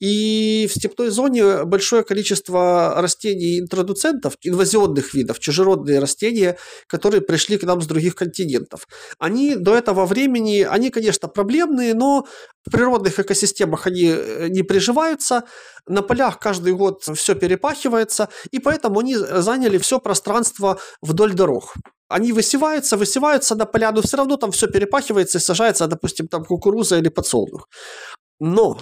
и 0.00 0.68
в 0.70 0.74
степной 0.74 1.10
зоне 1.10 1.64
большое 1.64 2.04
количество 2.04 2.94
растений 2.96 3.58
интродуцентов, 3.58 4.34
инвазионных 4.42 5.14
видов, 5.14 5.38
чужеродные 5.38 5.98
растения, 5.98 6.56
которые 6.86 7.20
пришли 7.20 7.58
к 7.58 7.64
нам 7.64 7.80
с 7.82 7.86
других 7.86 8.14
континентов. 8.14 8.86
Они 9.18 9.56
до 9.56 9.74
этого 9.74 10.06
времени, 10.06 10.62
они, 10.62 10.90
конечно, 10.90 11.28
проблемные, 11.28 11.94
но 11.94 12.26
в 12.66 12.70
природных 12.70 13.18
экосистемах 13.18 13.86
они 13.86 14.06
э, 14.06 14.48
не 14.48 14.62
приживаются, 14.62 15.44
на 15.86 16.02
полях 16.02 16.38
каждый 16.38 16.74
год 16.74 17.02
все 17.14 17.34
перепахивается, 17.34 18.28
и 18.50 18.58
поэтому 18.58 19.00
они 19.00 19.16
заняли 19.16 19.78
все 19.78 19.98
пространство 20.00 20.78
вдоль 21.02 21.34
дорог 21.34 21.74
они 22.08 22.32
высеваются, 22.32 22.96
высеваются 22.96 23.54
на 23.54 23.66
поля, 23.66 23.92
но 23.92 24.00
все 24.00 24.16
равно 24.16 24.36
там 24.36 24.50
все 24.50 24.66
перепахивается 24.66 25.38
и 25.38 25.40
сажается, 25.40 25.86
допустим, 25.86 26.26
там 26.26 26.44
кукуруза 26.44 26.96
или 26.96 27.10
подсолнух. 27.10 27.68
Но 28.40 28.78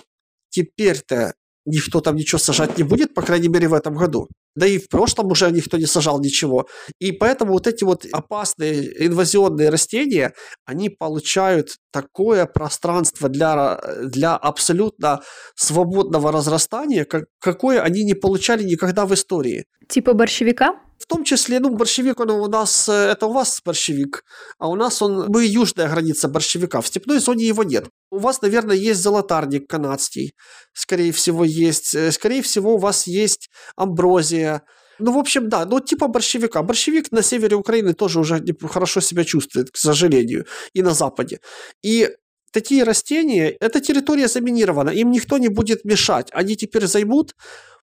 теперь-то 0.57 1.35
никто 1.67 2.01
там 2.01 2.17
ничего 2.17 2.39
сажать 2.39 2.79
не 2.79 2.85
будет, 2.85 3.13
по 3.13 3.23
крайней 3.23 3.49
мере, 3.49 3.69
в 3.69 3.75
этом 3.75 3.95
году. 3.95 4.29
Да 4.55 4.67
и 4.67 4.79
в 4.79 4.89
прошлом 4.89 5.31
уже 5.33 5.51
никто 5.51 5.77
не 5.77 5.87
сажал 5.87 6.21
ничего. 6.21 6.67
И 7.01 7.13
поэтому 7.13 7.53
вот 7.53 7.67
эти 7.67 7.85
вот 7.85 8.07
опасные 8.13 9.07
инвазионные 9.07 9.69
растения, 9.69 10.33
они 10.65 10.89
получают 10.89 11.77
такое 11.93 12.47
пространство 12.47 13.29
для, 13.29 13.81
для 14.03 14.37
абсолютно 14.37 15.21
свободного 15.57 16.33
разрастания, 16.33 17.05
как, 17.05 17.25
какое 17.41 17.83
они 17.83 18.05
не 18.05 18.15
получали 18.15 18.65
никогда 18.65 19.05
в 19.05 19.13
истории. 19.13 19.65
Типа 19.89 20.15
борщевика? 20.15 20.86
В 21.07 21.09
том 21.09 21.23
числе, 21.23 21.61
ну, 21.61 21.71
борщевик, 21.71 22.19
он 22.19 22.31
у 22.31 22.49
нас, 22.49 22.89
э, 22.89 22.93
это 22.93 23.27
у 23.27 23.33
вас 23.33 23.63
борщевик, 23.65 24.25
а 24.59 24.69
у 24.69 24.75
нас 24.75 25.01
он, 25.01 25.27
мы 25.29 25.47
южная 25.47 25.89
граница 25.89 26.27
борщевика, 26.27 26.81
в 26.81 26.89
степной 26.89 27.21
зоне 27.21 27.47
его 27.47 27.63
нет. 27.63 27.89
У 28.11 28.19
вас, 28.19 28.43
наверное, 28.43 28.75
есть 28.75 29.01
золотарник 29.01 29.69
канадский, 29.69 30.35
скорее 30.73 31.13
всего, 31.13 31.45
есть. 31.45 31.95
Э, 31.95 32.11
скорее 32.11 32.43
всего, 32.43 32.75
у 32.75 32.79
вас 32.79 33.07
есть 33.07 33.51
амброзия. 33.77 34.63
Ну, 34.99 35.13
в 35.13 35.19
общем, 35.19 35.49
да, 35.49 35.65
ну, 35.65 35.79
типа 35.79 36.09
борщевика. 36.09 36.63
Борщевик 36.63 37.13
на 37.13 37.23
севере 37.23 37.55
Украины 37.55 37.95
тоже 37.95 38.19
уже 38.19 38.45
хорошо 38.69 39.01
себя 39.01 39.23
чувствует, 39.23 39.71
к 39.71 39.77
сожалению, 39.77 40.45
и 40.73 40.83
на 40.83 40.91
западе. 40.91 41.39
И 41.85 42.11
такие 42.51 42.83
растения, 42.83 43.51
эта 43.61 43.81
территория 43.81 44.27
заминирована, 44.27 44.91
им 44.91 45.13
никто 45.13 45.39
не 45.39 45.49
будет 45.49 45.85
мешать. 45.85 46.31
Они 46.33 46.57
теперь 46.57 46.87
займут 46.89 47.37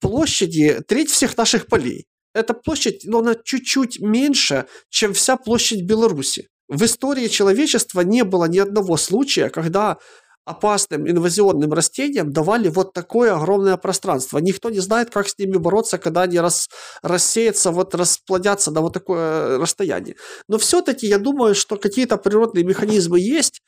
площади 0.00 0.80
треть 0.88 1.10
всех 1.10 1.36
наших 1.36 1.66
полей 1.66 2.06
эта 2.34 2.54
площадь, 2.54 3.02
но 3.04 3.18
она 3.20 3.34
чуть-чуть 3.34 4.00
меньше, 4.00 4.66
чем 4.90 5.12
вся 5.12 5.36
площадь 5.36 5.82
Беларуси. 5.82 6.48
В 6.68 6.84
истории 6.84 7.28
человечества 7.28 8.00
не 8.00 8.24
было 8.24 8.46
ни 8.46 8.58
одного 8.58 8.96
случая, 8.96 9.50
когда 9.50 9.98
опасным 10.44 11.08
инвазионным 11.08 11.72
растениям 11.72 12.32
давали 12.32 12.68
вот 12.68 12.92
такое 12.92 13.34
огромное 13.34 13.76
пространство. 13.76 14.38
Никто 14.38 14.70
не 14.70 14.80
знает, 14.80 15.10
как 15.10 15.28
с 15.28 15.38
ними 15.38 15.56
бороться, 15.56 15.98
когда 15.98 16.22
они 16.22 16.38
рас, 16.38 16.68
рассеются, 17.02 17.70
вот 17.70 17.94
расплодятся 17.94 18.70
на 18.70 18.80
вот 18.80 18.92
такое 18.92 19.58
расстояние. 19.58 20.16
Но 20.48 20.58
все-таки 20.58 21.06
я 21.06 21.18
думаю, 21.18 21.54
что 21.54 21.76
какие-то 21.76 22.18
природные 22.18 22.64
механизмы 22.64 23.20
есть, 23.20 23.62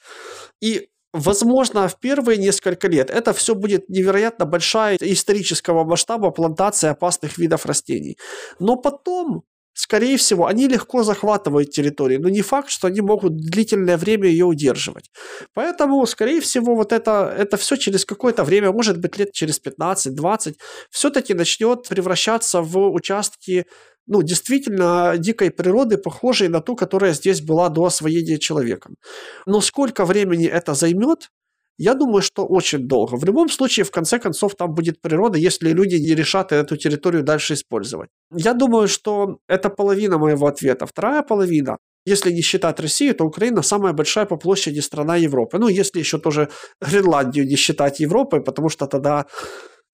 и 0.61 0.89
Возможно, 1.19 1.89
в 1.89 1.99
первые 1.99 2.37
несколько 2.37 2.89
лет 2.89 3.11
это 3.11 3.33
все 3.33 3.55
будет 3.55 3.89
невероятно 3.89 4.45
большая 4.45 4.99
исторического 5.01 5.83
масштаба 5.85 6.31
плантация 6.31 6.91
опасных 6.91 7.39
видов 7.39 7.65
растений. 7.65 8.19
Но 8.59 8.77
потом, 8.77 9.45
скорее 9.77 10.17
всего, 10.17 10.47
они 10.47 10.69
легко 10.69 11.03
захватывают 11.03 11.71
территорию, 11.71 12.21
но 12.21 12.31
не 12.31 12.43
факт, 12.43 12.71
что 12.71 12.87
они 12.87 13.03
могут 13.03 13.37
длительное 13.37 13.99
время 13.99 14.29
ее 14.29 14.47
удерживать. 14.47 15.11
Поэтому, 15.55 16.07
скорее 16.07 16.41
всего, 16.41 16.75
вот 16.75 16.93
это, 16.93 17.35
это 17.39 17.57
все 17.57 17.77
через 17.77 18.05
какое-то 18.05 18.43
время, 18.43 18.73
может 18.73 18.99
быть, 18.99 19.19
лет 19.19 19.33
через 19.33 19.61
15-20, 19.61 20.55
все-таки 20.91 21.35
начнет 21.35 21.87
превращаться 21.89 22.63
в 22.63 22.89
участки 22.89 23.67
ну, 24.07 24.23
действительно 24.23 25.15
дикой 25.19 25.51
природы, 25.51 25.99
похожей 25.99 26.49
на 26.49 26.61
ту, 26.61 26.75
которая 26.75 27.13
здесь 27.13 27.43
была 27.43 27.69
до 27.69 27.85
освоения 27.85 28.39
человеком. 28.39 28.95
Но 29.47 29.61
сколько 29.61 30.07
времени 30.07 30.47
это 30.47 30.75
займет, 30.75 31.29
я 31.79 31.95
думаю, 31.95 32.23
что 32.23 32.47
очень 32.47 32.89
долго. 32.89 33.17
В 33.17 33.25
любом 33.25 33.49
случае, 33.49 33.85
в 33.85 33.91
конце 33.91 34.19
концов, 34.19 34.55
там 34.55 34.75
будет 34.75 35.01
природа, 35.01 35.39
если 35.39 35.73
люди 35.73 35.97
не 35.97 36.15
решат 36.15 36.53
эту 36.53 36.77
территорию 36.77 37.23
дальше 37.23 37.55
использовать. 37.55 38.09
Я 38.35 38.55
думаю, 38.55 38.89
что 38.89 39.39
это 39.49 39.71
половина 39.71 40.19
моего 40.19 40.47
ответа. 40.47 40.87
Вторая 40.87 41.23
половина 41.23 41.77
если 42.09 42.33
не 42.33 42.41
считать 42.41 42.81
Россию, 42.81 43.15
то 43.15 43.25
Украина 43.25 43.63
самая 43.63 43.93
большая 43.93 44.27
по 44.27 44.37
площади 44.37 44.81
страна 44.81 45.17
Европы. 45.17 45.59
Ну, 45.59 45.69
если 45.69 45.99
еще 45.99 46.19
тоже 46.19 46.49
Гренландию 46.81 47.45
не 47.47 47.57
считать 47.57 48.01
Европой, 48.01 48.41
потому 48.41 48.69
что 48.69 48.87
тогда 48.87 49.27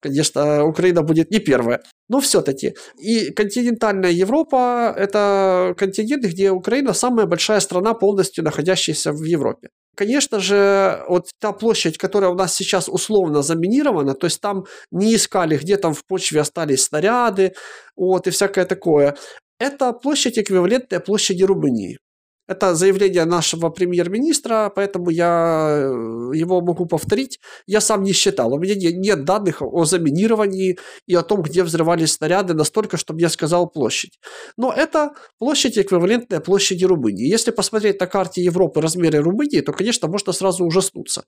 Конечно, 0.03 0.65
Украина 0.65 1.01
будет 1.01 1.31
не 1.31 1.39
первая, 1.39 1.79
но 2.09 2.19
все-таки. 2.19 2.73
И 2.99 3.31
континентальная 3.31 4.11
Европа– 4.11 4.93
это 4.97 5.73
континент, 5.77 6.25
где 6.25 6.51
Украина 6.51 6.93
самая 6.93 7.25
большая 7.25 7.61
страна, 7.61 7.93
полностью 7.93 8.43
находящаяся 8.43 9.13
в 9.13 9.23
Европе. 9.23 9.69
Конечно 9.95 10.39
же, 10.39 11.03
вот 11.07 11.29
та 11.39 11.51
площадь, 11.53 11.97
которая 11.99 12.31
у 12.31 12.35
нас 12.35 12.53
сейчас 12.55 12.89
условно 12.89 13.43
заминирована, 13.43 14.15
то 14.15 14.25
есть 14.25 14.41
там 14.41 14.65
не 14.91 15.15
искали, 15.15 15.55
где 15.57 15.77
там 15.77 15.93
в 15.93 16.03
почве 16.05 16.41
остались 16.41 16.85
снаряды, 16.85 17.53
вот, 17.95 18.25
и 18.27 18.31
всякое 18.31 18.65
такое, 18.65 19.15
это 19.59 19.93
площадь 19.93 20.39
эквивалентная 20.39 20.99
площади 20.99 21.43
Румынии. 21.43 21.99
Это 22.45 22.75
заявление 22.75 23.23
нашего 23.23 23.69
премьер-министра, 23.69 24.69
поэтому 24.75 25.09
я 25.09 25.77
э, 25.79 26.35
его 26.35 26.59
могу 26.61 26.85
повторить. 26.85 27.39
Я 27.67 27.79
сам 27.79 28.03
не 28.03 28.11
считал. 28.11 28.53
У 28.53 28.59
меня 28.59 28.75
нет 28.75 29.23
данных 29.23 29.61
о 29.61 29.85
заминировании 29.85 30.77
и 31.07 31.15
о 31.15 31.21
том, 31.21 31.41
где 31.41 31.63
взрывались 31.63 32.13
снаряды 32.13 32.53
настолько, 32.53 32.97
чтобы 32.97 33.21
я 33.21 33.29
сказал 33.29 33.69
площадь. 33.69 34.19
Но 34.57 34.73
это 34.73 35.11
площадь 35.39 35.77
эквивалентная 35.77 36.41
площади 36.41 36.83
Румынии. 36.83 37.31
Если 37.31 37.51
посмотреть 37.51 38.01
на 38.01 38.07
карте 38.07 38.43
Европы 38.43 38.81
размеры 38.81 39.19
Румынии, 39.19 39.61
то, 39.61 39.71
конечно, 39.71 40.09
можно 40.09 40.33
сразу 40.33 40.65
ужаснуться. 40.65 41.23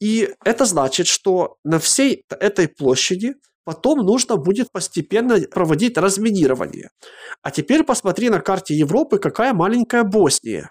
И 0.00 0.28
это 0.44 0.64
значит, 0.64 1.08
что 1.08 1.56
на 1.64 1.80
всей 1.80 2.24
этой 2.40 2.68
площади 2.68 3.34
Потом 3.64 4.00
нужно 4.00 4.36
будет 4.36 4.72
постепенно 4.72 5.40
проводить 5.50 5.96
разминирование. 5.96 6.90
А 7.42 7.50
теперь 7.50 7.84
посмотри 7.84 8.28
на 8.28 8.40
карте 8.40 8.74
Европы, 8.74 9.18
какая 9.18 9.54
маленькая 9.54 10.02
Босния. 10.02 10.70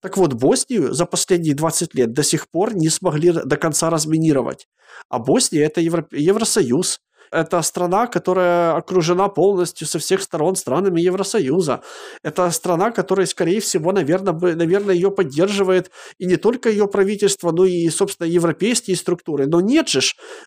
Так 0.00 0.16
вот, 0.16 0.32
Боснию 0.32 0.94
за 0.94 1.04
последние 1.04 1.54
20 1.54 1.94
лет 1.94 2.12
до 2.12 2.22
сих 2.22 2.48
пор 2.50 2.74
не 2.74 2.88
смогли 2.88 3.32
до 3.32 3.56
конца 3.58 3.90
разминировать. 3.90 4.66
А 5.10 5.18
Босния– 5.18 5.64
это 5.66 5.82
Евро- 5.82 6.08
Евросоюз. 6.10 7.00
Это 7.30 7.62
страна, 7.62 8.06
которая 8.06 8.74
окружена 8.74 9.28
полностью 9.28 9.86
со 9.86 9.98
всех 9.98 10.22
сторон 10.22 10.56
странами 10.56 11.00
Евросоюза. 11.00 11.82
Это 12.22 12.50
страна, 12.50 12.90
которая, 12.90 13.26
скорее 13.26 13.60
всего, 13.60 13.92
наверное, 13.92 14.32
бы, 14.32 14.54
наверное, 14.54 14.94
ее 14.94 15.10
поддерживает 15.10 15.90
и 16.18 16.26
не 16.26 16.36
только 16.36 16.70
ее 16.70 16.88
правительство, 16.88 17.52
но 17.52 17.64
и, 17.64 17.88
собственно, 17.88 18.26
европейские 18.26 18.96
структуры. 18.96 19.46
Но 19.46 19.60
нет 19.60 19.88
же, 19.88 20.00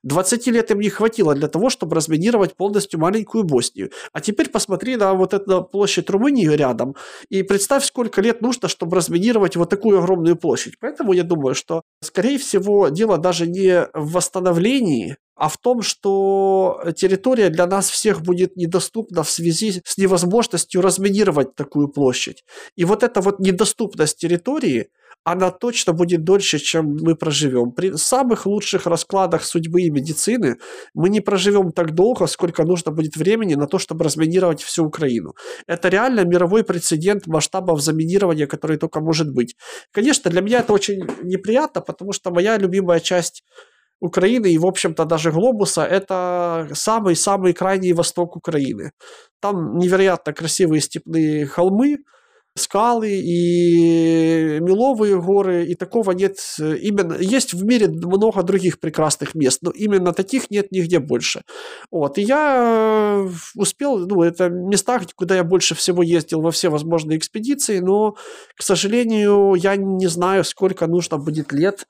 20 0.03 0.47
лет 0.47 0.71
им 0.71 0.79
не 0.79 0.89
хватило 0.89 1.33
для 1.35 1.47
того, 1.47 1.69
чтобы 1.69 1.95
разминировать 1.95 2.55
полностью 2.55 2.99
маленькую 2.99 3.43
Боснию. 3.43 3.91
А 4.11 4.19
теперь 4.19 4.49
посмотри 4.49 4.95
на 4.95 5.13
вот 5.13 5.33
эту 5.33 5.63
площадь 5.63 6.09
Румынии 6.09 6.47
рядом 6.47 6.95
и 7.29 7.43
представь, 7.43 7.85
сколько 7.85 8.21
лет 8.21 8.41
нужно, 8.41 8.67
чтобы 8.67 8.97
разминировать 8.97 9.55
вот 9.55 9.69
такую 9.69 9.99
огромную 9.99 10.35
площадь. 10.35 10.73
Поэтому 10.79 11.13
я 11.13 11.23
думаю, 11.23 11.55
что, 11.55 11.83
скорее 12.01 12.37
всего, 12.37 12.89
дело 12.89 13.17
даже 13.17 13.47
не 13.47 13.87
в 13.93 14.13
восстановлении 14.13 15.17
а 15.35 15.49
в 15.49 15.57
том, 15.57 15.81
что 15.81 16.81
территория 16.95 17.49
для 17.49 17.67
нас 17.67 17.89
всех 17.89 18.21
будет 18.21 18.55
недоступна 18.55 19.23
в 19.23 19.29
связи 19.29 19.81
с 19.85 19.97
невозможностью 19.97 20.81
разминировать 20.81 21.55
такую 21.55 21.87
площадь. 21.87 22.43
И 22.75 22.85
вот 22.85 23.03
эта 23.03 23.21
вот 23.21 23.39
недоступность 23.39 24.17
территории, 24.17 24.89
она 25.23 25.51
точно 25.51 25.93
будет 25.93 26.23
дольше, 26.23 26.59
чем 26.59 26.97
мы 27.01 27.15
проживем. 27.15 27.71
При 27.71 27.95
самых 27.95 28.45
лучших 28.45 28.85
раскладах 28.87 29.45
судьбы 29.45 29.81
и 29.83 29.89
медицины 29.89 30.57
мы 30.93 31.09
не 31.09 31.21
проживем 31.21 31.71
так 31.71 31.93
долго, 31.95 32.27
сколько 32.27 32.63
нужно 32.63 32.91
будет 32.91 33.15
времени 33.15 33.55
на 33.55 33.67
то, 33.67 33.79
чтобы 33.79 34.03
разминировать 34.03 34.61
всю 34.61 34.85
Украину. 34.85 35.33
Это 35.65 35.87
реально 35.89 36.25
мировой 36.25 36.63
прецедент 36.63 37.25
масштабов 37.27 37.81
заминирования, 37.81 38.47
который 38.47 38.77
только 38.77 38.99
может 38.99 39.31
быть. 39.31 39.55
Конечно, 39.91 40.29
для 40.29 40.41
меня 40.41 40.59
это 40.59 40.73
очень 40.73 41.07
неприятно, 41.23 41.81
потому 41.81 42.11
что 42.11 42.31
моя 42.31 42.57
любимая 42.57 42.99
часть 42.99 43.43
Украины 44.03 44.51
и, 44.51 44.57
в 44.57 44.65
общем-то, 44.65 45.05
даже 45.05 45.31
глобуса, 45.31 45.83
это 45.85 46.67
самый-самый 46.73 47.53
крайний 47.53 47.93
восток 47.93 48.35
Украины. 48.35 48.91
Там 49.41 49.77
невероятно 49.77 50.33
красивые 50.33 50.81
степные 50.81 51.45
холмы, 51.45 51.97
скалы 52.55 53.09
и 53.09 54.59
меловые 54.59 55.19
горы, 55.19 55.65
и 55.65 55.75
такого 55.75 56.11
нет 56.11 56.37
именно... 56.59 57.15
Есть 57.19 57.53
в 57.53 57.65
мире 57.65 57.87
много 57.87 58.43
других 58.43 58.79
прекрасных 58.79 59.33
мест, 59.35 59.59
но 59.61 59.71
именно 59.71 60.13
таких 60.13 60.51
нет 60.51 60.71
нигде 60.71 60.99
больше. 60.99 61.41
Вот, 61.91 62.17
и 62.17 62.21
я 62.21 63.27
успел, 63.55 63.97
ну, 63.97 64.21
это 64.21 64.49
места, 64.49 65.01
куда 65.15 65.35
я 65.35 65.43
больше 65.43 65.73
всего 65.75 66.03
ездил 66.03 66.41
во 66.41 66.51
все 66.51 66.69
возможные 66.69 67.17
экспедиции, 67.17 67.79
но, 67.79 68.15
к 68.55 68.61
сожалению, 68.61 69.55
я 69.55 69.75
не 69.75 70.07
знаю, 70.07 70.43
сколько 70.43 70.87
нужно 70.87 71.17
будет 71.17 71.51
лет, 71.53 71.87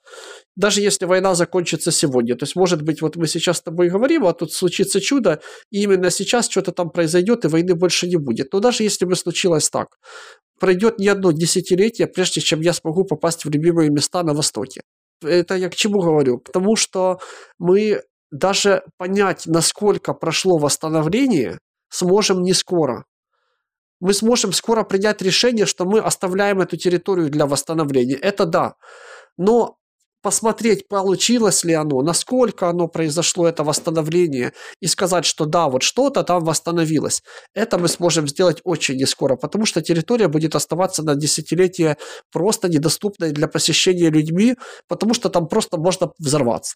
даже 0.56 0.82
если 0.82 1.06
война 1.06 1.36
закончится 1.36 1.92
сегодня. 1.92 2.36
То 2.36 2.44
есть, 2.44 2.56
может 2.56 2.84
быть, 2.84 3.02
вот 3.02 3.16
мы 3.16 3.28
сейчас 3.28 3.58
с 3.58 3.62
тобой 3.62 3.90
говорим, 3.90 4.26
а 4.26 4.34
тут 4.34 4.54
случится 4.54 5.02
чудо, 5.02 5.42
и 5.72 5.82
именно 5.82 6.10
сейчас 6.10 6.48
что-то 6.50 6.72
там 6.72 6.90
произойдет, 6.90 7.44
и 7.44 7.48
войны 7.50 7.76
больше 7.76 8.08
не 8.08 8.18
будет. 8.18 8.54
Но 8.54 8.60
даже 8.60 8.84
если 8.84 9.06
бы 9.06 9.16
случилось 9.16 9.70
так, 9.70 9.88
пройдет 10.60 11.00
не 11.00 11.08
одно 11.08 11.32
десятилетие, 11.32 12.08
прежде 12.08 12.42
чем 12.42 12.62
я 12.62 12.74
смогу 12.74 13.04
попасть 13.04 13.46
в 13.46 13.50
любимые 13.50 13.90
места 13.90 14.24
на 14.24 14.34
Востоке. 14.34 14.82
Это 15.22 15.56
я 15.56 15.70
к 15.70 15.76
чему 15.76 16.00
говорю? 16.02 16.40
К 16.40 16.52
тому, 16.52 16.76
что 16.76 17.20
мы 17.60 18.02
даже 18.32 18.84
понять, 18.98 19.46
насколько 19.46 20.14
прошло 20.14 20.58
восстановление, 20.58 21.60
сможем 21.90 22.42
не 22.42 22.54
скоро. 22.54 23.06
Мы 24.00 24.14
сможем 24.14 24.52
скоро 24.52 24.84
принять 24.84 25.22
решение, 25.22 25.66
что 25.66 25.86
мы 25.86 26.00
оставляем 26.00 26.60
эту 26.60 26.76
территорию 26.76 27.30
для 27.30 27.46
восстановления. 27.46 28.16
Это 28.16 28.46
да. 28.46 28.74
Но 29.38 29.78
посмотреть, 30.24 30.88
получилось 30.88 31.64
ли 31.64 31.74
оно, 31.74 32.02
насколько 32.02 32.70
оно 32.70 32.88
произошло, 32.88 33.48
это 33.48 33.64
восстановление, 33.64 34.54
и 34.82 34.88
сказать, 34.88 35.26
что 35.26 35.46
да, 35.46 35.68
вот 35.68 35.84
что-то 35.84 36.24
там 36.24 36.44
восстановилось. 36.44 37.22
Это 37.54 37.78
мы 37.78 37.88
сможем 37.88 38.28
сделать 38.28 38.62
очень 38.64 38.96
не 38.96 39.06
скоро, 39.06 39.36
потому 39.36 39.66
что 39.66 39.82
территория 39.82 40.28
будет 40.30 40.56
оставаться 40.56 41.04
на 41.04 41.16
десятилетия 41.16 41.98
просто 42.32 42.70
недоступной 42.70 43.32
для 43.32 43.48
посещения 43.48 44.10
людьми, 44.10 44.56
потому 44.88 45.14
что 45.14 45.30
там 45.30 45.48
просто 45.48 45.78
можно 45.78 46.12
взорваться. 46.18 46.76